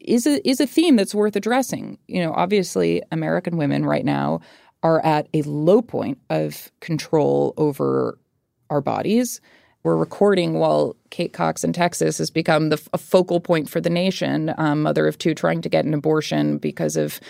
is 0.00 0.26
a 0.26 0.48
is 0.48 0.60
a 0.60 0.66
theme 0.68 0.94
that's 0.96 1.14
worth 1.14 1.34
addressing. 1.34 1.98
You 2.06 2.22
know, 2.22 2.32
obviously, 2.32 3.02
American 3.10 3.56
women 3.56 3.84
right 3.84 4.04
now 4.04 4.40
are 4.82 5.04
at 5.04 5.28
a 5.34 5.42
low 5.42 5.82
point 5.82 6.18
of 6.30 6.70
control 6.80 7.54
over 7.56 8.18
our 8.70 8.80
bodies. 8.80 9.40
We're 9.84 9.96
recording 9.96 10.54
while 10.54 10.96
Kate 11.10 11.32
Cox 11.32 11.64
in 11.64 11.72
Texas 11.72 12.18
has 12.18 12.30
become 12.30 12.68
the 12.68 12.80
a 12.92 12.98
focal 12.98 13.40
point 13.40 13.68
for 13.68 13.80
the 13.80 13.90
nation, 13.90 14.54
um, 14.56 14.82
mother 14.82 15.08
of 15.08 15.18
two 15.18 15.34
trying 15.34 15.60
to 15.62 15.68
get 15.68 15.84
an 15.84 15.92
abortion 15.92 16.58
because 16.58 16.96
of 16.96 17.20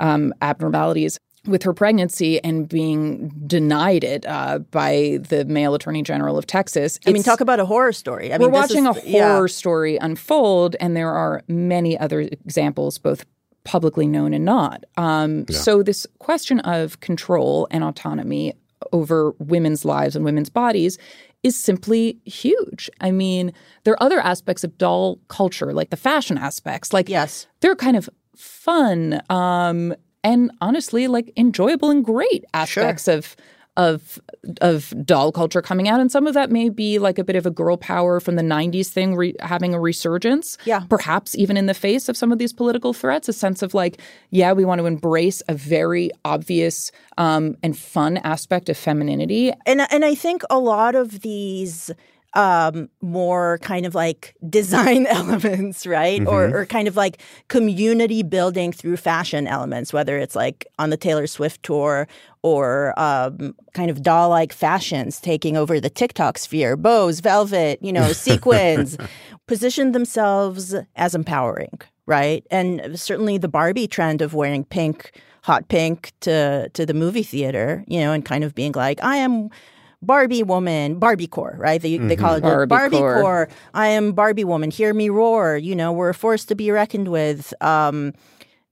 um, 0.00 0.34
abnormalities 0.42 1.18
with 1.46 1.62
her 1.62 1.72
pregnancy 1.72 2.42
and 2.44 2.68
being 2.68 3.28
denied 3.46 4.04
it 4.04 4.26
uh, 4.26 4.58
by 4.58 5.18
the 5.28 5.44
male 5.46 5.74
attorney 5.74 6.02
general 6.02 6.36
of 6.36 6.46
Texas. 6.46 6.98
I 7.06 7.12
mean, 7.12 7.22
talk 7.22 7.40
about 7.40 7.60
a 7.60 7.64
horror 7.64 7.92
story. 7.92 8.32
I 8.32 8.36
we're 8.36 8.46
mean, 8.46 8.52
this 8.52 8.70
watching 8.70 8.86
is- 8.86 9.04
a 9.04 9.08
yeah. 9.08 9.32
horror 9.34 9.48
story 9.48 9.96
unfold, 9.96 10.76
and 10.80 10.96
there 10.96 11.10
are 11.12 11.42
many 11.48 11.96
other 11.98 12.20
examples, 12.20 12.98
both 12.98 13.24
publicly 13.64 14.06
known 14.06 14.32
and 14.34 14.44
not. 14.44 14.84
Um, 14.96 15.44
So, 15.50 15.82
this 15.82 16.06
question 16.18 16.60
of 16.60 17.00
control 17.00 17.66
and 17.70 17.84
autonomy 17.84 18.54
over 18.92 19.32
women's 19.38 19.84
lives 19.84 20.16
and 20.16 20.24
women's 20.24 20.50
bodies 20.50 20.98
is 21.42 21.56
simply 21.56 22.18
huge. 22.24 22.90
I 23.00 23.10
mean, 23.10 23.52
there 23.84 23.94
are 23.94 24.02
other 24.02 24.20
aspects 24.20 24.64
of 24.64 24.76
doll 24.78 25.18
culture, 25.28 25.72
like 25.72 25.90
the 25.90 25.96
fashion 25.96 26.38
aspects. 26.38 26.92
Like, 26.92 27.08
yes, 27.08 27.46
they're 27.60 27.76
kind 27.76 27.96
of 27.96 28.08
fun 28.36 29.20
um, 29.30 29.94
and 30.22 30.50
honestly, 30.60 31.06
like 31.08 31.32
enjoyable 31.36 31.90
and 31.90 32.04
great 32.04 32.44
aspects 32.52 33.08
of 33.08 33.36
of 33.76 34.18
of 34.60 34.92
doll 35.04 35.32
culture 35.32 35.62
coming 35.62 35.88
out, 35.88 36.00
and 36.00 36.10
some 36.10 36.26
of 36.26 36.34
that 36.34 36.50
may 36.50 36.68
be 36.68 36.98
like 36.98 37.18
a 37.18 37.24
bit 37.24 37.36
of 37.36 37.46
a 37.46 37.50
girl 37.50 37.76
power 37.76 38.20
from 38.20 38.36
the 38.36 38.42
'90s 38.42 38.88
thing 38.88 39.16
re- 39.16 39.34
having 39.40 39.74
a 39.74 39.80
resurgence. 39.80 40.58
Yeah, 40.64 40.80
perhaps 40.88 41.36
even 41.36 41.56
in 41.56 41.66
the 41.66 41.74
face 41.74 42.08
of 42.08 42.16
some 42.16 42.32
of 42.32 42.38
these 42.38 42.52
political 42.52 42.92
threats, 42.92 43.28
a 43.28 43.32
sense 43.32 43.62
of 43.62 43.74
like, 43.74 44.00
yeah, 44.30 44.52
we 44.52 44.64
want 44.64 44.80
to 44.80 44.86
embrace 44.86 45.42
a 45.48 45.54
very 45.54 46.10
obvious 46.24 46.92
um, 47.18 47.56
and 47.62 47.78
fun 47.78 48.18
aspect 48.18 48.68
of 48.68 48.76
femininity. 48.76 49.52
and 49.66 49.80
and 49.90 50.04
I 50.04 50.14
think 50.14 50.42
a 50.50 50.58
lot 50.58 50.94
of 50.94 51.20
these 51.20 51.90
um 52.34 52.88
more 53.02 53.58
kind 53.58 53.84
of 53.86 53.94
like 53.94 54.34
design 54.48 55.04
elements 55.18 55.84
right 55.86 56.24
or 56.26 56.48
Mhm. 56.48 56.52
or 56.54 56.66
kind 56.66 56.86
of 56.86 56.96
like 56.96 57.20
community 57.48 58.22
building 58.22 58.72
through 58.72 58.96
fashion 58.98 59.46
elements 59.48 59.92
whether 59.92 60.16
it's 60.16 60.36
like 60.36 60.66
on 60.78 60.90
the 60.90 60.96
Taylor 60.96 61.26
Swift 61.26 61.62
tour 61.64 62.06
or 62.42 62.94
um 62.98 63.54
kind 63.74 63.90
of 63.90 64.02
doll 64.02 64.28
like 64.28 64.52
fashions 64.52 65.20
taking 65.20 65.56
over 65.56 65.80
the 65.80 65.90
TikTok 65.90 66.38
sphere 66.38 66.76
bows 66.76 67.18
velvet 67.20 67.82
you 67.82 67.92
know 67.92 68.12
sequins 68.12 68.96
position 69.48 69.90
themselves 69.92 70.74
as 70.94 71.14
empowering 71.16 71.80
right 72.06 72.46
and 72.50 72.98
certainly 72.98 73.38
the 73.38 73.48
Barbie 73.48 73.88
trend 73.88 74.22
of 74.22 74.34
wearing 74.34 74.64
pink 74.64 75.10
hot 75.42 75.66
pink 75.68 76.12
to 76.20 76.68
to 76.74 76.86
the 76.86 76.94
movie 76.94 77.24
theater 77.24 77.82
you 77.88 77.98
know 77.98 78.12
and 78.12 78.24
kind 78.24 78.44
of 78.44 78.54
being 78.54 78.72
like 78.72 79.02
I 79.02 79.16
am 79.16 79.50
Barbie 80.02 80.42
woman, 80.42 80.98
Barbie 80.98 81.26
core, 81.26 81.54
right? 81.58 81.80
They, 81.80 81.98
they 81.98 82.16
call 82.16 82.34
it 82.34 82.42
Barbie 82.42 82.68
Barbie 82.68 82.96
core. 82.96 83.20
core. 83.20 83.48
I 83.74 83.88
am 83.88 84.12
Barbie 84.12 84.44
woman. 84.44 84.70
Hear 84.70 84.94
me 84.94 85.10
roar. 85.10 85.56
You 85.56 85.76
know, 85.76 85.92
we're 85.92 86.10
a 86.10 86.14
force 86.14 86.44
to 86.46 86.54
be 86.54 86.70
reckoned 86.70 87.08
with. 87.08 87.52
Um, 87.62 88.14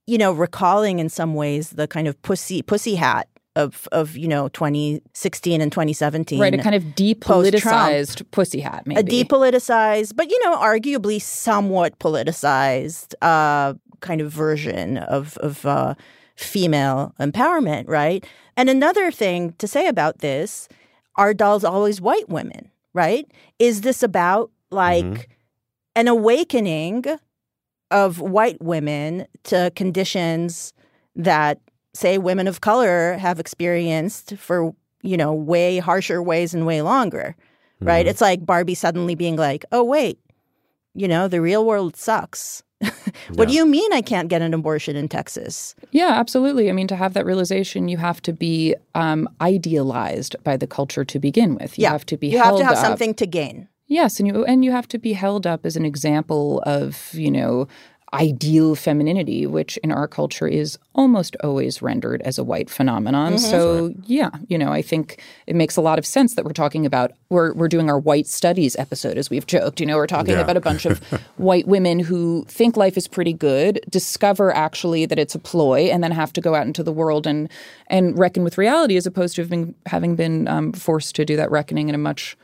you 0.07 0.17
know, 0.17 0.33
recalling 0.33 1.01
in 1.01 1.11
some 1.11 1.35
ways 1.35 1.69
the 1.71 1.87
kind 1.87 2.09
of 2.09 2.21
pussy 2.23 2.63
pussy 2.63 2.95
hat 2.95 3.29
of 3.57 3.89
of 3.93 4.17
you 4.17 4.29
know 4.29 4.49
2016 4.49 5.61
and 5.61 5.71
2017. 5.71 6.41
Right, 6.41 6.55
a 6.55 6.59
kind 6.59 6.75
of 6.75 6.83
post-Trump. 7.21 7.45
depoliticized 7.45 8.31
pussy 8.31 8.61
hat, 8.61 8.87
maybe. 8.87 9.21
A 9.21 9.25
depoliticized, 9.25 10.17
but 10.17 10.31
you 10.31 10.45
know, 10.45 10.57
arguably 10.57 11.21
somewhat 11.21 11.99
politicized 11.99 13.15
uh, 13.21 13.75
kind 14.01 14.21
of 14.23 14.33
version 14.33 14.97
of 14.97 15.37
of 15.39 15.67
uh, 15.67 15.95
female 16.37 17.15
empowerment, 17.21 17.87
right? 17.89 18.25
And 18.57 18.71
another 18.71 19.11
thing 19.11 19.55
to 19.59 19.67
say 19.67 19.89
about 19.89 20.21
this: 20.21 20.69
are 21.19 21.35
dolls 21.35 21.65
always 21.65 22.01
white 22.01 22.29
women? 22.31 22.71
Right? 22.95 23.31
Is 23.59 23.83
this 23.83 24.03
about 24.03 24.51
like 24.71 25.29
an 25.95 26.09
awakening 26.09 27.05
of 27.91 28.21
white 28.21 28.61
women 28.63 29.27
to 29.45 29.71
conditions 29.77 30.73
that 31.17 31.59
say 31.95 32.19
women 32.19 32.47
of 32.47 32.61
color 32.61 33.15
have 33.19 33.41
experienced 33.41 34.37
for 34.37 34.73
you 35.03 35.17
know 35.17 35.33
way 35.33 35.79
harsher 35.79 36.23
ways 36.23 36.53
and 36.55 36.67
way 36.67 36.83
longer 36.83 37.35
right 37.81 38.05
Mhm. 38.05 38.11
it's 38.11 38.21
like 38.21 38.45
barbie 38.45 38.75
suddenly 38.75 39.15
being 39.15 39.37
like 39.37 39.65
oh 39.73 39.83
wait 39.83 40.19
you 40.95 41.09
know 41.09 41.29
the 41.29 41.41
real 41.41 41.65
world 41.65 41.97
sucks 41.97 42.63
what 43.35 43.49
do 43.49 43.55
you 43.55 43.67
mean 43.67 43.93
i 43.93 44.01
can't 44.01 44.29
get 44.29 44.41
an 44.43 44.55
abortion 44.55 44.97
in 44.97 45.09
texas 45.09 45.75
Yeah, 45.91 46.13
absolutely. 46.23 46.69
I 46.69 46.73
mean, 46.73 46.87
to 46.89 46.97
have 46.97 47.15
that 47.15 47.25
realization, 47.27 47.89
you 47.89 47.97
have 47.99 48.21
to 48.23 48.33
be 48.33 48.75
um, 48.95 49.29
idealized 49.41 50.37
by 50.45 50.57
the 50.57 50.67
culture 50.67 51.05
to 51.05 51.19
begin 51.19 51.55
with. 51.55 51.79
You 51.79 51.85
yeah 51.85 51.93
have 51.93 52.07
to 52.07 52.17
be 52.17 52.29
you 52.29 52.39
have 52.39 52.57
to 52.57 52.65
have 52.65 52.77
up. 52.79 52.85
something 52.87 53.15
to 53.15 53.27
gain 53.27 53.69
Yes, 53.91 54.21
and 54.21 54.29
you 54.29 54.45
and 54.45 54.65
you 54.65 54.71
have 54.71 54.87
to 54.89 54.99
be 54.99 55.15
held 55.15 55.47
up 55.47 55.65
as 55.65 55.75
an 55.77 55.87
example 55.87 56.63
of 56.67 57.11
you 57.15 57.31
know 57.31 57.67
ideal 58.15 58.75
femininity, 58.75 59.47
which 59.47 59.77
in 59.79 59.93
our 59.93 60.09
culture 60.09 60.49
is 60.49 60.79
almost 60.95 61.37
always 61.45 61.83
rendered 61.83 62.23
as 62.23 62.39
a 62.39 62.45
white 62.45 62.71
phenomenon. 62.71 63.35
Mhm. 63.35 63.39
So 63.39 63.93
yeah, 64.07 64.31
you 64.49 64.57
know, 64.57 64.73
I 64.73 64.81
think 64.81 65.21
it 65.47 65.55
makes 65.55 65.77
a 65.77 65.83
lot 65.83 65.99
of 65.99 66.07
sense 66.07 66.35
that 66.35 66.45
we're 66.45 66.53
talking 66.53 66.87
about 66.87 67.13
we're 67.29 67.53
we're 67.53 67.69
doing 67.69 67.91
our 67.91 67.99
white 67.99 68.27
studies 68.27 68.75
episode 68.77 69.19
as 69.19 69.29
we've 69.29 69.47
joked. 69.47 69.79
You 69.81 69.87
know, 69.87 69.97
we're 69.97 70.07
talking 70.07 70.35
Yeah. 70.35 70.41
about 70.41 70.57
a 70.57 70.61
bunch 70.61 70.87
of 70.87 70.99
white 71.37 71.67
women 71.69 71.99
who 71.99 72.45
think 72.49 72.77
life 72.77 72.97
is 72.97 73.07
pretty 73.09 73.35
good, 73.35 73.81
discover 73.91 74.55
actually 74.57 75.05
that 75.07 75.19
it's 75.19 75.35
a 75.35 75.39
ploy, 75.39 75.91
and 75.93 76.03
then 76.03 76.13
have 76.13 76.33
to 76.33 76.41
go 76.41 76.55
out 76.55 76.67
into 76.67 76.83
the 76.83 76.93
world 76.93 77.27
and 77.27 77.49
and 77.89 78.19
reckon 78.19 78.43
with 78.43 78.57
reality, 78.57 78.97
as 78.97 79.07
opposed 79.07 79.37
to 79.37 79.43
having 79.43 79.75
having 79.87 80.17
been 80.17 80.49
um, 80.49 80.73
forced 80.73 81.15
to 81.17 81.25
do 81.27 81.37
that 81.37 81.51
reckoning 81.51 81.89
in 81.91 81.95
a 81.95 81.99
much 81.99 82.37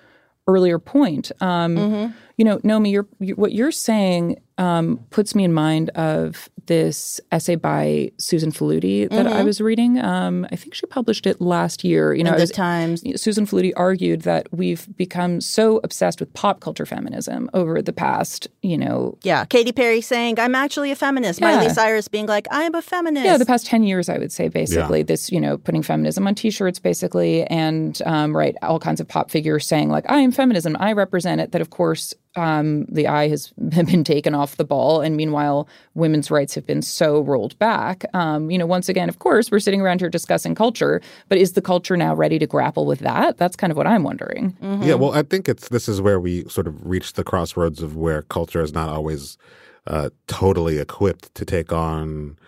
earlier 0.47 0.79
point. 0.79 1.33
Um, 1.41 1.77
Mhm. 1.77 2.13
You 2.37 2.45
know, 2.45 2.59
Nomi, 2.59 2.91
you're, 2.91 3.07
you, 3.21 3.35
what 3.37 3.53
you're 3.53 3.71
saying 3.73 4.41
um, 4.59 5.05
puts 5.11 5.35
me 5.35 5.45
in 5.45 5.53
mind 5.53 5.91
of 5.91 6.49
this 6.67 7.21
essay 7.33 7.57
by 7.57 8.11
Susan 8.19 8.51
Faludi 8.53 9.09
that 9.11 9.27
I 9.27 9.43
Mhm. 9.43 9.45
was 9.45 9.61
reading. 9.61 9.99
Um, 9.99 10.47
I 10.51 10.57
think 10.57 10.75
she 10.75 10.87
published 10.87 11.27
it 11.27 11.41
last 11.41 11.85
year. 11.85 12.15
You 12.15 12.25
know, 12.25 12.31
In 12.31 12.37
the 12.37 12.43
was- 12.45 12.51
Times. 12.53 13.03
Susan 13.21 13.47
Faludi 13.47 13.73
argued 13.77 14.23
that 14.23 14.47
we've 14.53 14.89
become 14.97 15.41
so 15.41 15.81
obsessed 15.85 16.21
with 16.21 16.33
pop 16.35 16.61
culture 16.61 16.87
feminism 16.87 17.51
over 17.53 17.83
the 17.83 17.93
past, 17.93 18.49
you 18.63 18.79
know, 18.79 19.19
yeah 19.23 19.45
katy 19.45 19.73
perry 19.73 20.01
saying 20.01 20.39
i'm 20.41 20.55
actually 20.55 20.91
a 20.91 20.97
feminist 20.97 21.41
miley 21.41 21.69
cyrus 21.69 22.09
being 22.09 22.27
like 22.27 22.47
i'm 22.51 22.75
a 22.75 22.83
feminist 22.83 23.25
Yeah, 23.27 23.37
the 23.37 23.47
past 23.47 23.67
10 23.67 23.83
years, 23.85 24.09
I 24.09 24.19
would 24.19 24.33
say, 24.33 24.49
basically, 24.49 25.03
this, 25.03 25.31
you 25.33 25.41
know, 25.41 25.59
putting 25.59 25.83
feminism 25.83 26.27
on 26.27 26.35
t 26.35 26.51
shirts, 26.51 26.79
basically, 26.79 27.45
and, 27.49 28.01
um, 28.07 28.37
right, 28.37 28.57
all 28.63 28.79
kinds 28.79 29.01
of 29.01 29.09
pop 29.09 29.31
figures 29.31 29.67
saying, 29.67 29.89
like, 29.91 30.05
I 30.11 30.19
am 30.21 30.31
feminism, 30.33 30.77
I 30.81 30.93
represent 30.93 31.41
it, 31.41 31.53
that, 31.53 31.61
of 31.61 31.71
course, 31.71 32.15
um, 32.37 32.85
the 32.87 33.07
eye 33.07 33.29
has 33.29 33.49
been 33.69 34.05
taken 34.05 34.35
off 34.35 34.57
the 34.57 34.65
ball. 34.65 35.01
And 35.01 35.17
meanwhile, 35.17 35.69
women's 35.95 36.31
rights 36.31 36.55
have 36.55 36.67
been 36.67 36.83
so 36.83 37.21
rolled 37.21 37.59
back. 37.59 38.05
Um, 38.15 38.51
you 38.51 38.59
know, 38.59 38.67
once 38.67 38.89
again, 38.89 39.09
of 39.09 39.19
course, 39.19 39.51
we're 39.51 39.61
sitting 39.61 39.81
around 39.81 40.01
here 40.01 40.09
discussing 40.09 40.55
culture, 40.55 41.01
but 41.29 41.39
is 41.39 41.53
the 41.53 41.63
culture 41.63 41.97
now 41.97 42.15
ready 42.15 42.39
to 42.39 42.47
grapple 42.47 42.87
with 42.87 43.01
that? 43.01 43.39
That's 43.39 43.57
kind 43.57 43.71
of 43.71 43.77
what 43.77 43.87
I'm 43.87 44.03
wondering. 44.03 44.57
Yeah, 44.83 44.95
well, 44.95 45.13
I 45.13 45.23
think 45.23 45.49
it's 45.49 45.69
this 45.69 45.89
is 45.89 46.01
where 46.01 46.21
we 46.21 46.49
sort 46.49 46.67
of 46.67 46.87
reach 46.87 47.15
the 47.15 47.25
crossroads 47.25 47.83
of 47.83 47.97
where 47.97 48.23
culture 48.23 48.63
is 48.63 48.73
not 48.73 48.89
always 48.89 49.39
uh, 49.87 50.11
totally 50.27 50.79
equipped 50.79 51.35
to 51.35 51.45
take 51.45 51.73
on 51.73 52.39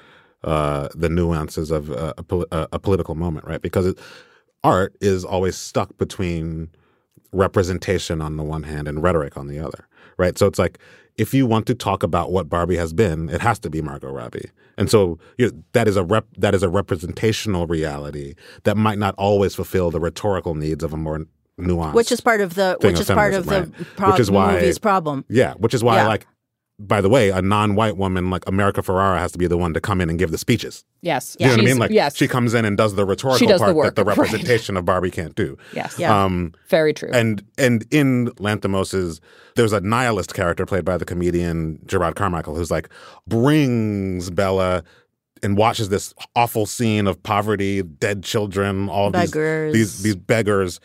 uh, 0.45 0.89
the 0.95 1.09
nuances 1.09 1.71
of 1.71 1.91
uh, 1.91 2.15
a, 2.17 2.37
a, 2.53 2.69
a 2.73 2.79
political 2.79 3.15
moment, 3.15 3.47
right? 3.47 3.61
Because 3.61 3.87
it, 3.87 3.99
art 4.65 4.97
is 5.01 5.25
always 5.25 5.57
stuck 5.57 5.97
between 5.99 6.71
representation 7.37 8.21
on 8.21 8.37
the 8.37 8.43
one 8.43 8.65
hand 8.65 8.89
and 8.89 9.03
rhetoric 9.03 9.37
on 9.37 9.47
the 9.47 9.59
other, 9.59 9.87
right? 10.17 10.37
So 10.39 10.47
it's 10.47 10.59
like 10.59 10.79
if 11.17 11.33
you 11.33 11.47
want 11.47 11.67
to 11.67 11.75
talk 11.75 12.03
about 12.03 12.31
what 12.33 12.49
Barbie 12.49 12.77
has 12.77 12.93
been, 12.93 13.29
it 13.29 13.41
has 13.41 13.59
to 13.61 13.71
be 13.71 13.81
Margot 13.81 14.11
Robbie, 14.11 14.51
and 14.77 14.91
so 14.91 15.19
you 15.39 15.47
know, 15.47 15.53
that 15.73 15.89
is 15.89 15.97
a 15.97 16.05
rep, 16.05 16.27
that 16.39 16.55
is 16.55 16.63
a 16.63 16.69
representational 16.69 17.67
reality 17.67 18.35
that 18.65 18.77
might 18.77 18.99
not 18.99 19.15
always 19.17 19.55
fulfill 19.55 19.91
the 19.91 20.01
rhetorical 20.01 20.55
needs 20.55 20.83
of 20.85 20.93
a 20.93 20.97
more 20.97 21.25
nuanced, 21.59 21.95
Which 21.95 22.13
is 22.13 22.21
part 22.21 22.41
of 22.43 22.55
the 22.55 22.77
which 22.83 22.95
of 22.95 23.01
is 23.01 23.07
part 23.07 23.33
of 23.33 23.47
feminism, 23.47 23.73
the 23.73 23.85
right? 23.85 23.97
pro- 23.97 24.11
Which 24.11 24.21
is 24.21 24.31
why- 24.31 24.53
movie's 24.55 24.79
problem. 24.79 25.25
Yeah, 25.29 25.55
which 25.55 25.73
is 25.73 25.83
why, 25.83 25.97
Yeah. 25.97 26.09
like, 26.09 26.27
by 26.79 27.01
the 27.01 27.09
way, 27.09 27.31
a 27.31 27.41
non-white 27.41 27.97
woman 27.97 28.29
like 28.29 28.47
America 28.47 28.83
Ferrera 28.83 29.19
has 29.19 29.33
to 29.33 29.39
be 29.39 29.47
the 29.47 29.57
one 29.57 29.73
to 29.73 29.81
come 29.81 30.01
in 30.01 30.11
and 30.11 30.19
give 30.19 30.31
the 30.31 30.39
speeches. 30.39 30.85
Yes. 31.01 31.37
You 31.41 31.47
know 31.47 31.53
what 31.53 31.61
I 31.61 31.65
mean? 31.65 31.79
Like, 31.79 31.91
yes. 31.91 32.17
she 32.17 32.29
comes 32.29 32.53
in 32.53 32.67
and 32.67 32.77
does 32.77 32.95
the 32.95 33.07
rhetorical 33.07 33.39
She 33.39 33.47
does 33.47 33.61
the 33.61 33.67
part 33.67 33.77
work, 33.77 33.87
that 33.87 33.97
the 33.97 34.05
right. 34.05 34.17
representation 34.17 34.77
of 34.77 34.85
Barbie 34.85 35.11
can't 35.11 35.35
do. 35.35 35.57
Yes. 35.73 35.99
Yeah. 35.99 36.25
Um, 36.25 36.53
Very 36.69 36.93
true. 36.93 37.11
And 37.13 37.43
and 37.57 37.87
in 37.91 38.31
Lanthimos's, 38.39 39.23
there's 39.55 39.73
a 39.73 39.81
nihilist 39.81 40.35
character 40.35 40.67
played 40.67 40.85
by 40.85 40.99
the 40.99 41.07
comedian 41.07 41.79
Jerrod 41.87 42.15
Carmichael 42.15 42.55
who's 42.55 42.71
like 42.71 42.91
brings 43.27 44.29
Bella 44.29 44.85
and 45.43 45.57
watches 45.57 45.89
this 45.89 46.13
awful 46.35 46.67
scene 46.67 47.07
of 47.07 47.23
poverty, 47.23 47.83
dead 47.83 48.23
children, 48.23 48.89
all 48.91 49.11
these 49.11 49.31
Beggars. 49.31 49.73
these 49.73 50.03
these 50.03 50.17
beggars, 50.17 50.81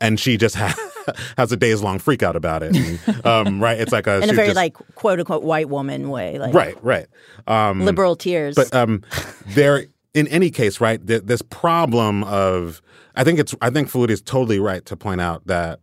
and 0.00 0.20
she 0.20 0.36
just 0.36 0.54
ha- 0.56 0.74
has 1.38 1.52
a 1.52 1.56
days 1.56 1.82
long 1.82 1.98
freak 1.98 2.22
out 2.22 2.36
about 2.36 2.62
it. 2.62 2.76
And, 2.76 3.26
um, 3.26 3.62
right? 3.62 3.78
It's 3.80 3.92
like 3.92 4.06
a 4.06 4.22
in 4.22 4.30
a 4.30 4.32
very 4.32 4.48
just- 4.48 4.56
like 4.56 4.76
quote 4.94 5.18
unquote 5.18 5.42
white 5.42 5.68
woman 5.68 6.10
way, 6.10 6.38
like 6.38 6.54
right, 6.54 6.76
right. 6.82 7.06
Um, 7.46 7.84
liberal 7.84 8.16
tears. 8.16 8.54
but 8.54 8.74
um, 8.74 9.02
there, 9.46 9.86
in 10.14 10.26
any 10.28 10.50
case, 10.50 10.80
right, 10.80 11.04
th- 11.06 11.22
this 11.24 11.42
problem 11.42 12.24
of, 12.24 12.82
I 13.16 13.24
think 13.24 13.38
it's, 13.38 13.54
I 13.60 13.70
think 13.70 13.88
Faludi 13.90 14.10
is 14.10 14.22
totally 14.22 14.58
right 14.58 14.84
to 14.86 14.96
point 14.96 15.20
out 15.20 15.46
that 15.46 15.80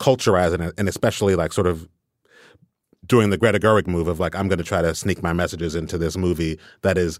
culturizing 0.00 0.66
it, 0.66 0.74
and 0.78 0.88
especially 0.88 1.34
like 1.34 1.52
sort 1.52 1.66
of 1.66 1.88
doing 3.06 3.30
the 3.30 3.38
Greta 3.38 3.58
Gerwig 3.58 3.86
move 3.86 4.06
of 4.06 4.20
like, 4.20 4.36
I'm 4.36 4.48
going 4.48 4.58
to 4.58 4.64
try 4.64 4.82
to 4.82 4.94
sneak 4.94 5.22
my 5.22 5.32
messages 5.32 5.74
into 5.74 5.96
this 5.96 6.16
movie 6.16 6.58
that 6.82 6.98
is, 6.98 7.18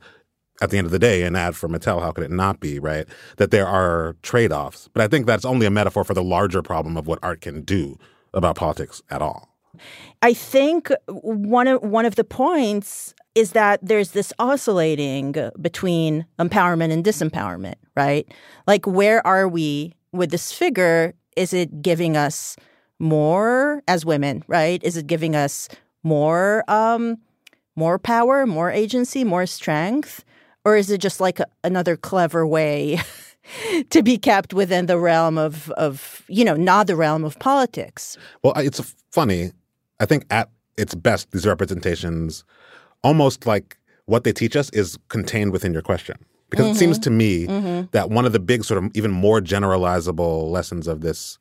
at 0.60 0.70
the 0.70 0.78
end 0.78 0.86
of 0.86 0.90
the 0.90 0.98
day, 0.98 1.22
an 1.22 1.36
ad 1.36 1.56
for 1.56 1.68
Mattel. 1.68 2.00
How 2.00 2.12
could 2.12 2.24
it 2.24 2.30
not 2.30 2.60
be, 2.60 2.78
right? 2.78 3.06
That 3.36 3.50
there 3.50 3.66
are 3.66 4.16
trade 4.22 4.52
offs. 4.52 4.88
But 4.92 5.02
I 5.02 5.08
think 5.08 5.26
that's 5.26 5.44
only 5.44 5.66
a 5.66 5.70
metaphor 5.70 6.04
for 6.04 6.14
the 6.14 6.22
larger 6.22 6.62
problem 6.62 6.96
of 6.96 7.06
what 7.06 7.18
art 7.22 7.40
can 7.40 7.62
do 7.62 7.98
about 8.34 8.56
politics 8.56 9.02
at 9.10 9.22
all. 9.22 9.48
I 10.22 10.34
think 10.34 10.90
one 11.06 11.68
of 11.68 11.82
one 11.82 12.04
of 12.04 12.16
the 12.16 12.24
points 12.24 13.14
is 13.34 13.52
that 13.52 13.78
there's 13.82 14.10
this 14.10 14.32
oscillating 14.38 15.36
between 15.60 16.26
empowerment 16.38 16.90
and 16.90 17.04
disempowerment, 17.04 17.76
right? 17.96 18.26
Like 18.66 18.86
where 18.86 19.24
are 19.26 19.46
we 19.46 19.94
with 20.12 20.30
this 20.30 20.52
figure? 20.52 21.14
Is 21.36 21.52
it 21.52 21.82
giving 21.82 22.16
us 22.16 22.56
more 22.98 23.82
as 23.86 24.04
women, 24.04 24.42
right? 24.48 24.82
Is 24.82 24.96
it 24.96 25.06
giving 25.06 25.36
us 25.36 25.68
more 26.02 26.64
um 26.68 27.18
more 27.76 27.98
power, 27.98 28.44
more 28.44 28.72
agency, 28.72 29.22
more 29.22 29.46
strength? 29.46 30.24
Or 30.64 30.76
is 30.76 30.90
it 30.90 30.98
just 31.00 31.20
like 31.20 31.40
a, 31.40 31.46
another 31.64 31.96
clever 31.96 32.46
way 32.46 32.98
to 33.90 34.02
be 34.02 34.18
kept 34.18 34.52
within 34.52 34.86
the 34.86 34.98
realm 34.98 35.38
of 35.38 35.70
of, 35.72 36.22
you 36.28 36.44
know, 36.44 36.54
not 36.56 36.86
the 36.86 36.96
realm 36.96 37.24
of 37.24 37.38
politics? 37.38 38.16
Well, 38.42 38.52
it's 38.56 38.94
funny. 39.10 39.52
I 40.00 40.06
think 40.06 40.24
at 40.30 40.50
its 40.76 40.94
best, 40.94 41.30
these 41.32 41.46
representations, 41.46 42.44
almost 43.02 43.46
like 43.46 43.76
what 44.06 44.24
they 44.24 44.32
teach 44.32 44.56
us, 44.56 44.70
is 44.70 44.98
contained 45.08 45.52
within 45.52 45.72
your 45.72 45.82
question. 45.82 46.16
Because 46.50 46.68
it 46.68 46.76
seems 46.78 46.98
Mhm. 46.98 47.02
to 47.02 47.10
me 47.10 47.46
Mhm. 47.46 47.90
that 47.90 48.08
one 48.08 48.24
of 48.24 48.32
the 48.32 48.38
big, 48.38 48.64
sort 48.64 48.82
of 48.82 48.90
even 48.94 49.10
more 49.10 49.38
generalizable 49.40 50.50
lessons 50.50 50.86
of 50.88 51.02
this 51.02 51.38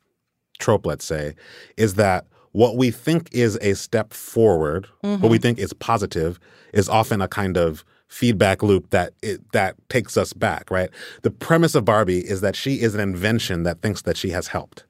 trope, 0.58 0.84
let's 0.84 1.04
say, 1.04 1.34
is 1.78 1.94
that 1.94 2.26
what 2.52 2.76
we 2.76 2.90
think 2.90 3.28
is 3.32 3.56
a 3.62 3.74
step 3.74 4.12
forward, 4.12 4.86
what 5.00 5.30
we 5.30 5.38
Mhm. 5.38 5.42
think 5.42 5.58
is 5.58 5.72
positive, 5.72 6.38
is 6.74 6.88
often 6.90 7.22
a 7.22 7.28
kind 7.28 7.56
of 7.56 7.84
feedback 8.08 8.62
loop 8.62 8.90
that 8.90 9.12
it, 9.22 9.52
that 9.52 9.76
takes 9.88 10.16
us 10.16 10.32
back. 10.32 10.70
Right. 10.70 10.90
The 11.22 11.30
premise 11.30 11.74
of 11.74 11.84
Barbie 11.84 12.20
is 12.20 12.40
that 12.40 12.56
she 12.56 12.80
is 12.80 12.94
an 12.94 13.00
invention 13.00 13.62
that 13.62 13.82
thinks 13.82 14.02
that 14.02 14.16
she 14.16 14.30
has 14.30 14.48
helped. 14.48 14.84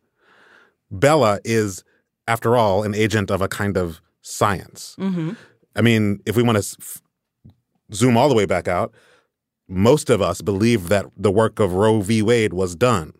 Bella 0.90 1.40
is, 1.44 1.84
after 2.26 2.56
all, 2.56 2.82
an 2.82 2.94
agent 2.94 3.30
of 3.30 3.42
a 3.42 3.48
kind 3.48 3.76
of 3.76 4.00
science. 4.22 4.96
Mm-hmm. 4.98 5.32
I 5.76 5.82
mean, 5.82 6.20
if 6.26 6.36
we 6.36 6.42
want 6.42 6.56
to 6.56 6.76
f- 6.80 7.02
zoom 7.92 8.16
all 8.16 8.28
the 8.28 8.34
way 8.34 8.46
back 8.46 8.68
out, 8.68 8.92
most 9.68 10.08
of 10.08 10.22
us 10.22 10.40
believe 10.40 10.88
that 10.88 11.06
the 11.16 11.30
work 11.30 11.60
of 11.60 11.74
Roe 11.74 12.00
v. 12.00 12.22
Wade 12.22 12.54
was 12.54 12.74
done. 12.74 13.12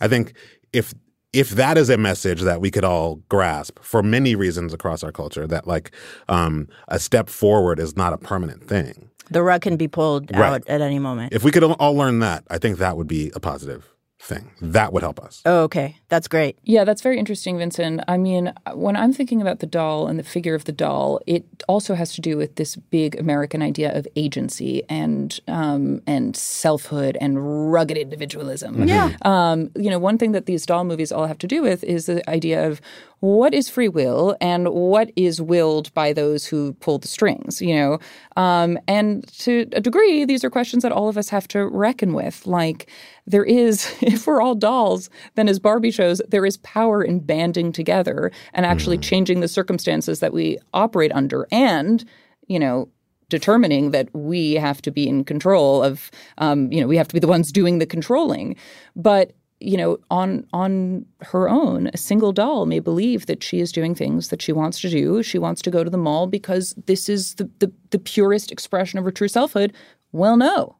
I 0.00 0.08
think 0.08 0.34
if 0.72 0.94
if 1.32 1.50
that 1.50 1.76
is 1.76 1.90
a 1.90 1.98
message 1.98 2.40
that 2.42 2.60
we 2.62 2.70
could 2.70 2.84
all 2.84 3.16
grasp 3.28 3.78
for 3.82 4.02
many 4.02 4.34
reasons 4.34 4.72
across 4.72 5.04
our 5.04 5.12
culture, 5.12 5.46
that 5.46 5.66
like 5.66 5.90
um, 6.28 6.68
a 6.88 6.98
step 6.98 7.28
forward 7.28 7.78
is 7.78 7.96
not 7.96 8.14
a 8.14 8.18
permanent 8.18 8.66
thing. 8.66 9.05
The 9.30 9.42
rug 9.42 9.62
can 9.62 9.76
be 9.76 9.88
pulled 9.88 10.30
Right. 10.34 10.54
out 10.54 10.68
at 10.68 10.80
any 10.80 10.98
moment. 10.98 11.32
If 11.32 11.44
we 11.44 11.50
could 11.50 11.64
all 11.64 11.94
learn 11.94 12.20
that, 12.20 12.44
I 12.50 12.58
think 12.58 12.78
that 12.78 12.96
would 12.96 13.08
be 13.08 13.30
a 13.34 13.40
positive 13.40 13.88
thing. 14.18 14.50
That 14.62 14.92
would 14.92 15.02
help 15.02 15.20
us. 15.20 15.42
Oh, 15.44 15.64
okay. 15.64 15.96
That's 16.08 16.26
great. 16.26 16.58
Yeah, 16.64 16.84
that's 16.84 17.02
very 17.02 17.18
interesting, 17.18 17.58
Vinson. 17.58 18.02
I 18.08 18.16
mean, 18.16 18.52
when 18.74 18.96
I'm 18.96 19.12
thinking 19.12 19.40
about 19.42 19.58
the 19.60 19.66
doll 19.66 20.06
and 20.08 20.18
the 20.18 20.24
figure 20.24 20.54
of 20.54 20.64
the 20.64 20.72
doll, 20.72 21.20
it 21.26 21.44
also 21.68 21.94
has 21.94 22.14
to 22.14 22.20
do 22.20 22.36
with 22.36 22.56
this 22.56 22.76
big 22.76 23.18
American 23.20 23.62
idea 23.62 23.96
of 23.96 24.06
agency 24.16 24.82
and 24.88 25.38
um, 25.48 26.00
and 26.06 26.34
selfhood 26.34 27.16
and 27.20 27.70
rugged 27.72 27.98
individualism. 27.98 28.88
Yeah. 28.88 29.16
Um, 29.22 29.70
you 29.76 29.90
know, 29.90 29.98
one 29.98 30.18
thing 30.18 30.32
that 30.32 30.46
these 30.46 30.64
doll 30.66 30.84
movies 30.84 31.12
all 31.12 31.26
have 31.26 31.38
to 31.38 31.46
do 31.46 31.62
with 31.62 31.84
is 31.84 32.06
the 32.06 32.28
idea 32.28 32.66
of 32.66 32.80
what 33.20 33.54
is 33.54 33.68
free 33.68 33.88
will 33.88 34.36
and 34.40 34.68
what 34.68 35.10
is 35.16 35.40
willed 35.40 35.92
by 35.94 36.12
those 36.12 36.46
who 36.46 36.74
pull 36.74 36.98
the 36.98 37.08
strings. 37.08 37.60
You 37.60 37.74
know, 37.76 37.98
um, 38.36 38.78
and 38.86 39.26
to 39.38 39.66
a 39.72 39.80
degree, 39.80 40.24
these 40.24 40.44
are 40.44 40.50
questions 40.50 40.82
that 40.82 40.92
all 40.92 41.08
of 41.08 41.16
us 41.16 41.28
have 41.30 41.48
to 41.48 41.66
reckon 41.66 42.12
with. 42.12 42.46
Like, 42.46 42.90
there 43.26 43.44
is, 43.44 43.92
if 44.00 44.26
we're 44.26 44.42
all 44.42 44.54
dolls, 44.54 45.10
then 45.34 45.48
as 45.48 45.58
Barbie 45.58 45.90
shows, 45.90 46.20
there 46.28 46.46
is 46.46 46.58
power 46.58 47.02
in 47.02 47.20
banding 47.20 47.72
together 47.72 48.30
and 48.52 48.66
actually 48.66 48.98
changing 48.98 49.40
the 49.40 49.48
circumstances 49.48 50.20
that 50.20 50.32
we 50.32 50.58
operate 50.72 51.12
under, 51.12 51.46
and 51.50 52.04
you 52.48 52.58
know, 52.58 52.88
determining 53.28 53.90
that 53.90 54.08
we 54.14 54.54
have 54.54 54.80
to 54.82 54.90
be 54.90 55.08
in 55.08 55.24
control 55.24 55.82
of, 55.82 56.10
um, 56.38 56.70
you 56.70 56.80
know, 56.80 56.86
we 56.86 56.96
have 56.96 57.08
to 57.08 57.14
be 57.14 57.18
the 57.18 57.26
ones 57.26 57.50
doing 57.50 57.78
the 57.78 57.86
controlling. 57.86 58.56
But 58.94 59.32
you 59.60 59.76
know, 59.76 59.98
on 60.10 60.46
on 60.52 61.06
her 61.22 61.48
own, 61.48 61.88
a 61.92 61.96
single 61.96 62.32
doll 62.32 62.66
may 62.66 62.78
believe 62.78 63.26
that 63.26 63.42
she 63.42 63.60
is 63.60 63.72
doing 63.72 63.94
things 63.94 64.28
that 64.28 64.42
she 64.42 64.52
wants 64.52 64.80
to 64.80 64.90
do. 64.90 65.22
She 65.22 65.38
wants 65.38 65.62
to 65.62 65.70
go 65.70 65.82
to 65.82 65.90
the 65.90 65.98
mall 65.98 66.26
because 66.26 66.74
this 66.86 67.08
is 67.08 67.34
the 67.34 67.50
the, 67.58 67.72
the 67.90 67.98
purest 67.98 68.52
expression 68.52 68.98
of 68.98 69.04
her 69.04 69.10
true 69.10 69.28
selfhood. 69.28 69.72
Well, 70.12 70.36
no, 70.36 70.76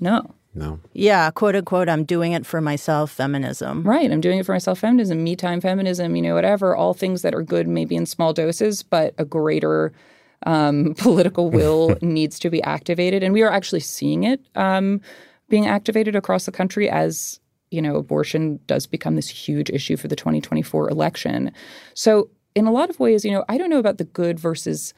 no. 0.00 0.34
No. 0.54 0.80
Yeah, 0.92 1.30
quote 1.30 1.54
unquote, 1.54 1.88
I'm 1.88 2.04
doing 2.04 2.32
it 2.32 2.44
for 2.44 2.60
myself 2.60 3.12
feminism. 3.12 3.84
Right. 3.84 4.10
I'm 4.10 4.20
doing 4.20 4.38
it 4.38 4.46
for 4.46 4.52
myself 4.52 4.80
feminism, 4.80 5.22
me 5.22 5.36
time 5.36 5.60
feminism, 5.60 6.16
you 6.16 6.22
know, 6.22 6.34
whatever. 6.34 6.74
All 6.74 6.94
things 6.94 7.22
that 7.22 7.34
are 7.34 7.42
good, 7.42 7.68
maybe 7.68 7.94
in 7.94 8.06
small 8.06 8.32
doses, 8.32 8.82
but 8.82 9.14
a 9.18 9.24
greater 9.24 9.92
um, 10.46 10.94
political 10.98 11.50
will 11.50 11.96
needs 12.02 12.38
to 12.40 12.50
be 12.50 12.62
activated. 12.62 13.22
And 13.22 13.32
we 13.32 13.42
are 13.42 13.52
actually 13.52 13.80
seeing 13.80 14.24
it 14.24 14.40
um, 14.56 15.00
being 15.48 15.66
activated 15.66 16.16
across 16.16 16.46
the 16.46 16.52
country 16.52 16.90
as, 16.90 17.40
you 17.70 17.82
know, 17.82 17.96
abortion 17.96 18.58
does 18.66 18.86
become 18.86 19.16
this 19.16 19.28
huge 19.28 19.70
issue 19.70 19.96
for 19.96 20.08
the 20.08 20.16
2024 20.16 20.88
election. 20.90 21.52
So, 21.94 22.30
in 22.54 22.66
a 22.66 22.72
lot 22.72 22.90
of 22.90 22.98
ways, 22.98 23.24
you 23.24 23.30
know, 23.30 23.44
I 23.48 23.58
don't 23.58 23.70
know 23.70 23.78
about 23.78 23.98
the 23.98 24.04
good 24.04 24.40
versus 24.40 24.94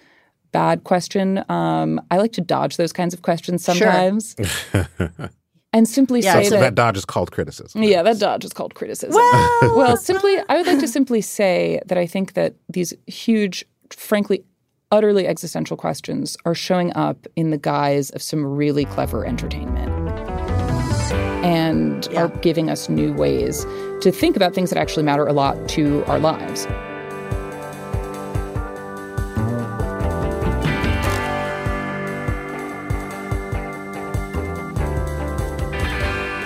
bad 0.53 0.85
question. 0.85 1.45
Um, 1.51 2.01
I 2.11 2.17
like 2.19 2.33
to 2.33 2.41
dodge 2.41 2.77
those 2.77 2.93
kinds 2.93 3.13
of 3.15 3.23
questions 3.23 3.65
Sure. 3.65 3.75
sometimes 3.75 4.35
and 5.73 5.87
simply 5.89 6.23
So 6.23 6.43
say 6.43 6.49
that, 6.51 6.61
that 6.61 6.75
dodge 6.75 6.97
is 6.97 7.05
called 7.05 7.31
criticism. 7.33 7.83
yeah, 7.83 8.03
that 8.03 8.19
dodge 8.19 8.45
is 8.45 8.53
called 8.53 8.75
criticism. 8.75 9.21
Well, 9.63 9.97
simply, 9.97 10.39
I 10.49 10.57
would 10.57 10.67
like 10.67 10.81
to 10.81 10.89
simply 10.89 11.21
say 11.21 11.81
that 11.87 11.99
I 11.99 12.07
think 12.07 12.33
that 12.35 12.55
these 12.69 12.93
huge, 13.07 13.65
frankly, 13.91 14.43
utterly 14.91 15.27
existential 15.29 15.77
questions 15.77 16.37
are 16.45 16.55
showing 16.55 16.93
up 16.97 17.27
in 17.37 17.51
the 17.51 17.59
guise 17.59 18.11
of 18.11 18.23
some 18.23 18.45
really 18.45 18.85
clever 18.87 19.25
entertainment 19.25 19.93
and 21.45 22.09
are 22.15 22.29
giving 22.29 22.71
us 22.71 22.89
new 22.89 23.13
ways 23.13 23.65
to 24.01 24.11
think 24.13 24.37
about 24.37 24.55
things 24.55 24.71
that 24.71 24.79
actually 24.79 25.03
matter 25.03 25.27
a 25.27 25.33
lot 25.33 25.69
to 25.71 26.05
our 26.05 26.19
lives. 26.19 26.67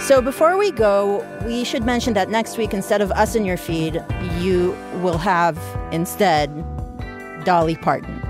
So 0.05 0.21
before 0.21 0.59
we 0.59 0.71
go, 0.71 1.27
we 1.47 1.65
should 1.65 1.85
mention 1.85 2.13
that 2.13 2.29
next 2.29 2.59
week, 2.59 2.75
instead 2.75 3.01
of 3.01 3.11
us 3.13 3.35
in 3.35 3.47
your 3.47 3.57
feed, 3.57 4.05
you 4.39 4.73
will 5.01 5.17
have 5.17 5.59
instead 5.93 6.51
Dolly 7.45 7.77
Parton. 7.77 8.21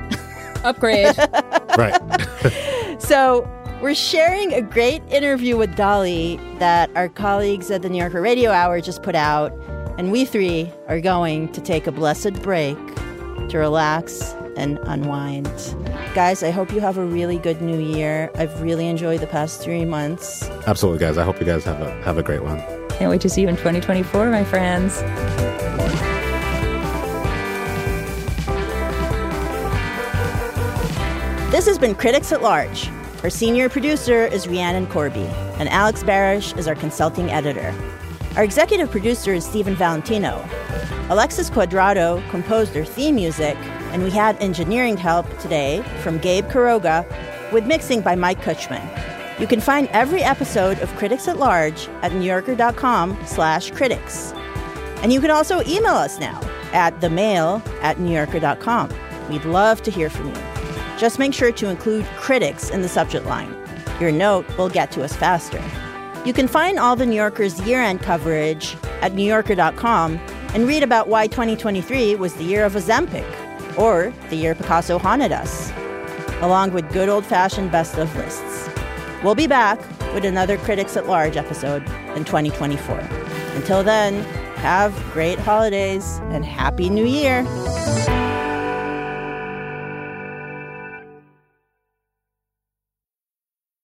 Upgrade. 0.62 1.16
right. 1.76 2.00
So 3.00 3.42
we're 3.84 3.94
sharing 3.94 4.50
a 4.54 4.62
great 4.62 5.02
interview 5.10 5.58
with 5.58 5.76
Dolly 5.76 6.40
that 6.58 6.90
our 6.96 7.06
colleagues 7.06 7.70
at 7.70 7.82
the 7.82 7.90
New 7.90 7.98
Yorker 7.98 8.22
Radio 8.22 8.50
Hour 8.50 8.80
just 8.80 9.02
put 9.02 9.14
out, 9.14 9.52
and 9.98 10.10
we 10.10 10.24
three 10.24 10.72
are 10.88 11.02
going 11.02 11.52
to 11.52 11.60
take 11.60 11.86
a 11.86 11.92
blessed 11.92 12.32
break 12.40 12.78
to 13.50 13.58
relax 13.58 14.32
and 14.56 14.78
unwind. 14.84 15.52
Guys, 16.14 16.42
I 16.42 16.50
hope 16.50 16.72
you 16.72 16.80
have 16.80 16.96
a 16.96 17.04
really 17.04 17.36
good 17.36 17.60
new 17.60 17.78
year. 17.78 18.30
I've 18.36 18.62
really 18.62 18.88
enjoyed 18.88 19.20
the 19.20 19.26
past 19.26 19.60
three 19.60 19.84
months. 19.84 20.48
Absolutely, 20.66 21.00
guys. 21.00 21.18
I 21.18 21.24
hope 21.24 21.38
you 21.38 21.44
guys 21.44 21.64
have 21.64 21.82
a 21.82 21.92
have 22.04 22.16
a 22.16 22.22
great 22.22 22.42
one. 22.42 22.60
Can't 22.88 23.10
wait 23.10 23.20
to 23.20 23.28
see 23.28 23.42
you 23.42 23.48
in 23.48 23.56
2024, 23.56 24.30
my 24.30 24.44
friends. 24.44 25.02
This 31.52 31.66
has 31.66 31.78
been 31.78 31.94
Critics 31.94 32.32
at 32.32 32.40
Large. 32.40 32.88
Our 33.24 33.30
senior 33.30 33.70
producer 33.70 34.26
is 34.26 34.46
Rhiannon 34.46 34.86
Corby, 34.86 35.24
and 35.58 35.66
Alex 35.70 36.02
Barish 36.02 36.54
is 36.58 36.68
our 36.68 36.74
consulting 36.74 37.30
editor. 37.30 37.74
Our 38.36 38.44
executive 38.44 38.90
producer 38.90 39.32
is 39.32 39.46
Stephen 39.46 39.74
Valentino. 39.74 40.46
Alexis 41.08 41.48
Cuadrado 41.48 42.20
composed 42.28 42.76
our 42.76 42.84
theme 42.84 43.14
music, 43.14 43.56
and 43.92 44.02
we 44.02 44.10
had 44.10 44.36
engineering 44.42 44.98
help 44.98 45.26
today 45.38 45.82
from 46.02 46.18
Gabe 46.18 46.44
Kuroga, 46.48 47.06
with 47.50 47.64
mixing 47.64 48.02
by 48.02 48.14
Mike 48.14 48.42
Kutchman. 48.42 48.86
You 49.40 49.46
can 49.46 49.62
find 49.62 49.88
every 49.88 50.22
episode 50.22 50.78
of 50.80 50.94
Critics 50.96 51.26
at 51.26 51.38
Large 51.38 51.88
at 52.02 52.12
newyorker.com 52.12 53.18
slash 53.24 53.70
critics. 53.70 54.34
And 55.02 55.14
you 55.14 55.22
can 55.22 55.30
also 55.30 55.62
email 55.62 55.94
us 55.94 56.20
now 56.20 56.38
at 56.74 57.00
themail 57.00 57.66
at 57.80 57.96
newyorker.com. 57.96 58.90
We'd 59.30 59.46
love 59.46 59.80
to 59.84 59.90
hear 59.90 60.10
from 60.10 60.26
you. 60.26 60.53
Just 60.98 61.18
make 61.18 61.34
sure 61.34 61.52
to 61.52 61.68
include 61.68 62.04
critics 62.16 62.70
in 62.70 62.82
the 62.82 62.88
subject 62.88 63.26
line. 63.26 63.54
Your 64.00 64.12
note 64.12 64.46
will 64.56 64.68
get 64.68 64.90
to 64.92 65.02
us 65.02 65.14
faster. 65.14 65.62
You 66.24 66.32
can 66.32 66.48
find 66.48 66.78
all 66.78 66.96
the 66.96 67.06
New 67.06 67.16
Yorker's 67.16 67.60
year 67.62 67.82
end 67.82 68.00
coverage 68.00 68.76
at 69.02 69.12
newyorker.com 69.12 70.18
and 70.54 70.66
read 70.66 70.82
about 70.82 71.08
why 71.08 71.26
2023 71.26 72.14
was 72.14 72.34
the 72.34 72.44
year 72.44 72.64
of 72.64 72.74
Ozempic 72.74 73.78
or 73.78 74.12
the 74.30 74.36
year 74.36 74.54
Picasso 74.54 74.98
haunted 74.98 75.32
us, 75.32 75.72
along 76.40 76.72
with 76.72 76.90
good 76.92 77.08
old 77.08 77.26
fashioned 77.26 77.70
best 77.70 77.98
of 77.98 78.14
lists. 78.16 78.68
We'll 79.22 79.34
be 79.34 79.46
back 79.46 79.78
with 80.14 80.24
another 80.24 80.56
Critics 80.58 80.96
at 80.96 81.06
Large 81.06 81.36
episode 81.36 81.82
in 82.14 82.24
2024. 82.24 82.98
Until 83.54 83.82
then, 83.82 84.22
have 84.56 84.94
great 85.12 85.38
holidays 85.38 86.20
and 86.30 86.44
Happy 86.44 86.88
New 86.88 87.06
Year! 87.06 87.44